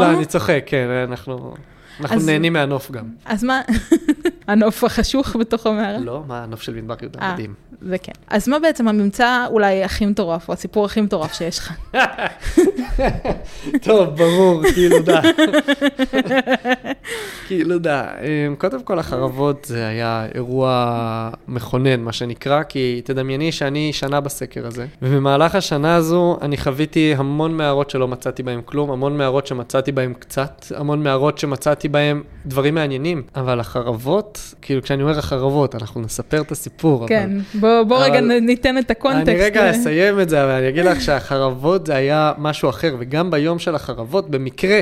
לא, 0.01 0.11
אני 0.11 0.25
צוחק, 0.25 0.63
כן, 0.67 1.07
אנחנו... 1.09 1.55
אנחנו 2.01 2.17
אז- 2.17 2.27
נהנים 2.29 2.53
מהנוף 2.53 2.91
גם. 2.91 3.05
אז 3.25 3.45
מה, 3.45 3.61
הנוף 4.47 4.85
החשוך 4.85 5.37
בתוך 5.37 5.67
המערה? 5.67 5.99
לא, 5.99 6.23
מה, 6.27 6.43
הנוף 6.43 6.63
של 6.63 6.75
מדבר 6.75 6.95
יהודה 7.03 7.21
אה. 7.21 7.33
מדהים. 7.33 7.55
זה 7.81 7.99
כן. 7.99 8.13
אז 8.29 8.49
מה 8.49 8.59
בעצם 8.59 8.89
הממצא 8.89 9.47
אולי 9.51 9.85
הכי 9.85 10.07
מטורף, 10.07 10.49
או 10.49 10.55
הסיפור 10.55 10.85
הכי 10.85 11.01
מטורף 11.01 11.33
שיש 11.33 11.59
לך? 11.59 11.73
טוב, 13.85 14.17
ברור, 14.17 14.63
כאילו 14.75 15.03
דה. 15.03 15.21
כאילו 17.47 17.79
דה. 17.79 18.05
אמ, 18.21 18.55
קודם 18.57 18.83
כל, 18.83 18.99
החרבות 18.99 19.65
זה 19.65 19.87
היה 19.87 20.27
אירוע 20.35 21.31
מכונן, 21.49 22.01
מה 22.01 22.13
שנקרא, 22.13 22.63
כי 22.63 23.01
תדמייני 23.05 23.53
שאני 23.53 23.93
שנה 23.93 24.21
בסקר 24.21 24.67
הזה, 24.67 24.87
ובמהלך 25.03 25.55
השנה 25.55 25.95
הזו 25.95 26.39
אני 26.43 26.57
חוויתי 26.57 27.15
המון 27.17 27.57
מערות 27.57 27.91
שלא 27.91 28.09
מצאתי 28.09 28.43
בהם 28.43 28.61
כלום, 28.65 28.91
המון 28.91 29.17
מערות 29.17 29.47
שמצאתי 29.47 29.93
בהם 29.93 30.15
קצת, 30.15 30.67
המון 30.77 31.03
מערות 31.03 31.39
שמצאתי 31.39 31.89
בהם 31.89 32.23
דברים 32.47 32.75
מעניינים, 32.75 33.23
אבל 33.37 33.61
החרבות, 33.61 34.32
כאילו 34.63 34.83
כשאני 34.83 35.03
אומר 35.03 35.19
החרבות, 35.19 35.75
אנחנו 35.75 36.01
נספר 36.01 36.41
את 36.41 36.53
הסיפור, 36.53 37.09
כן, 37.09 37.31
אבל... 37.53 37.61
בוא 37.61 37.83
בוא 37.83 38.05
רגע 38.05 38.19
אבל- 38.19 38.39
נ- 38.41 38.47
ניתן 38.47 38.79
את 38.79 38.91
הקונטקסט. 38.91 39.29
אני 39.29 39.37
רגע 39.43 39.71
אסיים 39.71 40.21
את 40.21 40.29
זה, 40.29 40.45
אבל 40.45 40.51
אני 40.51 40.69
אגיד 40.69 40.85
לך 40.85 41.01
שהחרבות 41.01 41.87
זה 41.87 41.95
היה 41.95 42.33
משהו 42.39 42.69
אחר, 42.71 42.97
וגם 42.99 43.31
ביום 43.31 43.59
של 43.59 43.75
החרבות, 43.75 44.31
במקרה, 44.31 44.81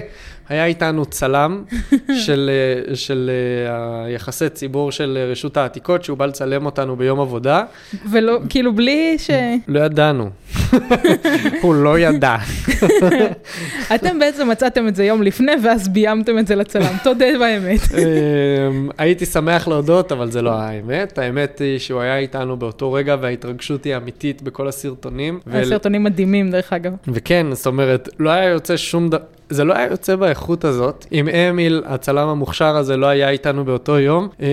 היה 0.51 0.67
איתנו 0.67 1.07
צלם 1.07 1.65
של, 2.25 2.51
אה, 2.89 2.97
של 2.97 3.31
אה, 3.67 4.05
היחסי 4.05 4.49
ציבור 4.49 4.93
של 4.93 5.19
אה, 5.21 5.31
רשות 5.31 5.57
העתיקות, 5.57 6.05
שהוא 6.05 6.19
בא 6.19 6.27
לצלם 6.27 6.67
אותנו 6.67 6.97
ביום 6.97 7.21
עבודה. 7.21 7.65
ולא, 8.11 8.39
כאילו 8.49 8.75
בלי 8.75 9.17
ש... 9.19 9.31
לא 9.69 9.81
ידענו. 9.81 10.31
הוא 11.63 11.75
לא 11.75 11.99
ידע. 11.99 12.37
אתם 13.95 14.19
בעצם 14.19 14.49
מצאתם 14.49 14.89
את 14.89 14.97
זה 14.97 15.05
יום 15.05 15.23
לפני, 15.23 15.53
ואז 15.65 15.89
ביימתם 15.89 16.39
את 16.39 16.47
זה 16.47 16.55
לצלם. 16.55 16.97
תודה 17.05 17.27
באמת. 17.39 17.81
אמ, 17.99 18.89
הייתי 18.99 19.27
שמח 19.27 19.69
להודות, 19.69 20.13
אבל 20.13 20.31
זה 20.31 20.43
לא 20.43 20.53
האמת. 20.53 21.19
האמת 21.19 21.59
היא 21.59 21.79
שהוא 21.79 22.01
היה 22.01 22.19
איתנו 22.19 22.57
באותו 22.57 22.93
רגע, 22.93 23.17
וההתרגשות 23.21 23.85
היא 23.85 23.97
אמיתית 23.97 24.43
בכל 24.43 24.69
הסרטונים. 24.69 25.41
הסרטונים 25.53 26.05
מדהימים, 26.05 26.51
דרך 26.51 26.73
אגב. 26.73 26.93
וכן, 27.09 27.47
זאת 27.53 27.67
אומרת, 27.67 28.09
לא 28.19 28.31
היה 28.31 28.49
יוצא 28.49 28.77
שום 28.77 29.09
דבר, 29.09 29.23
זה 29.51 29.65
לא 29.65 29.75
היה 29.75 29.87
יוצא 29.91 30.17
באיכות 30.17 30.65
הזאת. 30.65 31.07
אם 31.13 31.29
אמיל, 31.29 31.83
הצלם 31.87 32.29
המוכשר 32.29 32.77
הזה, 32.77 32.97
לא 32.97 33.07
היה 33.07 33.31
איתנו 33.31 33.65
באותו 33.65 33.99
יום, 33.99 34.29
אמ, 34.41 34.47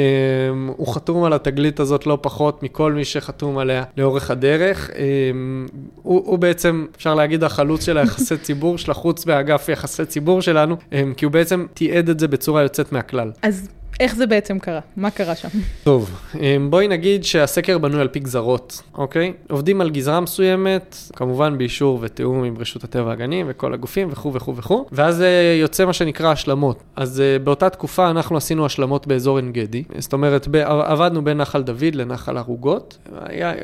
הוא 0.77 0.93
חתום 0.93 1.23
על 1.23 1.33
התגלית 1.33 1.79
הזאת 1.79 2.07
לא 2.07 2.17
פחות 2.21 2.63
מכל 2.63 2.93
מי 2.93 3.05
שחתום 3.05 3.57
עליה 3.57 3.83
לאורך 3.97 4.31
הדרך. 4.31 4.89
אמ, 4.95 5.65
הוא, 6.03 6.21
הוא 6.25 6.39
בעצם, 6.39 6.85
אפשר 6.95 7.15
להגיד, 7.15 7.43
החלוץ 7.43 7.85
של 7.85 7.97
היחסי 7.97 8.37
ציבור, 8.47 8.77
של 8.77 8.91
החוץ 8.91 9.25
באגף 9.25 9.69
יחסי 9.69 10.05
ציבור 10.05 10.41
שלנו, 10.41 10.75
אמ, 10.91 11.13
כי 11.17 11.25
הוא 11.25 11.31
בעצם 11.31 11.65
תיעד 11.73 12.09
את 12.09 12.19
זה 12.19 12.27
בצורה 12.27 12.61
יוצאת 12.61 12.91
מהכלל. 12.91 13.31
אז 13.41 13.69
איך 13.99 14.15
זה 14.15 14.27
בעצם 14.27 14.59
קרה? 14.59 14.79
מה 14.97 15.09
קרה 15.09 15.35
שם? 15.35 15.47
טוב, 15.83 16.19
אמ, 16.39 16.67
בואי 16.69 16.87
נגיד 16.87 17.23
שהסקר 17.23 17.77
בנוי 17.77 18.01
על 18.01 18.07
פי 18.07 18.19
גזרות, 18.19 18.81
אוקיי? 18.93 19.33
עובדים 19.49 19.81
על 19.81 19.89
גזרה 19.89 20.19
מסוימת, 20.19 20.97
כמובן 21.15 21.57
באישור 21.57 21.99
ותיאום 22.01 22.43
עם 22.43 22.55
רשות 22.57 22.83
הטבע 22.83 23.07
והגנים 23.07 23.45
וכל 23.49 23.73
הגופים 23.73 24.07
וכו' 24.11 24.33
וכו' 24.33 24.55
וכו', 24.55 24.85
ואז 24.91 25.21
אה, 25.21 25.57
יוצא 25.59 25.85
מה 25.85 25.93
שנקרא 25.93 26.31
השלמות. 26.31 26.83
אז 26.95 27.21
אה, 27.21 27.39
באותה 27.39 27.69
תקופה 27.69 28.09
אנחנו 28.09 28.37
עשינו 28.37 28.65
השלמות 28.65 29.07
באזור 29.07 29.37
עין 29.37 29.51
גדי, 29.51 29.83
זאת 29.97 30.13
אומרת, 30.13 30.47
עבדנו 30.63 31.23
בין 31.23 31.37
נחל 31.37 31.63
דוד 31.63 31.95
לנחל 31.95 32.37
ערוגות. 32.37 32.97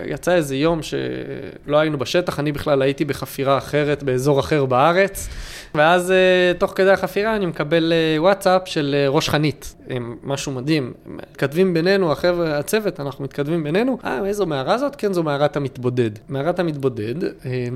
יצא 0.05 0.35
איזה 0.35 0.55
יום 0.55 0.79
שלא 0.81 1.77
היינו 1.77 1.97
בשטח, 1.97 2.39
אני 2.39 2.51
בכלל 2.51 2.81
הייתי 2.81 3.05
בחפירה 3.05 3.57
אחרת 3.57 4.03
באזור 4.03 4.39
אחר 4.39 4.65
בארץ, 4.65 5.29
ואז 5.75 6.11
אה, 6.11 6.53
תוך 6.57 6.73
כדי 6.75 6.91
החפירה 6.91 7.35
אני 7.35 7.45
מקבל 7.45 7.93
אה, 7.93 8.21
וואטסאפ 8.21 8.61
של 8.65 8.95
אה, 8.97 9.09
ראש 9.09 9.29
חנית. 9.29 9.75
הם 9.89 10.15
משהו 10.23 10.51
מדהים. 10.51 10.93
מתכתבים 11.05 11.73
בינינו, 11.73 12.11
החבר'ה, 12.11 12.57
הצוות, 12.57 12.99
אנחנו 12.99 13.23
מתכתבים 13.23 13.63
בינינו. 13.63 13.97
אה, 14.05 14.25
איזו 14.25 14.45
מערה 14.45 14.77
זאת? 14.77 14.95
כן, 14.95 15.13
זו 15.13 15.23
מערת 15.23 15.57
המתבודד. 15.57 16.11
מערת 16.29 16.59
המתבודד, 16.59 17.15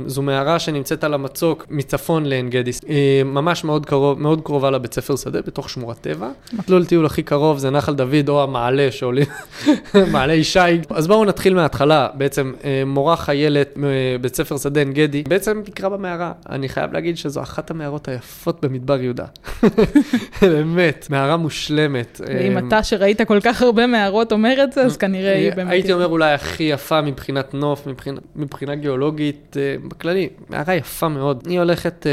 זו 0.06 0.22
מערה 0.22 0.60
שנמצאת 0.60 1.04
על 1.04 1.14
המצוק 1.14 1.66
מצפון 1.70 2.26
לעין 2.26 2.50
גדי, 2.50 2.72
אה, 2.90 3.22
ממש 3.26 3.64
מאוד 3.64 3.86
קרוב, 3.86 4.20
מאוד 4.20 4.42
קרובה 4.44 4.72
לבית 4.72 4.94
ספר 4.94 5.16
שדה, 5.16 5.42
בתוך 5.42 5.70
שמורת 5.70 5.98
טבע. 6.02 6.30
מסלול 6.54 6.86
טיול 6.86 7.06
הכי 7.06 7.24
קרוב 7.24 7.58
זה 7.58 7.70
נחל 7.70 7.94
דוד 7.94 8.30
או 8.30 8.44
המעלה 8.44 8.88
שעולים, 8.92 9.26
מעלה 10.14 10.34
ישי. 10.34 10.60
אז 10.90 11.08
בואו 11.08 11.26
נתחיל 11.26 11.54
מההתחלה. 11.54 12.08
בעצם, 12.14 12.54
מורה 12.86 13.16
חיילת 13.16 13.74
מבית 13.76 14.36
ספר 14.36 14.58
שדה 14.58 14.80
עין 14.80 14.94
גדי, 14.94 15.24
בעצם 15.28 15.62
ביקרה 15.66 15.90
במערה. 15.90 16.32
אני 16.50 16.70
חייב 16.70 16.94
להגיד 16.94 17.18
שזו 17.18 17.42
אחת 17.42 17.72
המערות 17.72 17.87
המערות 17.88 18.08
היפות 18.08 18.66
במדבר 18.66 19.02
יהודה. 19.02 19.26
באמת, 20.42 21.08
מערה 21.10 21.38
מושלמת. 21.38 22.22
ואם 22.28 22.58
אמ, 22.58 22.68
אתה 22.68 22.84
שראית 22.84 23.22
כל 23.22 23.40
כך 23.42 23.62
הרבה 23.62 23.88
מערות 23.88 24.32
אומר 24.32 24.64
את 24.64 24.74
זה, 24.74 24.82
אז 24.82 24.98
כנראה 24.98 25.36
היא 25.36 25.54
באמת... 25.54 25.72
הייתי 25.72 25.94
אומר 25.94 26.08
אולי 26.08 26.34
הכי 26.34 26.64
יפה 26.64 27.02
מבחינת 27.02 27.54
נוף, 27.54 27.88
מבחינה, 27.88 28.20
מבחינה 28.36 28.76
גיאולוגית, 28.76 29.58
אה, 29.60 29.76
בכללי, 29.88 30.30
מערה 30.50 30.76
יפה 30.76 31.08
מאוד. 31.08 31.44
היא 31.50 31.60
הולכת 31.60 32.08
אה, 32.08 32.12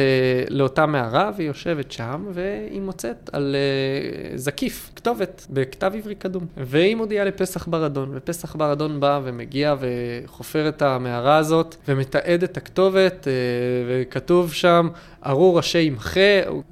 לאותה 0.50 0.86
מערה 0.86 1.30
והיא 1.36 1.48
יושבת 1.48 1.92
שם, 1.92 2.24
והיא 2.32 2.80
מוצאת 2.80 3.30
על 3.32 3.56
אה, 3.56 4.36
זקיף, 4.38 4.90
כתובת, 4.96 5.46
בכתב 5.50 5.92
עברי 5.98 6.14
קדום. 6.14 6.46
והיא 6.56 6.96
מודיעה 6.96 7.24
לפסח 7.24 7.66
בר 7.66 7.86
אדון, 7.86 8.10
ופסח 8.14 8.56
בר 8.56 8.72
אדון 8.72 9.00
בא 9.00 9.20
ומגיע 9.24 9.74
וחופר 9.80 10.68
את 10.68 10.82
המערה 10.82 11.36
הזאת, 11.36 11.76
ומתעד 11.88 12.42
את 12.42 12.56
הכתובת, 12.56 13.28
וכתוב 13.88 14.52
שם, 14.52 14.88
ארור 15.26 15.56
ראשי 15.56 15.78
ימחה, 15.78 16.20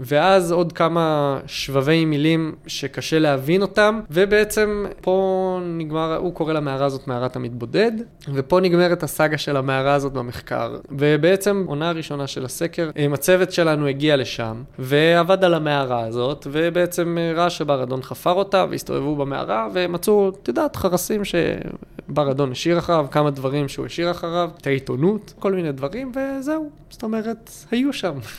ואז 0.00 0.52
עוד 0.52 0.72
כמה 0.72 1.38
שבבי 1.46 2.04
מילים 2.04 2.54
שקשה 2.66 3.18
להבין 3.18 3.62
אותם, 3.62 4.00
ובעצם 4.10 4.84
פה 5.00 5.58
נגמר, 5.62 6.16
הוא 6.16 6.34
קורא 6.34 6.52
למערה 6.52 6.86
הזאת 6.86 7.08
מערת 7.08 7.36
המתבודד, 7.36 7.92
ופה 8.34 8.60
נגמרת 8.60 9.02
הסאגה 9.02 9.38
של 9.38 9.56
המערה 9.56 9.94
הזאת 9.94 10.12
במחקר. 10.12 10.76
ובעצם 10.90 11.64
עונה 11.66 11.88
הראשונה 11.88 12.26
של 12.26 12.44
הסקר, 12.44 12.90
אה, 12.96 13.06
הצוות 13.12 13.52
שלנו 13.52 13.86
הגיע 13.86 14.16
לשם, 14.16 14.62
ועבד 14.78 15.44
על 15.44 15.54
המערה 15.54 16.04
הזאת, 16.06 16.46
ובעצם 16.50 17.18
אה, 17.20 17.32
ראה 17.36 17.50
שבר 17.50 17.82
אדון 17.82 18.02
חפר 18.02 18.32
אותה, 18.32 18.64
והסתובבו 18.70 19.16
במערה, 19.16 19.68
ומצאו, 19.72 20.32
את 20.42 20.48
יודעת, 20.48 20.76
חרסים 20.76 21.22
שבר 21.24 22.30
אדון 22.30 22.52
השאיר 22.52 22.78
אחריו, 22.78 23.06
כמה 23.10 23.30
דברים 23.30 23.68
שהוא 23.68 23.86
השאיר 23.86 24.10
אחריו, 24.10 24.50
את 24.60 24.66
העיתונות, 24.66 25.34
כל 25.38 25.52
מיני 25.52 25.72
דברים, 25.72 26.12
וזהו. 26.14 26.70
זאת 26.90 27.02
אומרת, 27.02 27.50
היו 27.70 27.92
שם. 27.92 28.12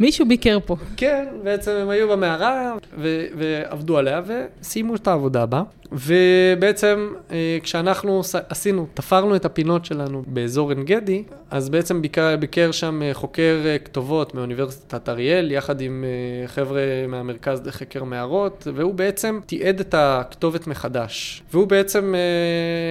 מישהו 0.00 0.28
ביקר 0.28 0.58
פה. 0.66 0.76
כן, 0.96 1.24
בעצם 1.42 1.70
הם 1.70 1.88
היו 1.88 2.08
במערה 2.08 2.74
ו- 2.98 3.26
ועבדו 3.38 3.98
עליה 3.98 4.20
וסיימו 4.26 4.94
את 4.94 5.08
העבודה 5.08 5.46
בה. 5.46 5.62
ובעצם 5.92 7.08
אה, 7.30 7.58
כשאנחנו 7.62 8.20
עשינו, 8.48 8.86
תפרנו 8.94 9.36
את 9.36 9.44
הפינות 9.44 9.84
שלנו 9.84 10.22
באזור 10.26 10.70
עין 10.70 10.84
גדי, 10.84 11.22
אז 11.50 11.68
בעצם 11.68 12.02
ביקר, 12.02 12.36
ביקר 12.36 12.70
שם 12.70 13.02
אה, 13.02 13.14
חוקר 13.14 13.62
אה, 13.64 13.78
כתובות 13.78 14.34
מאוניברסיטת 14.34 15.08
אריאל, 15.08 15.50
יחד 15.50 15.80
עם 15.80 16.04
חבר'ה 16.46 16.82
מהמרכז 17.08 17.66
לחקר 17.66 18.04
מערות, 18.04 18.66
והוא 18.74 18.94
בעצם 18.94 19.40
תיעד 19.46 19.80
את 19.80 19.94
הכתובת 19.98 20.66
מחדש. 20.66 21.42
והוא 21.52 21.66
בעצם 21.66 22.14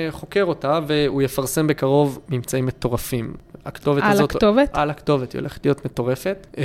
חוקר 0.09 0.43
אותה, 0.43 0.79
והוא 0.87 1.21
יפרסם 1.21 1.67
בקרוב 1.67 2.19
ממצאים 2.29 2.65
מטורפים. 2.65 3.33
הכתובת 3.65 4.03
על 4.03 4.11
הזאת... 4.11 4.35
הכתובת? 4.35 4.69
על 4.73 4.89
הכתובת, 4.89 5.31
היא 5.31 5.39
הולכת 5.39 5.65
להיות 5.65 5.85
מטורפת. 5.85 6.47
או, 6.57 6.63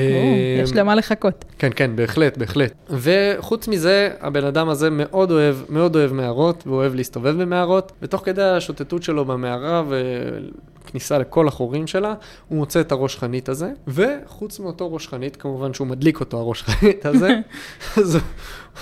יש 0.63 0.73
למה 0.73 0.95
לחכות. 0.95 1.45
כן, 1.59 1.71
כן, 1.77 1.97
בהחלט, 1.97 2.37
בהחלט. 2.37 2.73
וחוץ 2.91 3.69
מזה, 3.69 4.11
הבן 4.21 4.45
אדם 4.45 4.69
הזה 4.69 4.91
מאוד 4.91 5.31
אוהב, 5.31 5.57
מאוד 5.69 5.97
אוהב 5.97 6.13
מערות, 6.13 6.63
והוא 6.67 6.77
אוהב 6.77 6.95
להסתובב 6.95 7.43
במערות, 7.43 7.93
ותוך 8.03 8.25
כדי 8.25 8.43
השוטטות 8.43 9.03
שלו 9.03 9.25
במערה 9.25 9.83
וכניסה 10.85 11.19
לכל 11.19 11.49
החורים 11.49 11.87
שלה, 11.87 12.15
הוא 12.49 12.59
מוצא 12.59 12.81
את 12.81 12.93
הראש 12.93 13.17
חנית 13.17 13.49
הזה, 13.49 13.71
וחוץ 13.89 14.61
מאותו 14.61 14.93
ראש 14.93 15.09
חנית, 15.09 15.37
כמובן 15.37 15.75
שהוא 15.75 15.87
מדליק 15.87 16.21
אותו, 16.21 16.39
הראש 16.39 16.63
חנית 16.63 17.07
הזה, 17.07 17.29
אז 17.99 18.19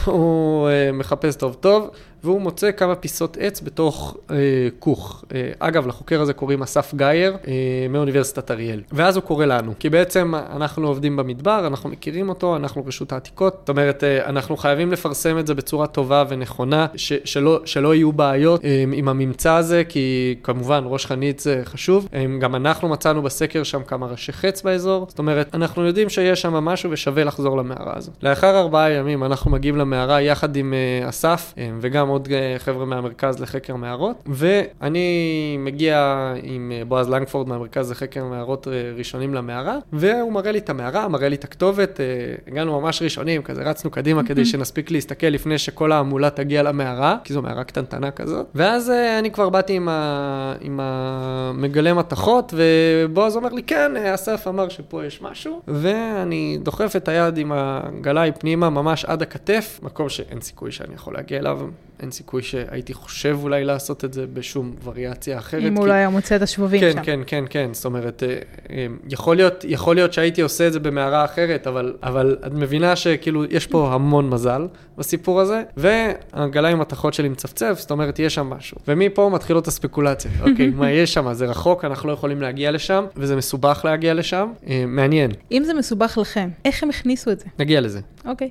הוא 0.04 0.68
uh, 0.68 0.92
מחפש 0.92 1.36
טוב 1.36 1.56
טוב, 1.60 1.90
והוא 2.26 2.40
מוצא 2.40 2.72
כמה 2.72 2.94
פיסות 2.94 3.36
עץ 3.40 3.60
בתוך 3.60 4.16
uh, 4.28 4.32
כוך. 4.78 5.24
Uh, 5.28 5.32
אגב, 5.58 5.86
לחוקר 5.86 6.20
הזה 6.20 6.32
קוראים 6.32 6.62
אסף 6.62 6.94
גייר, 6.94 7.36
uh, 7.42 7.46
מאוניברסיטת 7.90 8.50
אריאל. 8.50 8.80
ואז 8.92 9.16
הוא 9.16 9.24
קורא 9.24 9.44
לנו, 9.44 9.72
כי 9.78 9.90
בעצם 9.90 10.34
אנחנו 10.56 10.88
עובדים 10.88 11.16
במדבר, 11.16 11.66
אנחנו 11.66 11.88
מכירים 11.90 12.28
אותו, 12.28 12.56
אנחנו 12.56 12.86
רשות 12.86 13.12
העתיקות, 13.12 13.56
זאת 13.60 13.68
אומרת, 13.68 14.02
uh, 14.02 14.28
אנחנו 14.28 14.56
חייבים 14.56 14.92
לפרסם 14.92 15.38
את 15.38 15.46
זה 15.46 15.54
בצורה 15.54 15.86
טובה 15.86 16.24
ונכונה, 16.28 16.86
ש- 16.96 17.12
שלא, 17.24 17.60
שלא 17.64 17.94
יהיו 17.94 18.12
בעיות 18.12 18.60
um, 18.60 18.64
עם 18.92 19.08
הממצא 19.08 19.52
הזה, 19.52 19.82
כי 19.88 20.34
כמובן, 20.42 20.82
ראש 20.86 21.06
חנית 21.06 21.40
זה 21.40 21.60
חשוב. 21.64 22.08
Um, 22.12 22.40
גם 22.40 22.54
אנחנו 22.54 22.88
מצאנו 22.88 23.22
בסקר 23.22 23.62
שם 23.62 23.82
כמה 23.82 24.06
ראשי 24.06 24.32
חץ 24.32 24.62
באזור, 24.62 25.06
זאת 25.08 25.18
אומרת, 25.18 25.54
אנחנו 25.54 25.86
יודעים 25.86 26.08
שיש 26.08 26.42
שם 26.42 26.54
משהו 26.54 26.90
ושווה 26.90 27.24
לחזור 27.24 27.56
למערה 27.56 27.92
הזו. 27.96 28.12
לאחר 28.22 28.58
ארבעה 28.58 28.90
ימים 28.90 29.24
אנחנו 29.24 29.50
מגיעים 29.50 29.76
למערה 29.76 30.22
יחד 30.22 30.56
עם 30.56 30.74
uh, 31.04 31.08
אסף, 31.08 31.54
um, 31.56 31.58
וגם 31.80 32.08
עוד 32.16 32.26
uh, 32.26 32.58
חבר'ה 32.58 32.84
מהמרכז 32.84 33.40
לחקר 33.40 33.76
מערות, 33.76 34.22
ואני 34.26 35.56
מגיע 35.58 36.16
עם 36.42 36.72
uh, 36.74 36.84
בועז 36.84 37.08
לנגפורד 37.08 37.48
מהמרכז 37.48 37.90
לחקר 37.90 38.24
מערות 38.24 38.66
uh, 38.66 38.70
ראשונים 38.98 39.34
למערה, 39.34 39.78
והוא 39.92 40.32
מראה 40.32 40.52
לי 40.52 40.58
את 40.58 40.70
המערה, 40.70 41.08
מראה 41.08 41.28
לי 41.28 41.36
את 41.36 41.44
הכתובת, 41.44 42.00
הגענו 42.46 42.80
ממש 42.80 43.02
ראשונים, 43.02 43.42
כזה 43.42 43.62
רצנו 43.62 43.90
קדימה 43.90 44.24
כדי 44.24 44.44
שנספיק 44.44 44.90
להסתכל 44.90 45.26
לפני 45.26 45.58
שכל 45.58 45.92
ההמולה 45.92 46.30
תגיע 46.30 46.62
למערה, 46.62 47.16
כי 47.24 47.32
זו 47.32 47.42
מערה 47.42 47.64
קטנטנה 47.64 48.10
כזאת, 48.10 48.46
ואז 48.54 48.90
אני 49.18 49.30
כבר 49.30 49.48
באתי 49.48 49.72
עם, 49.72 49.88
ה... 49.88 50.54
עם 50.60 50.80
המגלה 50.82 51.94
מתכות, 51.94 52.54
ובועז 52.56 53.36
אומר 53.36 53.48
לי, 53.48 53.62
כן, 53.62 53.92
אסף 54.14 54.48
אמר 54.48 54.68
שפה 54.68 55.04
יש 55.04 55.22
משהו, 55.22 55.60
ואני 55.68 56.58
דוחף 56.62 56.96
את 56.96 57.08
היד 57.08 57.38
עם 57.38 57.52
הגלאי 57.54 58.30
פנימה 58.38 58.70
ממש 58.70 59.04
עד 59.04 59.22
הכתף, 59.22 59.80
מקום 59.82 60.08
שאין 60.08 60.40
סיכוי 60.40 60.72
שאני 60.72 60.94
יכול 60.94 61.14
להגיע 61.14 61.38
אליו, 61.38 61.60
אין 62.06 62.12
סיכוי 62.12 62.42
שהייתי 62.42 62.94
חושב 62.94 63.38
אולי 63.42 63.64
לעשות 63.64 64.04
את 64.04 64.12
זה 64.12 64.26
בשום 64.26 64.74
וריאציה 64.84 65.38
אחרת. 65.38 65.62
אם 65.62 65.76
הוא 65.76 65.86
לא 65.86 65.92
היה 65.92 66.08
מוצא 66.08 66.36
את 66.36 66.42
השבבים 66.42 66.80
כן, 66.80 66.92
שם. 66.92 67.02
כן, 67.02 67.20
כן, 67.26 67.44
כן, 67.50 67.68
זאת 67.72 67.84
אומרת, 67.84 68.22
אה, 68.22 68.38
אה, 68.70 68.86
יכול 69.08 69.36
להיות, 69.36 69.64
יכול 69.68 69.94
להיות 69.94 70.12
שהייתי 70.12 70.40
עושה 70.40 70.66
את 70.66 70.72
זה 70.72 70.80
במערה 70.80 71.24
אחרת, 71.24 71.66
אבל, 71.66 71.94
אבל 72.02 72.36
את 72.46 72.52
מבינה 72.52 72.96
שכאילו 72.96 73.44
יש 73.44 73.66
פה 73.66 73.94
המון 73.94 74.30
מזל 74.30 74.66
בסיפור 74.98 75.40
הזה, 75.40 75.62
והגלאי 75.76 76.72
עם 76.72 76.80
התחות 76.80 77.14
שלי 77.14 77.28
מצפצף, 77.28 77.76
זאת 77.78 77.90
אומרת, 77.90 78.18
יש 78.18 78.34
שם 78.34 78.46
משהו. 78.46 78.78
ומפה 78.88 79.30
מתחילות 79.32 79.68
הספקולציה, 79.68 80.30
אוקיי, 80.50 80.70
מה 80.70 80.90
יש 80.90 81.14
שם? 81.14 81.32
זה 81.32 81.46
רחוק, 81.46 81.84
אנחנו 81.84 82.08
לא 82.08 82.12
יכולים 82.12 82.42
להגיע 82.42 82.70
לשם, 82.70 83.04
וזה 83.16 83.36
מסובך 83.36 83.80
להגיע 83.84 84.14
לשם, 84.14 84.48
אה, 84.68 84.84
מעניין, 84.86 85.30
אם 85.52 85.62
זה 85.64 85.74
מסובך 85.74 86.18
לכם, 86.20 86.48
איך 86.64 86.82
הם 86.82 86.90
הכניסו 86.90 87.30
את 87.30 87.40
זה? 87.40 87.46
נגיע 87.58 87.80
לזה. 87.80 88.00
אוקיי. 88.26 88.48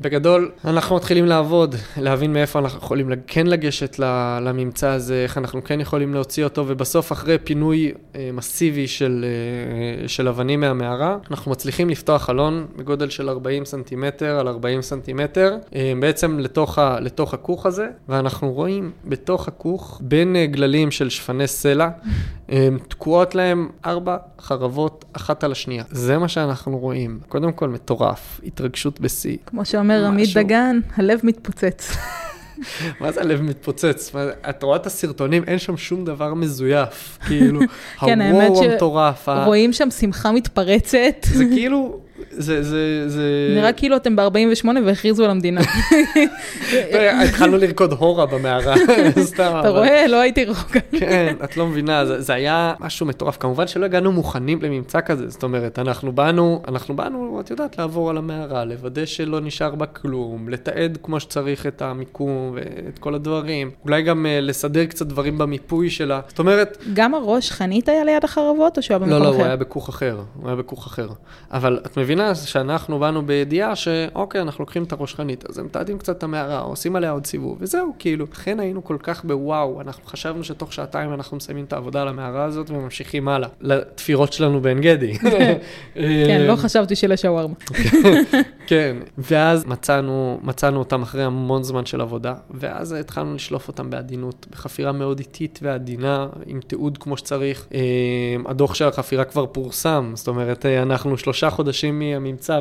ובגדול, 0.00 0.50
אנחנו 0.64 0.96
מתחילים 0.96 1.26
לעבוד, 1.26 1.74
להבין 1.96 2.32
מאיפה 2.32 2.58
אנחנו 2.58 2.78
יכולים 2.78 3.10
כן 3.26 3.46
לגשת 3.46 3.98
לממצא 4.42 4.88
הזה, 4.88 5.22
איך 5.22 5.38
אנחנו 5.38 5.64
כן 5.64 5.80
יכולים 5.80 6.14
להוציא 6.14 6.44
אותו, 6.44 6.64
ובסוף, 6.68 7.12
אחרי 7.12 7.38
פינוי 7.38 7.92
אה, 8.16 8.30
מסיבי 8.32 8.86
של, 8.86 9.24
אה, 9.24 10.08
של 10.08 10.28
אבנים 10.28 10.60
מהמערה, 10.60 11.16
אנחנו 11.30 11.50
מצליחים 11.50 11.90
לפתוח 11.90 12.22
חלון 12.22 12.66
בגודל 12.76 13.10
של 13.10 13.28
40 13.28 13.64
סנטימטר 13.64 14.38
על 14.38 14.48
40 14.48 14.82
סנטימטר, 14.82 15.56
אה, 15.74 15.92
בעצם 16.00 16.38
לתוך, 16.38 16.78
ה, 16.78 17.00
לתוך 17.00 17.34
הכוך 17.34 17.66
הזה, 17.66 17.88
ואנחנו 18.08 18.52
רואים 18.52 18.90
בתוך 19.04 19.48
הכוך, 19.48 20.00
בין 20.04 20.36
גללים 20.44 20.90
של 20.90 21.08
שפני 21.08 21.46
סלע, 21.46 21.88
תקועות 22.88 23.34
להם 23.34 23.68
ארבע 23.86 24.16
חרבות 24.40 25.04
אחת 25.12 25.44
על 25.44 25.52
השנייה. 25.52 25.84
זה 25.90 26.18
מה 26.18 26.28
שאנחנו 26.28 26.78
רואים. 26.78 27.20
קודם 27.28 27.52
כל, 27.52 27.68
מטורף, 27.68 28.40
התרגשות 28.44 29.00
בשיא. 29.00 29.36
כמו 29.46 29.64
שאומר 29.64 29.87
עמית 29.94 30.28
משהו. 30.28 30.42
דגן, 30.42 30.80
הלב 30.96 31.20
מתפוצץ. 31.22 31.96
מה 33.00 33.12
זה 33.12 33.20
הלב 33.20 33.42
מתפוצץ? 33.42 34.12
את 34.50 34.62
רואה 34.62 34.76
את 34.76 34.86
הסרטונים, 34.86 35.44
אין 35.46 35.58
שם 35.58 35.76
שום 35.76 36.04
דבר 36.04 36.34
מזויף. 36.34 37.18
כאילו, 37.26 37.60
כן, 38.00 38.20
הוואו 38.20 38.64
המטורף. 38.64 39.28
רואים 39.28 39.72
שם 39.72 39.90
שמחה 39.90 40.32
מתפרצת. 40.32 41.14
זה 41.22 41.44
כאילו, 41.44 42.00
זה, 42.30 42.62
זה, 42.62 43.08
זה... 43.08 43.52
נראה 43.54 43.72
כאילו 43.72 43.96
אתם 43.96 44.16
ב-48 44.16 44.68
והכריזו 44.86 45.24
על 45.24 45.30
המדינה. 45.30 45.60
אה, 46.72 47.22
התחלנו 47.24 47.56
לרקוד 47.56 47.92
הורה 47.92 48.26
במערה, 48.26 48.74
סתם. 49.20 49.56
אתה 49.60 49.68
רואה? 49.68 50.06
לא 50.06 50.20
הייתי 50.20 50.44
רחוקה. 50.44 50.80
כן, 50.98 51.34
את 51.44 51.56
לא 51.56 51.66
מבינה, 51.66 52.06
זה, 52.06 52.20
זה 52.20 52.34
היה 52.34 52.74
משהו 52.80 53.06
מטורף. 53.06 53.36
כמובן 53.36 53.66
שלא 53.66 53.84
הגענו 53.84 54.12
מוכנים 54.12 54.62
לממצא 54.62 55.00
כזה, 55.00 55.28
זאת 55.28 55.42
אומרת, 55.42 55.78
אנחנו 55.78 56.12
באנו, 56.12 56.62
אנחנו 56.68 56.96
באנו, 56.96 57.40
את 57.40 57.50
יודעת, 57.50 57.78
לעבור 57.78 58.10
על 58.10 58.16
המערה, 58.16 58.64
לוודא 58.64 59.06
שלא 59.06 59.40
נשאר 59.40 59.74
בה 59.74 59.86
כלום, 59.86 60.48
לתעד 60.48 60.98
כמו 61.02 61.20
שצריך 61.20 61.66
את 61.66 61.82
המיקום 61.82 62.54
ואת 62.54 62.98
כל 62.98 63.14
הדברים, 63.14 63.70
אולי 63.84 64.02
גם 64.02 64.26
uh, 64.26 64.44
לסדר 64.44 64.84
קצת 64.84 65.06
דברים 65.06 65.38
במיפוי 65.38 65.90
שלה. 65.90 66.20
זאת 66.28 66.38
אומרת, 66.38 66.78
גם 66.94 67.14
הראש 67.14 67.50
חנית 67.50 67.88
היה 67.88 68.04
ליד 68.04 68.24
החרבות 68.24 68.76
או 68.76 68.82
שהוא 68.82 68.96
היה 68.96 69.06
לא, 69.06 69.06
במקום 69.06 69.22
לא, 69.22 69.30
אחר? 69.30 69.38
הוא 69.38 69.46
היה 69.46 69.56
בכוך 69.56 69.88
אחר, 69.88 70.20
הוא 70.34 70.46
היה 70.46 70.56
בכוך 70.56 70.86
אחר. 70.86 71.08
אבל 71.52 71.80
את 71.86 71.96
מבינה 71.96 72.07
שאנחנו 72.34 72.98
באנו 72.98 73.26
בידיעה 73.26 73.76
שאוקיי, 73.76 74.40
אנחנו 74.40 74.62
לוקחים 74.62 74.82
את 74.84 74.92
הראש 74.92 75.14
חנית, 75.14 75.44
אז 75.50 75.58
הם 75.58 75.64
מתעדים 75.64 75.98
קצת 75.98 76.18
את 76.18 76.22
המערה, 76.22 76.58
עושים 76.58 76.96
עליה 76.96 77.10
עוד 77.10 77.26
סיבוב, 77.26 77.58
וזהו, 77.60 77.94
כאילו. 77.98 78.26
לכן 78.32 78.60
היינו 78.60 78.84
כל 78.84 78.96
כך 79.02 79.24
בוואו, 79.24 79.80
אנחנו 79.80 80.06
חשבנו 80.06 80.44
שתוך 80.44 80.72
שעתיים 80.72 81.14
אנחנו 81.14 81.36
מסיימים 81.36 81.64
את 81.64 81.72
העבודה 81.72 82.02
על 82.02 82.08
המערה 82.08 82.44
הזאת 82.44 82.70
וממשיכים 82.70 83.28
הלאה, 83.28 83.48
לתפירות 83.60 84.32
שלנו 84.32 84.60
בעין 84.60 84.80
גדי. 84.80 85.18
כן, 85.94 86.44
לא 86.46 86.56
חשבתי 86.56 86.96
שלשווארמה. 86.96 87.54
כן, 88.68 88.96
ואז 89.18 89.66
מצאנו, 89.66 90.40
מצאנו 90.42 90.78
אותם 90.78 91.02
אחרי 91.02 91.24
המון 91.24 91.62
זמן 91.62 91.86
של 91.86 92.00
עבודה, 92.00 92.34
ואז 92.50 92.92
התחלנו 92.92 93.34
לשלוף 93.34 93.68
אותם 93.68 93.90
בעדינות, 93.90 94.46
בחפירה 94.50 94.92
מאוד 94.92 95.18
איטית 95.18 95.58
ועדינה, 95.62 96.26
עם 96.46 96.60
תיעוד 96.60 96.98
כמו 96.98 97.16
שצריך. 97.16 97.66
אה, 97.74 97.80
הדוח 98.46 98.74
של 98.74 98.88
החפירה 98.88 99.24
כבר 99.24 99.46
פורסם, 99.46 100.12
זאת 100.14 100.28
אומרת, 100.28 100.66
אה, 100.66 100.82
אנחנו 100.82 101.18
שלושה 101.18 101.50
חודשים 101.50 101.98
מהממצא 101.98 102.60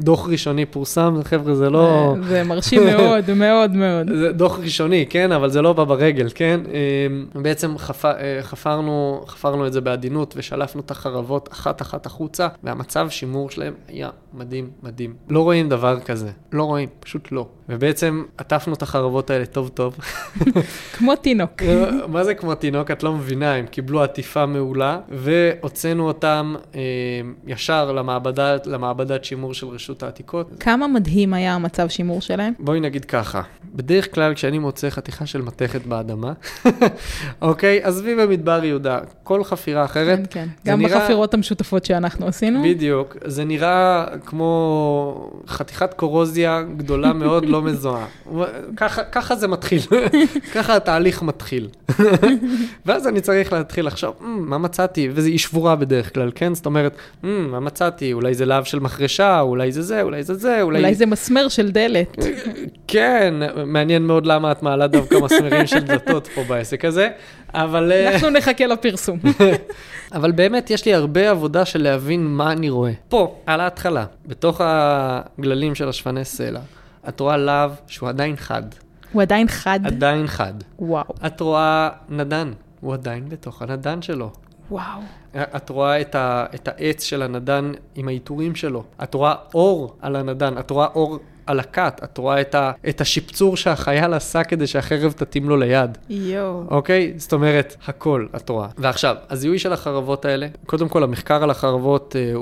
ודוח 0.00 0.28
ראשוני 0.28 0.66
פורסם, 0.66 1.20
חבר'ה, 1.24 1.54
זה 1.54 1.70
לא... 1.70 2.14
זה 2.28 2.44
מרשים 2.44 2.86
מאוד, 2.86 3.30
מאוד 3.44 3.70
מאוד. 3.70 4.06
זה 4.16 4.32
דוח 4.32 4.58
ראשוני, 4.58 5.06
כן, 5.10 5.32
אבל 5.32 5.50
זה 5.50 5.62
לא 5.62 5.72
בא 5.72 5.84
ברגל, 5.84 6.28
כן? 6.34 6.60
אה, 6.72 7.40
בעצם 7.42 7.78
חפ... 7.78 8.04
אה, 8.04 8.38
חפרנו, 8.42 9.24
חפרנו 9.26 9.66
את 9.66 9.72
זה 9.72 9.80
בעדינות 9.80 10.34
ושלפנו 10.36 10.80
את 10.80 10.90
החרבות 10.90 11.48
אחת-אחת 11.52 12.06
החוצה, 12.06 12.48
והמצב 12.62 13.10
שימור 13.10 13.50
שלהם 13.50 13.74
היה 13.88 14.10
מדהים, 14.34 14.70
מדהים. 14.82 15.14
לא 15.28 15.41
רואים 15.42 15.68
דבר 15.68 16.00
כזה, 16.00 16.30
לא 16.52 16.64
רואים, 16.64 16.88
פשוט 17.00 17.32
לא. 17.32 17.46
ובעצם 17.68 18.22
עטפנו 18.38 18.74
את 18.74 18.82
החרבות 18.82 19.30
האלה 19.30 19.46
טוב-טוב. 19.46 19.96
כמו 20.92 21.16
תינוק. 21.16 21.62
מה 22.12 22.24
זה 22.24 22.34
כמו 22.34 22.54
תינוק? 22.54 22.90
את 22.90 23.02
לא 23.02 23.12
מבינה, 23.12 23.54
הם 23.54 23.66
קיבלו 23.66 24.02
עטיפה 24.02 24.46
מעולה, 24.46 24.98
והוצאנו 25.08 26.06
אותם 26.06 26.54
אה, 26.74 26.80
ישר 27.46 27.92
למעבדה, 27.92 28.56
למעבדת 28.66 29.24
שימור 29.24 29.54
של 29.54 29.66
רשות 29.66 30.02
העתיקות. 30.02 30.50
כמה 30.60 30.86
מדהים 30.88 31.34
היה 31.34 31.54
המצב 31.54 31.88
שימור 31.88 32.20
שלהם? 32.20 32.52
בואי 32.58 32.80
נגיד 32.80 33.04
ככה, 33.04 33.42
בדרך 33.74 34.14
כלל 34.14 34.34
כשאני 34.34 34.58
מוצא 34.58 34.90
חתיכה 34.90 35.26
של 35.26 35.42
מתכת 35.42 35.86
באדמה, 35.86 36.32
אוקיי, 37.42 37.80
עזבי 37.82 38.14
במדבר 38.14 38.64
יהודה, 38.64 39.00
כל 39.22 39.44
חפירה 39.44 39.84
אחרת, 39.84 40.18
כן, 40.18 40.24
כן. 40.30 40.48
גם 40.66 40.78
נראה... 40.78 40.98
בחפירות 40.98 41.34
המשותפות 41.34 41.84
שאנחנו 41.84 42.26
עשינו. 42.26 42.62
בדיוק, 42.62 43.16
זה 43.24 43.44
נראה 43.44 44.04
כמו 44.26 45.30
חתיכת 45.46 45.94
קורוזיה 45.94 46.62
גדולה 46.76 47.12
מאוד, 47.12 47.44
לא 47.52 47.61
מזוהה. 47.62 48.06
ככה, 48.76 49.04
ככה 49.04 49.36
זה 49.36 49.48
מתחיל, 49.48 49.80
ככה 50.54 50.76
התהליך 50.76 51.22
מתחיל. 51.22 51.68
ואז 52.86 53.08
אני 53.08 53.20
צריך 53.20 53.52
להתחיל 53.52 53.86
לחשוב, 53.86 54.14
mm, 54.20 54.24
מה 54.24 54.58
מצאתי? 54.58 55.08
וזו 55.12 55.38
שבורה 55.38 55.76
בדרך 55.76 56.14
כלל, 56.14 56.30
כן? 56.34 56.54
זאת 56.54 56.66
אומרת, 56.66 56.96
mm, 56.96 57.26
מה 57.26 57.60
מצאתי? 57.60 58.12
אולי 58.12 58.34
זה 58.34 58.44
להב 58.44 58.64
של 58.64 58.80
מחרשה, 58.80 59.40
אולי 59.40 59.72
זה 59.72 59.82
זה, 59.82 60.02
אולי 60.02 60.22
זה 60.22 60.34
זה, 60.34 60.62
אולי... 60.62 60.78
אולי 60.78 60.94
זה 60.94 61.06
מסמר 61.06 61.48
של 61.48 61.70
דלת. 61.70 62.16
כן, 62.88 63.34
מעניין 63.66 64.02
מאוד 64.02 64.26
למה 64.26 64.52
את 64.52 64.62
מעלה 64.62 64.86
דווקא 64.86 65.14
מסמרים 65.14 65.66
של 65.66 65.80
דלתות 65.80 66.28
פה 66.34 66.42
בעסק 66.48 66.84
הזה, 66.84 67.08
אבל... 67.54 67.92
אנחנו 67.92 68.30
נחכה 68.30 68.66
לפרסום. 68.66 69.18
אבל 70.14 70.32
באמת 70.32 70.70
יש 70.70 70.86
לי 70.86 70.94
הרבה 70.94 71.30
עבודה 71.30 71.64
של 71.64 71.82
להבין 71.82 72.26
מה 72.26 72.52
אני 72.52 72.70
רואה. 72.70 72.92
פה, 73.08 73.34
על 73.46 73.60
ההתחלה, 73.60 74.04
בתוך 74.26 74.60
הגללים 74.64 75.74
של 75.74 75.88
השפני 75.88 76.24
סלע, 76.24 76.60
את 77.08 77.20
רואה 77.20 77.36
להב 77.36 77.70
שהוא 77.86 78.08
עדיין 78.08 78.36
חד. 78.36 78.62
הוא 79.12 79.22
עדיין 79.22 79.48
חד? 79.48 79.80
עדיין 79.84 80.26
חד. 80.26 80.54
וואו. 80.78 81.14
את 81.26 81.40
רואה 81.40 81.88
נדן, 82.08 82.52
הוא 82.80 82.94
עדיין 82.94 83.28
בתוך 83.28 83.62
הנדן 83.62 84.02
שלו. 84.02 84.30
וואו. 84.70 85.00
את 85.36 85.70
רואה 85.70 86.00
את, 86.00 86.14
ה, 86.14 86.46
את 86.54 86.68
העץ 86.68 87.02
של 87.02 87.22
הנדן 87.22 87.72
עם 87.94 88.08
העיטורים 88.08 88.54
שלו. 88.54 88.84
את 89.02 89.14
רואה 89.14 89.34
אור 89.54 89.96
על 90.00 90.16
הנדן, 90.16 90.58
את 90.58 90.70
רואה 90.70 90.86
אור 90.86 91.18
על 91.46 91.60
הכת, 91.60 92.00
את 92.04 92.18
רואה 92.18 92.40
את, 92.40 92.54
ה, 92.54 92.72
את 92.88 93.00
השיפצור 93.00 93.56
שהחייל 93.56 94.14
עשה 94.14 94.44
כדי 94.44 94.66
שהחרב 94.66 95.12
תתאים 95.12 95.48
לו 95.48 95.56
ליד. 95.56 95.98
יואו. 96.10 96.64
אוקיי? 96.70 97.12
זאת 97.16 97.32
אומרת, 97.32 97.76
הכל 97.86 98.26
את 98.36 98.48
רואה. 98.48 98.68
ועכשיו, 98.78 99.16
הזיהוי 99.30 99.58
של 99.58 99.72
החרבות 99.72 100.24
האלה, 100.24 100.46
קודם 100.66 100.88
כל 100.88 101.02
המחקר 101.02 101.42
על 101.42 101.50
החרבות 101.50 102.16
אה, 102.18 102.32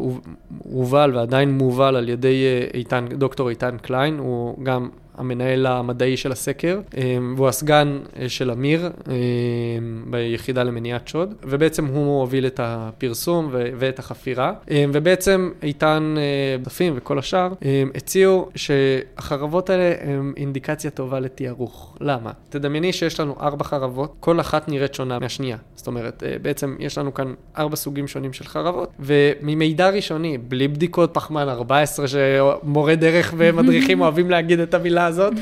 הובל 0.58 1.16
ועדיין 1.16 1.50
מובל 1.50 1.96
על 1.96 2.08
ידי 2.08 2.44
אה, 2.44 2.78
איתן, 2.78 3.06
דוקטור 3.08 3.48
איתן 3.48 3.76
קליין, 3.82 4.18
הוא 4.18 4.64
גם 4.64 4.88
המנהל 5.20 5.66
המדעי 5.66 6.16
של 6.16 6.32
הסקר, 6.32 6.80
אמ, 6.96 7.34
והוא 7.36 7.48
הסגן 7.48 7.98
אה, 8.18 8.28
של 8.28 8.50
אמיר 8.50 8.90
אמ, 9.08 10.04
ביחידה 10.10 10.62
למניעת 10.62 11.08
שוד, 11.08 11.34
ובעצם 11.42 11.86
הוא 11.86 12.20
הוביל 12.20 12.46
את 12.46 12.60
הפרסום 12.62 13.48
ואת 13.52 13.98
החפירה, 13.98 14.52
ובעצם 14.92 15.50
איתן 15.62 16.14
דפים 16.62 16.92
וכל 16.96 17.18
השאר 17.18 17.52
הציעו 17.94 18.48
שהחרבות 18.54 19.70
האלה 19.70 19.94
הן 20.00 20.32
אינדיקציה 20.36 20.90
טובה 20.90 21.20
לתיארוך. 21.20 21.96
למה? 22.00 22.30
תדמייני 22.48 22.92
שיש 22.92 23.20
לנו 23.20 23.36
ארבע 23.40 23.64
חרבות, 23.64 24.14
כל 24.20 24.40
אחת 24.40 24.68
נראית 24.68 24.94
שונה 24.94 25.18
מהשנייה. 25.18 25.56
זאת 25.76 25.86
אומרת, 25.86 26.22
אה, 26.22 26.36
בעצם 26.42 26.76
יש 26.78 26.98
לנו 26.98 27.14
כאן 27.14 27.34
ארבע 27.58 27.76
סוגים 27.76 28.08
שונים 28.08 28.32
של 28.32 28.44
חרבות, 28.44 28.90
וממידע 29.00 29.90
ראשוני, 29.90 30.38
בלי 30.38 30.68
בדיקות 30.68 31.10
פחמן 31.14 31.48
14, 31.48 32.06
שמורה 32.08 32.94
דרך 32.94 33.34
ומדריכים 33.36 34.00
אוהבים 34.02 34.30
להגיד 34.30 34.60
את 34.60 34.74
המילה 34.74 35.06
הזאת, 35.10 35.34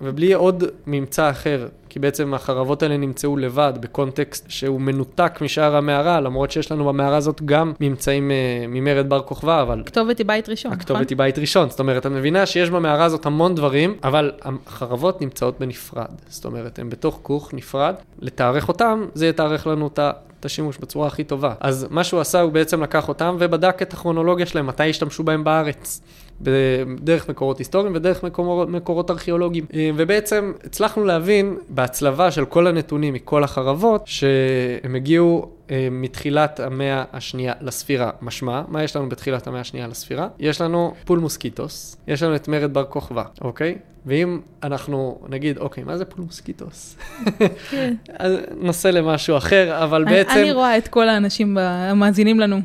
ובלי 0.00 0.32
עוד 0.32 0.64
ממצא 0.86 1.30
אחר 1.30 1.68
כי 1.96 2.00
בעצם 2.00 2.34
החרבות 2.34 2.82
האלה 2.82 2.96
נמצאו 2.96 3.36
לבד, 3.36 3.72
בקונטקסט 3.80 4.50
שהוא 4.50 4.80
מנותק 4.80 5.38
משאר 5.40 5.76
המערה, 5.76 6.20
למרות 6.20 6.50
שיש 6.50 6.72
לנו 6.72 6.84
במערה 6.84 7.16
הזאת 7.16 7.42
גם 7.44 7.72
ממצאים 7.80 8.30
uh, 8.30 8.68
ממרד 8.68 9.08
בר 9.08 9.22
כוכבא, 9.22 9.62
אבל... 9.62 9.80
הכתובת 9.80 10.18
היא 10.18 10.26
בית 10.26 10.48
ראשון, 10.48 10.70
נכון? 10.70 10.80
הכתובת 10.80 11.10
היא 11.10 11.18
בית 11.18 11.38
ראשון, 11.38 11.70
זאת 11.70 11.80
אומרת, 11.80 12.06
את 12.06 12.10
מבינה 12.10 12.46
שיש 12.46 12.70
במערה 12.70 13.04
הזאת 13.04 13.26
המון 13.26 13.54
דברים, 13.54 13.94
אבל 14.04 14.32
החרבות 14.42 15.20
נמצאות 15.20 15.60
בנפרד. 15.60 16.06
זאת 16.28 16.44
אומרת, 16.44 16.78
הן 16.78 16.90
בתוך 16.90 17.18
כוך 17.22 17.54
נפרד, 17.54 17.94
לתארך 18.18 18.68
אותם, 18.68 19.06
זה 19.14 19.26
יתארך 19.26 19.66
לנו 19.66 19.86
את 19.86 19.98
ה... 19.98 20.10
את 20.40 20.44
השימוש 20.44 20.78
בצורה 20.78 21.06
הכי 21.06 21.24
טובה. 21.24 21.54
אז 21.60 21.86
מה 21.90 22.04
שהוא 22.04 22.20
עשה, 22.20 22.40
הוא 22.40 22.52
בעצם 22.52 22.82
לקח 22.82 23.08
אותם 23.08 23.36
ובדק 23.38 23.82
את 23.82 23.92
הכרונולוגיה 23.92 24.46
שלהם, 24.46 24.66
מתי 24.66 24.90
השתמשו 24.90 25.24
בהם 25.24 25.44
בארץ. 25.44 26.00
דרך 27.00 27.28
מקורות 27.28 27.58
היסטוריים 27.58 27.94
ודרך 27.94 28.22
מקורות, 28.22 28.68
מקורות 28.68 29.10
ארכיאולוגיים. 29.10 29.66
אה, 29.74 29.90
ובעצם 29.96 30.52
הצלחנו 30.64 31.04
להבין 31.04 31.56
בהצלבה 31.68 32.30
של 32.30 32.44
כל 32.44 32.66
הנתונים 32.66 33.14
מכל 33.14 33.44
החרבות, 33.44 34.02
שהם 34.06 34.94
הגיעו 34.94 35.50
אה, 35.70 35.88
מתחילת 35.90 36.60
המאה 36.60 37.04
השנייה 37.12 37.54
לספירה. 37.60 38.10
משמע, 38.22 38.62
מה 38.68 38.82
יש 38.82 38.96
לנו 38.96 39.08
בתחילת 39.08 39.46
המאה 39.46 39.60
השנייה 39.60 39.86
לספירה? 39.86 40.28
יש 40.38 40.60
לנו 40.60 40.94
פולמוס 41.04 41.18
קיטוס, 41.18 41.96
יש 42.08 42.22
לנו 42.22 42.36
את 42.36 42.48
מרד 42.48 42.74
בר 42.74 42.84
כוכבא, 42.84 43.24
אוקיי? 43.40 43.78
ואם 44.06 44.40
אנחנו 44.62 45.20
נגיד, 45.28 45.58
אוקיי, 45.58 45.84
מה 45.84 45.96
זה 45.96 46.04
פולמוס 46.04 46.24
קיטוס? 46.24 46.96
כן. 47.70 47.94
נושא 48.66 48.88
למשהו 48.88 49.36
אחר, 49.36 49.84
אבל 49.84 50.04
בעצם... 50.04 50.30
אני 50.30 50.52
רואה 50.52 50.78
את 50.78 50.88
כל 50.88 51.08
האנשים 51.08 51.58
המאזינים 51.58 52.40
לנו. 52.40 52.60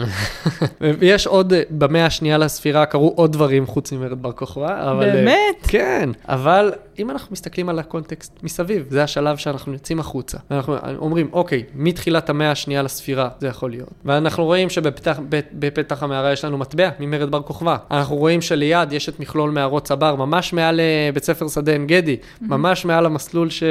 ויש 0.80 1.26
עוד, 1.26 1.52
במאה 1.70 2.06
השנייה 2.06 2.38
לספירה 2.38 2.86
קרו 2.86 3.12
עוד 3.16 3.32
דברים 3.32 3.66
חוץ 3.66 3.92
ממרד 3.92 4.22
בר 4.22 4.32
כוכבא, 4.32 4.90
אבל... 4.90 5.12
באמת? 5.12 5.56
כן, 5.62 6.10
אבל 6.28 6.72
אם 6.98 7.10
אנחנו 7.10 7.32
מסתכלים 7.32 7.68
על 7.68 7.78
הקונטקסט 7.78 8.38
מסביב, 8.42 8.86
זה 8.90 9.02
השלב 9.02 9.36
שאנחנו 9.36 9.72
יוצאים 9.72 10.00
החוצה. 10.00 10.38
ואנחנו 10.50 10.76
אומרים, 10.98 11.28
אוקיי, 11.32 11.62
מתחילת 11.74 12.30
המאה 12.30 12.50
השנייה 12.50 12.82
לספירה 12.82 13.28
זה 13.40 13.48
יכול 13.48 13.70
להיות. 13.70 13.90
ואנחנו 14.04 14.44
רואים 14.44 14.70
שבפתח 14.70 16.02
המערה 16.02 16.32
יש 16.32 16.44
לנו 16.44 16.58
מטבע 16.58 16.90
ממרד 17.00 17.30
בר 17.30 17.42
כוכבא. 17.42 17.76
אנחנו 17.90 18.16
רואים 18.16 18.40
שליד 18.40 18.92
יש 18.92 19.08
את 19.08 19.20
מכלול 19.20 19.50
מערות 19.50 19.84
צבר, 19.84 20.14
ממש 20.14 20.52
מעל 20.52 20.80
אה, 20.80 21.10
בית 21.14 21.24
ספר 21.24 21.48
שדה 21.48 21.72
עין 21.72 21.86
גדי, 21.86 22.16
ממש 22.40 22.84
מעל 22.84 23.06
המסלול 23.06 23.50
ש... 23.50 23.62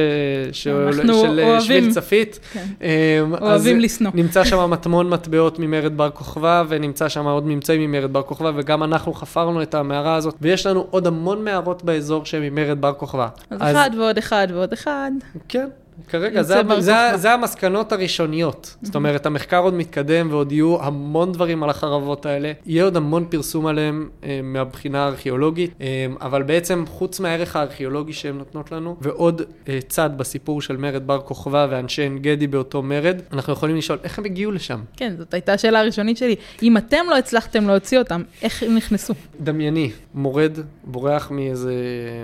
ש... 0.52 0.64
של 0.64 1.40
אה, 1.44 1.62
שביל 1.62 1.94
צפית. 1.94 2.40
כן. 2.54 2.66
אמ, 2.82 3.34
אוהבים 3.42 3.80
לשנוא. 3.80 4.12
נמצא 4.14 4.44
שם 4.44 4.70
מטמון 4.70 5.10
מטבעות 5.10 5.60
ממרד 5.60 5.98
בר 5.98 6.10
כוכבא, 6.10 6.64
ונמצא 6.68 7.10
שם 7.10 7.26
עוד 7.26 7.46
ממצאים 7.46 7.82
ממרד 7.82 8.14
בר 8.14 8.22
כוכבא, 8.22 8.52
וגם 8.56 8.84
אנחנו 8.84 9.14
חפרנו 9.14 9.62
את 9.62 9.76
המערה 9.76 10.16
הזאת, 10.16 10.36
ויש 10.42 10.66
לנו 10.66 10.88
עוד 10.90 11.08
המון 11.08 11.44
מערות 11.44 11.84
באזור 11.84 12.26
שהן 12.26 12.44
ממרד 12.44 12.82
בר 12.82 12.94
כוכבא. 12.94 13.11
אז, 13.49 13.57
אז 13.62 13.76
אחד 13.76 13.89
ועוד 13.97 14.18
אחד 14.18 14.47
ועוד 14.51 14.74
אחד. 14.74 15.12
כן. 15.49 15.70
כרגע, 16.08 16.41
זה, 16.41 16.62
זה, 16.80 16.93
זה 17.16 17.34
המסקנות 17.34 17.91
הראשוניות. 17.91 18.76
זאת 18.82 18.95
אומרת, 18.95 19.26
המחקר 19.26 19.60
עוד 19.60 19.74
מתקדם 19.74 20.28
ועוד 20.32 20.52
יהיו 20.52 20.84
המון 20.84 21.32
דברים 21.32 21.64
על 21.64 21.70
החרבות 21.70 22.26
האלה. 22.26 22.52
יהיה 22.66 22.84
עוד 22.84 22.97
המון 22.97 23.26
פרסום 23.30 23.66
עליהם 23.66 24.10
אה, 24.24 24.39
מהבחינה 24.43 25.04
הארכיאולוגית, 25.04 25.72
אה, 25.82 26.06
אבל 26.22 26.43
בעצם 26.43 26.84
חוץ 26.88 27.20
מהערך 27.20 27.56
הארכיאולוגי 27.56 28.14
שהן 28.14 28.38
נותנות 28.38 28.72
לנו, 28.72 28.95
ועוד 29.02 29.41
אה, 29.70 29.80
צד 29.88 30.10
בסיפור 30.18 30.62
של 30.62 30.78
מרד 30.78 31.08
בר 31.08 31.20
כוכבא 31.22 31.68
ואנשי 31.70 32.02
עין 32.02 32.20
גדי 32.20 32.47
באותו 32.47 32.82
מרד, 32.82 33.22
אנחנו 33.34 33.54
יכולים 33.54 33.76
לשאול 33.76 33.99
איך 34.04 34.20
הם 34.20 34.26
הגיעו 34.26 34.52
לשם. 34.52 34.80
כן, 34.97 35.14
זאת 35.18 35.34
הייתה 35.34 35.54
השאלה 35.54 35.80
הראשונית 35.80 36.18
שלי. 36.18 36.36
אם 36.64 36.78
אתם 36.78 37.06
לא 37.10 37.18
הצלחתם 37.18 37.68
להוציא 37.68 37.99
אותם, 37.99 38.22
איך 38.41 38.64
הם 38.64 38.76
נכנסו? 38.76 39.14
דמייני, 39.39 39.91
מורד, 40.14 40.58
בורח 40.84 41.32
מאיזה 41.32 41.74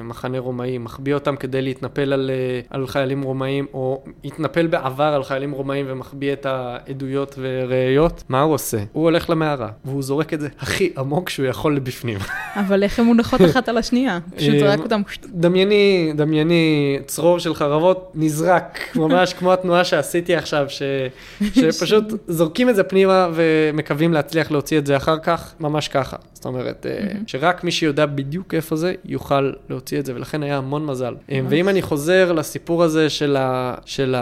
מחנה 0.03 0.39
רומאי, 0.39 0.77
מחביא 0.77 1.13
אותם 1.13 1.35
כדי 1.35 1.61
להתנפל 1.61 2.13
על, 2.13 2.31
אה, 2.33 2.59
על 2.69 2.87
חיילים 2.87 3.21
רומאים. 3.21 3.66
או 3.73 4.03
התנפל 4.23 4.67
בעבר 4.67 5.03
על 5.03 5.23
חיילים 5.23 5.51
רומאים 5.51 5.85
ומחביא 5.89 6.33
את 6.33 6.45
העדויות 6.45 7.35
וראיות, 7.37 8.23
מה 8.29 8.41
הוא 8.41 8.53
עושה? 8.53 8.77
הוא 8.93 9.03
הולך 9.03 9.29
למערה, 9.29 9.69
והוא 9.85 10.03
זורק 10.03 10.33
את 10.33 10.41
זה 10.41 10.47
הכי 10.59 10.93
עמוק 10.97 11.29
שהוא 11.29 11.45
יכול 11.45 11.75
לבפנים. 11.75 12.17
אבל 12.55 12.83
איך 12.83 12.99
הן 12.99 13.05
מונחות 13.05 13.41
אחת 13.41 13.69
על 13.69 13.77
השנייה? 13.77 14.19
פשוט 14.35 14.53
אה, 14.53 14.59
זרק 14.59 14.79
אותם. 14.79 15.01
דמייני, 15.25 16.13
דמייני 16.15 16.99
צרור 17.05 17.39
של 17.39 17.55
חרבות 17.55 18.11
נזרק, 18.15 18.79
ממש 18.95 19.33
כמו 19.33 19.53
התנועה 19.53 19.83
שעשיתי 19.83 20.35
עכשיו, 20.35 20.65
ש, 20.69 20.81
שפשוט 21.53 22.03
זורקים 22.27 22.69
את 22.69 22.75
זה 22.75 22.83
פנימה 22.83 23.27
ומקווים 23.33 24.13
להצליח 24.13 24.51
להוציא 24.51 24.77
את 24.77 24.85
זה 24.85 24.97
אחר 24.97 25.17
כך, 25.19 25.53
ממש 25.59 25.87
ככה. 25.87 26.17
זאת 26.33 26.45
אומרת, 26.45 26.85
אה, 26.89 27.07
שרק 27.27 27.63
מי 27.63 27.71
שיודע 27.71 28.05
בדיוק 28.05 28.53
איפה 28.53 28.75
זה, 28.75 28.93
יוכל 29.05 29.51
להוציא 29.69 29.99
את 29.99 30.05
זה, 30.05 30.15
ולכן 30.15 30.43
היה 30.43 30.57
המון 30.57 30.85
מזל. 30.85 31.15
אה, 31.31 31.39
ואם 31.49 31.69
אני 31.69 31.81
חוזר 31.81 32.31
לסיפור 32.31 32.83
הזה 32.83 33.09
של, 33.09 33.35
ה, 33.35 33.46
של 33.85 34.15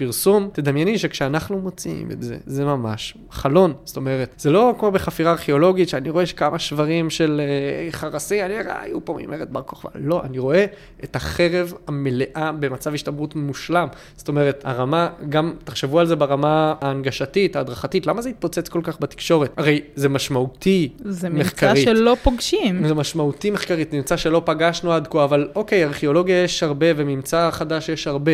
הפרסום, 0.00 0.48
תדמייני 0.52 0.98
שכשאנחנו 0.98 1.58
מוציאים 1.58 2.10
את 2.10 2.22
זה, 2.22 2.36
זה 2.46 2.64
ממש 2.64 3.14
חלון. 3.30 3.72
זאת 3.84 3.96
אומרת, 3.96 4.34
זה 4.38 4.50
לא 4.50 4.74
כמו 4.78 4.90
בחפירה 4.90 5.32
ארכיאולוגית, 5.32 5.88
שאני 5.88 6.10
רואה 6.10 6.26
כמה 6.26 6.58
שברים 6.58 7.10
של 7.10 7.40
אה, 7.40 7.92
חרסי, 7.92 8.44
אני 8.44 8.54
רואה, 8.54 8.82
היו 8.82 9.04
פה 9.04 9.18
ממרד 9.20 9.52
בר 9.52 9.62
כוכבא. 9.62 9.90
לא, 9.94 10.22
אני 10.24 10.38
רואה 10.38 10.64
את 11.04 11.16
החרב 11.16 11.72
המלאה 11.86 12.52
במצב 12.60 12.94
השתברות 12.94 13.36
מושלם. 13.36 13.88
זאת 14.16 14.28
אומרת, 14.28 14.62
הרמה, 14.64 15.08
גם, 15.28 15.52
תחשבו 15.64 16.00
על 16.00 16.06
זה 16.06 16.16
ברמה 16.16 16.74
ההנגשתית, 16.80 17.56
ההדרכתית, 17.56 18.06
למה 18.06 18.22
זה 18.22 18.28
התפוצץ 18.28 18.68
כל 18.68 18.80
כך 18.84 19.00
בתקשורת? 19.00 19.54
הרי 19.56 19.80
זה 19.94 20.08
משמעותי 20.08 20.88
זה 21.04 21.28
ממצא 21.28 21.40
מחקרית. 21.44 21.84
שלא 21.84 22.16
פוגשים. 22.22 22.86
זה 22.86 22.94
משמעותי 22.94 23.50
מחקרית, 23.50 23.94
נמצא 23.94 24.16
שלא 24.16 24.42
פגשנו 24.44 24.92
עד 24.92 25.08
כה, 25.10 25.24
אבל 25.24 25.48
אוקיי, 25.54 25.84
ארכיאולוגיה 25.84 26.42
יש 26.42 26.62
הרבה 26.62 26.86
וממצא 26.96 27.50
חדש 27.50 27.88
יש 27.88 28.06
הרבה. 28.06 28.32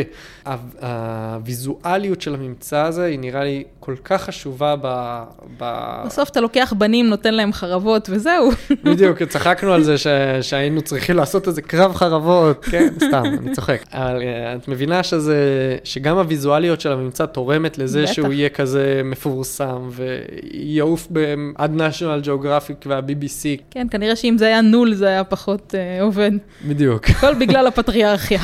הוויזואליות 1.56 2.20
של 2.20 2.34
הממצא 2.34 2.82
הזה 2.82 3.04
היא 3.04 3.18
נראה 3.18 3.44
לי 3.44 3.64
כל 3.80 3.94
כך 4.04 4.22
חשובה 4.22 4.74
ב... 4.82 5.22
ב... 5.58 5.92
בסוף 6.06 6.28
אתה 6.28 6.40
לוקח 6.40 6.72
בנים, 6.78 7.06
נותן 7.06 7.34
להם 7.34 7.52
חרבות, 7.52 8.08
וזהו. 8.12 8.50
בדיוק, 8.84 9.22
צחקנו 9.22 9.72
על 9.72 9.82
זה 9.82 9.98
ש... 9.98 10.06
שהיינו 10.42 10.82
צריכים 10.82 11.16
לעשות 11.16 11.48
איזה 11.48 11.62
קרב 11.62 11.94
חרבות, 11.94 12.64
כן, 12.64 12.88
סתם, 13.08 13.22
אני 13.38 13.54
צוחק. 13.54 13.82
אבל 13.92 14.22
אה, 14.22 14.54
את 14.54 14.68
מבינה 14.68 15.02
שזה, 15.02 15.36
שגם 15.84 16.18
הוויזואליות 16.18 16.80
של 16.80 16.92
הממצא 16.92 17.26
תורמת 17.26 17.78
לזה 17.78 18.02
בטח. 18.02 18.12
שהוא 18.12 18.32
יהיה 18.32 18.48
כזה 18.48 19.00
מפורסם, 19.04 19.90
ויעוף 19.90 21.08
ב- 21.12 21.34
עד 21.54 21.80
national 21.80 22.26
geographic 22.26 22.86
וה-BBC, 22.86 23.62
כן, 23.70 23.86
כנראה 23.90 24.16
שאם 24.16 24.38
זה 24.38 24.46
היה 24.46 24.60
נול, 24.60 24.94
זה 24.94 25.06
היה 25.06 25.24
פחות 25.24 25.74
אה, 25.74 26.02
עובד. 26.02 26.30
בדיוק. 26.64 27.10
הכל 27.10 27.34
בגלל 27.34 27.66
הפטריארכיה. 27.76 28.40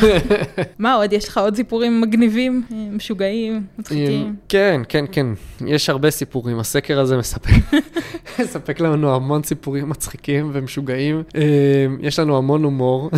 מה 0.79 0.95
עוד? 0.95 1.13
יש 1.13 1.29
לך 1.29 1.39
עוד 1.39 1.57
סיפורים 1.57 2.01
מגניבים, 2.01 2.63
אה, 2.73 2.77
משוגעים, 3.03 3.63
מצחיקים? 3.79 4.37
כן, 4.49 4.81
כן, 4.89 5.05
כן, 5.13 5.27
יש 5.67 5.91
הרבה 5.91 6.11
סיפורים, 6.11 6.59
הסקר 6.59 7.01
הזה 7.01 7.17
מספק, 7.17 7.51
מספק 8.43 8.81
לנו 8.81 9.15
המון 9.15 9.43
סיפורים 9.43 9.89
מצחיקים 9.89 10.51
ומשוגעים. 10.53 11.23
אה, 11.37 11.87
יש 12.01 12.19
לנו 12.19 12.37
המון 12.37 12.65
הומור, 12.65 13.11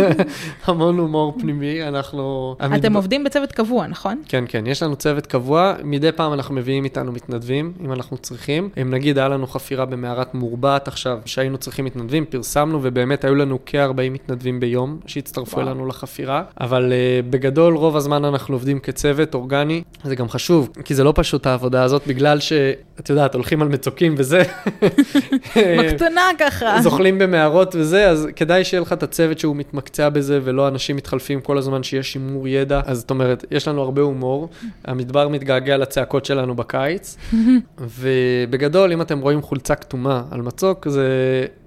המון 0.66 0.98
הומור 0.98 1.36
פנימי, 1.40 1.82
אנחנו... 1.82 2.56
אתם 2.74 2.96
עובדים 2.96 3.24
בצוות 3.24 3.52
קבוע, 3.52 3.86
נכון? 3.86 4.22
כן, 4.28 4.44
כן, 4.48 4.66
יש 4.66 4.82
לנו 4.82 4.96
צוות 4.96 5.26
קבוע, 5.26 5.74
מדי 5.84 6.12
פעם 6.12 6.32
אנחנו 6.32 6.54
מביאים 6.54 6.84
איתנו 6.84 7.12
מתנדבים, 7.12 7.72
אם 7.84 7.92
אנחנו 7.92 8.18
צריכים. 8.18 8.68
אם 8.82 8.90
נגיד 8.90 9.18
היה 9.18 9.28
לנו 9.28 9.46
חפירה 9.46 9.84
במערת 9.84 10.34
מורבעת 10.34 10.88
עכשיו, 10.88 11.18
שהיינו 11.24 11.58
צריכים 11.58 11.84
מתנדבים, 11.84 12.24
פרסמנו, 12.24 12.78
ובאמת 12.82 13.24
היו 13.24 13.34
לנו 13.34 13.58
כ-40 13.66 14.10
מתנדבים 14.10 14.60
ביום 14.60 15.00
שהצטרפו. 15.06 15.60
אלינו 15.60 15.86
לחפירה, 15.86 16.42
אבל 16.60 16.92
uh, 16.92 17.30
בגדול 17.30 17.76
רוב 17.76 17.96
הזמן 17.96 18.24
אנחנו 18.24 18.54
עובדים 18.54 18.78
כצוות 18.78 19.11
אורגני, 19.34 19.82
זה 20.04 20.16
גם 20.16 20.28
חשוב, 20.28 20.68
כי 20.84 20.94
זה 20.94 21.04
לא 21.04 21.12
פשוט 21.16 21.46
העבודה 21.46 21.82
הזאת, 21.82 22.02
בגלל 22.06 22.40
שאת 22.40 23.10
יודעת, 23.10 23.34
הולכים 23.34 23.62
על 23.62 23.68
מצוקים 23.68 24.14
וזה. 24.18 24.42
בקטנה 25.78 26.22
ככה. 26.38 26.82
זוחלים 26.82 27.18
במערות 27.18 27.74
וזה, 27.74 28.08
אז 28.08 28.28
כדאי 28.36 28.64
שיהיה 28.64 28.80
לך 28.80 28.92
את 28.92 29.02
הצוות 29.02 29.38
שהוא 29.38 29.56
מתמקצע 29.56 30.08
בזה, 30.08 30.40
ולא 30.44 30.68
אנשים 30.68 30.96
מתחלפים 30.96 31.40
כל 31.40 31.58
הזמן 31.58 31.82
שיש 31.82 32.12
שימור 32.12 32.48
ידע. 32.48 32.80
אז 32.86 32.98
זאת 32.98 33.10
אומרת, 33.10 33.44
יש 33.50 33.68
לנו 33.68 33.82
הרבה 33.82 34.02
הומור, 34.02 34.48
המדבר 34.84 35.28
מתגעגע 35.28 35.76
לצעקות 35.76 36.24
שלנו 36.24 36.54
בקיץ, 36.54 37.16
ובגדול, 37.98 38.92
אם 38.92 39.02
אתם 39.02 39.20
רואים 39.20 39.42
חולצה 39.42 39.74
כתומה 39.74 40.22
על 40.30 40.42
מצוק, 40.42 40.88
זה 40.88 41.06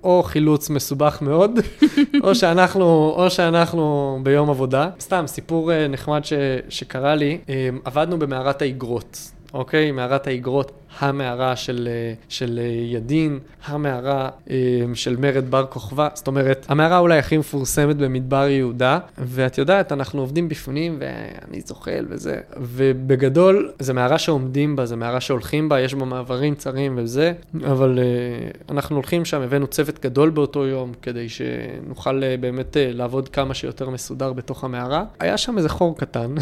או 0.03 0.23
חילוץ 0.23 0.69
מסובך 0.69 1.17
מאוד, 1.21 1.59
או 2.23 2.35
שאנחנו, 2.35 3.13
או 3.17 3.29
שאנחנו 3.29 4.19
ביום 4.23 4.49
עבודה. 4.49 4.89
סתם, 4.99 5.23
סיפור 5.27 5.71
אה, 5.71 5.87
נחמד 5.87 6.25
ש, 6.25 6.33
שקרה 6.69 7.15
לי, 7.15 7.34
עבדנו 7.85 8.19
במערת 8.19 8.61
האיגרות. 8.61 9.31
אוקיי? 9.53 9.91
מערת 9.91 10.27
האיגרות, 10.27 10.71
המערה 10.99 11.55
של, 11.55 11.87
אה, 11.91 12.13
של 12.29 12.59
אה, 12.61 12.65
ידין, 12.65 13.39
המערה 13.65 14.29
אה, 14.49 14.55
של 14.93 15.15
מרד 15.15 15.51
בר 15.51 15.65
כוכבא. 15.65 16.07
זאת 16.13 16.27
אומרת, 16.27 16.65
המערה 16.69 16.97
אולי 16.97 17.17
הכי 17.17 17.37
מפורסמת 17.37 17.97
במדבר 17.97 18.47
יהודה, 18.47 18.99
ואת 19.17 19.57
יודעת, 19.57 19.91
אנחנו 19.91 20.21
עובדים 20.21 20.49
בפנים 20.49 20.99
ואני 20.99 21.61
זוחל 21.61 22.05
וזה, 22.09 22.39
ובגדול, 22.57 23.71
זו 23.79 23.93
מערה 23.93 24.17
שעומדים 24.17 24.75
בה, 24.75 24.85
זו 24.85 24.97
מערה 24.97 25.21
שהולכים 25.21 25.69
בה, 25.69 25.79
יש 25.79 25.93
בה 25.93 26.05
מעברים 26.05 26.55
צרים 26.55 26.93
וזה, 26.97 27.33
אבל 27.65 27.99
אנחנו 28.69 28.95
הולכים 28.95 29.25
שם, 29.25 29.41
הבאנו 29.41 29.67
צוות 29.67 29.99
גדול 29.99 30.29
באותו 30.29 30.65
יום, 30.65 30.91
כדי 31.01 31.29
שנוכל 31.29 32.35
באמת 32.37 32.77
לעבוד 32.79 33.29
כמה 33.29 33.53
שיותר 33.53 33.89
מסודר 33.89 34.33
בתוך 34.33 34.63
המערה. 34.63 35.03
היה 35.19 35.37
שם 35.37 35.57
איזה 35.57 35.69
חור 35.69 35.97
קטן. 35.97 36.35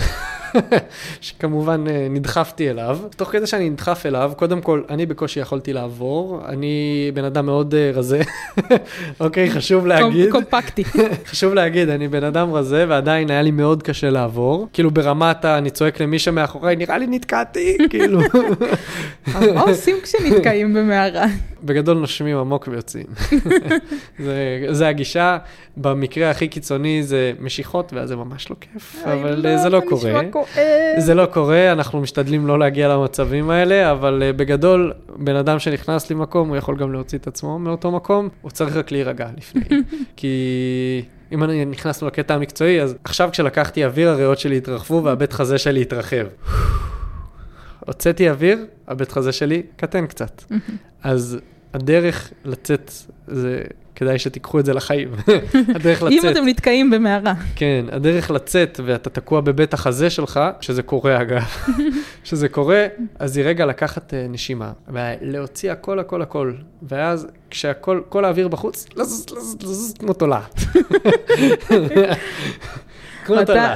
שכמובן 1.22 1.84
נדחפתי 2.10 2.70
אליו. 2.70 3.00
תוך 3.18 3.30
כדי 3.30 3.48
שאני 3.48 3.70
נדחף 3.70 4.06
אליו, 4.06 4.32
קודם 4.44 4.62
כל, 4.62 4.82
אני 4.90 5.06
בקושי 5.06 5.40
יכולתי 5.40 5.74
לעבור, 5.74 6.42
אני 6.48 6.74
בן 7.14 7.24
אדם 7.24 7.46
מאוד 7.46 7.76
אה, 7.76 7.92
רזה, 7.94 8.22
אוקיי, 9.20 9.52
חשוב 9.52 9.88
להגיד. 9.88 10.30
קומ- 10.30 10.32
קומפקטי. 10.32 10.84
חשוב 11.32 11.54
להגיד, 11.54 11.90
אני 11.90 12.08
בן 12.08 12.24
אדם 12.24 12.54
רזה, 12.54 12.86
ועדיין 12.90 13.32
היה 13.32 13.42
לי 13.42 13.52
מאוד 13.52 13.84
קשה 13.84 14.10
לעבור. 14.10 14.68
כאילו 14.74 14.92
ברמת 14.92 15.46
ה... 15.46 15.58
אני 15.58 15.70
צועק 15.70 16.02
למי 16.02 16.20
שמאחוריי, 16.20 16.76
נראה 16.76 16.98
לי 16.98 17.08
נתקעתי, 17.10 17.78
כאילו. 17.90 18.20
מה 19.54 19.62
עושים 19.62 19.96
כשנתקעים 20.04 20.74
במערה? 20.74 21.26
בגדול 21.64 21.98
נושמים 21.98 22.38
עמוק 22.38 22.68
ויוצאים. 22.72 23.06
זה, 24.20 24.36
זה 24.70 24.88
הגישה, 24.88 25.38
במקרה 25.78 26.30
הכי 26.30 26.48
קיצוני 26.48 27.04
זה 27.04 27.32
משיכות, 27.40 27.94
ואז 27.94 28.10
זה 28.10 28.16
ממש 28.16 28.50
לא 28.50 28.56
כיף, 28.62 29.04
אבל 29.06 29.46
אה, 29.46 29.58
זה 29.58 29.70
לא 29.70 29.80
קורה. 29.90 30.12
זה 30.98 31.14
לא 31.14 31.26
קורה, 31.26 31.72
אנחנו 31.72 32.02
משתדלים 32.02 32.48
לא 32.48 32.60
להגיע 32.60 32.88
למצבים 32.88 33.50
האלה, 33.50 33.92
אבל 33.92 34.24
בגדול, 34.38 34.94
בן 35.18 35.36
אדם 35.36 35.60
שנכנס 35.60 36.12
למקום, 36.12 36.50
הוא 36.50 36.58
יכול 36.58 36.78
גם 36.78 36.94
להוציא 36.94 37.18
את 37.18 37.28
עצמו 37.28 37.60
מאותו 37.60 37.92
מקום, 37.92 38.30
הוא 38.42 38.52
צריך 38.52 38.76
רק 38.76 38.92
להירגע 38.92 39.30
לפני. 39.38 39.62
כי 40.18 41.06
אם 41.32 41.44
אני 41.44 41.66
נכנסנו 41.66 42.08
לקטע 42.08 42.34
המקצועי, 42.34 42.82
אז 42.82 42.96
עכשיו 43.04 43.30
כשלקחתי 43.32 43.86
אוויר, 43.86 44.10
הריאות 44.10 44.40
שלי 44.40 44.58
התרחבו 44.58 45.04
והבית 45.04 45.34
חזה 45.34 45.58
שלי 45.58 45.82
התרחב. 45.82 46.26
הוצאתי 47.80 48.30
אוויר, 48.30 48.66
הבית 48.88 49.12
חזה 49.12 49.32
שלי 49.32 49.64
קטן 49.76 50.08
קצת. 50.08 50.44
אז 51.04 51.40
הדרך 51.74 52.32
לצאת, 52.46 52.92
זה 53.28 53.64
כדאי 53.96 54.20
שתיקחו 54.20 54.60
את 54.60 54.66
זה 54.66 54.74
לחיים. 54.74 55.10
הדרך 55.76 56.04
אם 56.04 56.08
לצאת. 56.08 56.32
אתם 56.32 56.46
נתקעים 56.46 56.92
במערה. 56.92 57.34
כן, 57.56 57.86
הדרך 57.92 58.32
לצאת 58.32 58.80
ואתה 58.86 59.10
תקוע 59.10 59.42
בבית 59.42 59.74
החזה 59.74 60.10
שלך, 60.10 60.40
שזה 60.62 60.84
קורה 60.84 61.22
אגב, 61.22 61.44
שזה 62.24 62.50
קורה, 62.50 62.88
אז 63.20 63.38
היא 63.38 63.46
רגע 63.46 63.66
לקחת 63.66 64.14
אה, 64.14 64.26
נשימה, 64.30 64.72
ולהוציא 64.88 65.72
הכל 65.72 66.00
הכל 66.00 66.22
הכל, 66.22 66.54
ואז 66.84 67.28
כשהכל, 67.50 68.02
כל 68.10 68.26
האוויר 68.26 68.48
בחוץ, 68.48 68.86
לזוז, 68.96 69.26
לזוז, 69.32 69.58
לזוז 69.62 69.94
כמו 70.00 70.14
תולעת. 70.14 70.60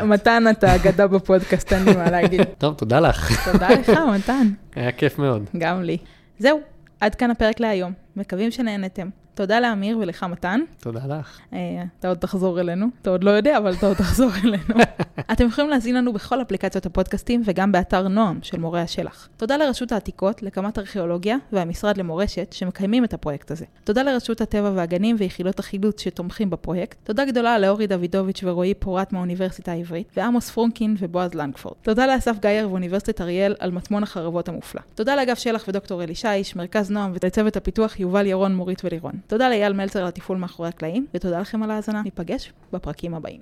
מתן, 0.04 0.44
אתה 0.52 0.76
אגדה 0.76 1.08
בפודקאסט, 1.08 1.74
אין 1.74 1.84
לי 1.86 1.96
מה 1.96 2.12
להגיד. 2.12 2.42
טוב, 2.58 2.74
תודה 2.74 3.00
לך, 3.00 3.52
תודה 3.52 3.70
לך, 3.70 3.90
מתן. 4.16 4.48
היה 4.76 4.92
כיף 4.92 5.20
מאוד. 5.20 5.44
גם 5.58 5.84
לי. 5.84 5.98
זהו, 6.40 6.60
עד 7.00 7.16
כאן 7.16 7.32
הפרק 7.32 7.60
להיום. 7.60 7.92
מקווים 8.16 8.52
שנהנתם. 8.52 9.10
תודה 9.38 9.60
לאמיר 9.60 9.98
ולך 9.98 10.24
מתן. 10.24 10.60
תודה 10.80 11.02
לך. 11.20 11.40
אה, 11.54 11.84
אתה 12.00 12.08
עוד 12.08 12.18
תחזור 12.18 12.60
אלינו. 12.60 12.88
אתה 13.02 13.10
עוד 13.10 13.24
לא 13.24 13.32
יודע, 13.32 13.58
אבל 13.58 13.74
אתה 13.74 13.88
עוד 13.88 13.98
תחזור 13.98 14.30
אלינו. 14.44 14.84
אתם 15.32 15.48
יכולים 15.48 15.70
להזין 15.70 15.96
לנו 15.96 16.14
בכל 16.14 16.42
אפליקציות 16.42 16.86
הפודקאסטים 16.86 17.42
וגם 17.46 17.72
באתר 17.72 18.08
נועם 18.08 18.40
של 18.42 18.60
מורי 18.60 18.82
השלח. 18.82 19.30
תודה 19.38 19.58
לרשות 19.58 19.92
העתיקות, 19.92 20.44
לקמ"ט 20.44 20.78
ארכיאולוגיה 20.78 21.38
והמשרד 21.52 21.98
למורשת 21.98 22.54
שמקיימים 22.54 23.04
את 23.04 23.14
הפרויקט 23.14 23.52
הזה. 23.52 23.66
תודה 23.84 24.04
לרשות 24.04 24.42
הטבע 24.42 24.72
והגנים 24.76 25.16
ויחידות 25.20 25.60
החילוץ 25.60 26.02
שתומכים 26.02 26.50
בפרויקט. 26.50 26.98
תודה 27.04 27.26
גדולה 27.26 27.60
לאורי 27.60 27.88
דוידוביץ' 27.88 28.44
ורועי 28.44 28.74
פורט 28.74 29.14
מהאוניברסיטה 29.14 29.72
העברית, 29.72 30.08
ועמוס 30.18 30.50
פרונקין 30.50 30.96
ובועז 31.00 31.34
לנגפורד. 31.34 31.76
תודה 31.82 32.08
לאסף 32.08 32.36
גייר 32.42 32.70
ואוניברסיטת 32.70 33.22
אריאל 33.22 33.56
על 33.60 33.72
מטמון 33.72 34.04
החרבות 34.04 34.50
המופלא. 34.50 34.82
תודה 34.96 35.16
לאגף 35.16 35.40
שלח 35.40 35.66
ודוקטור 35.68 36.04
אלי 36.04 36.16
שיש, 36.16 36.56
מרכז 36.56 36.92
נועם 36.92 37.14
ולצוות 37.22 37.58
הפיתוח 37.58 38.00
יובל 38.00 38.26
ירון, 38.26 38.56
מורית 38.56 38.82
ולירון. 38.86 39.14
תודה 39.28 39.50
לאייל 39.50 39.74
מלצר 39.74 40.02
על 40.02 40.08
התפעול 40.08 40.38
מאחורי 40.38 40.70
הקלעים, 40.70 41.06
ותודה 41.14 41.40
לכם 41.40 41.64
על 41.64 41.72
ההאזנה. 41.72 42.02
ניפגש 42.02 42.54
בפרקים 42.74 43.14
הבאים. 43.14 43.42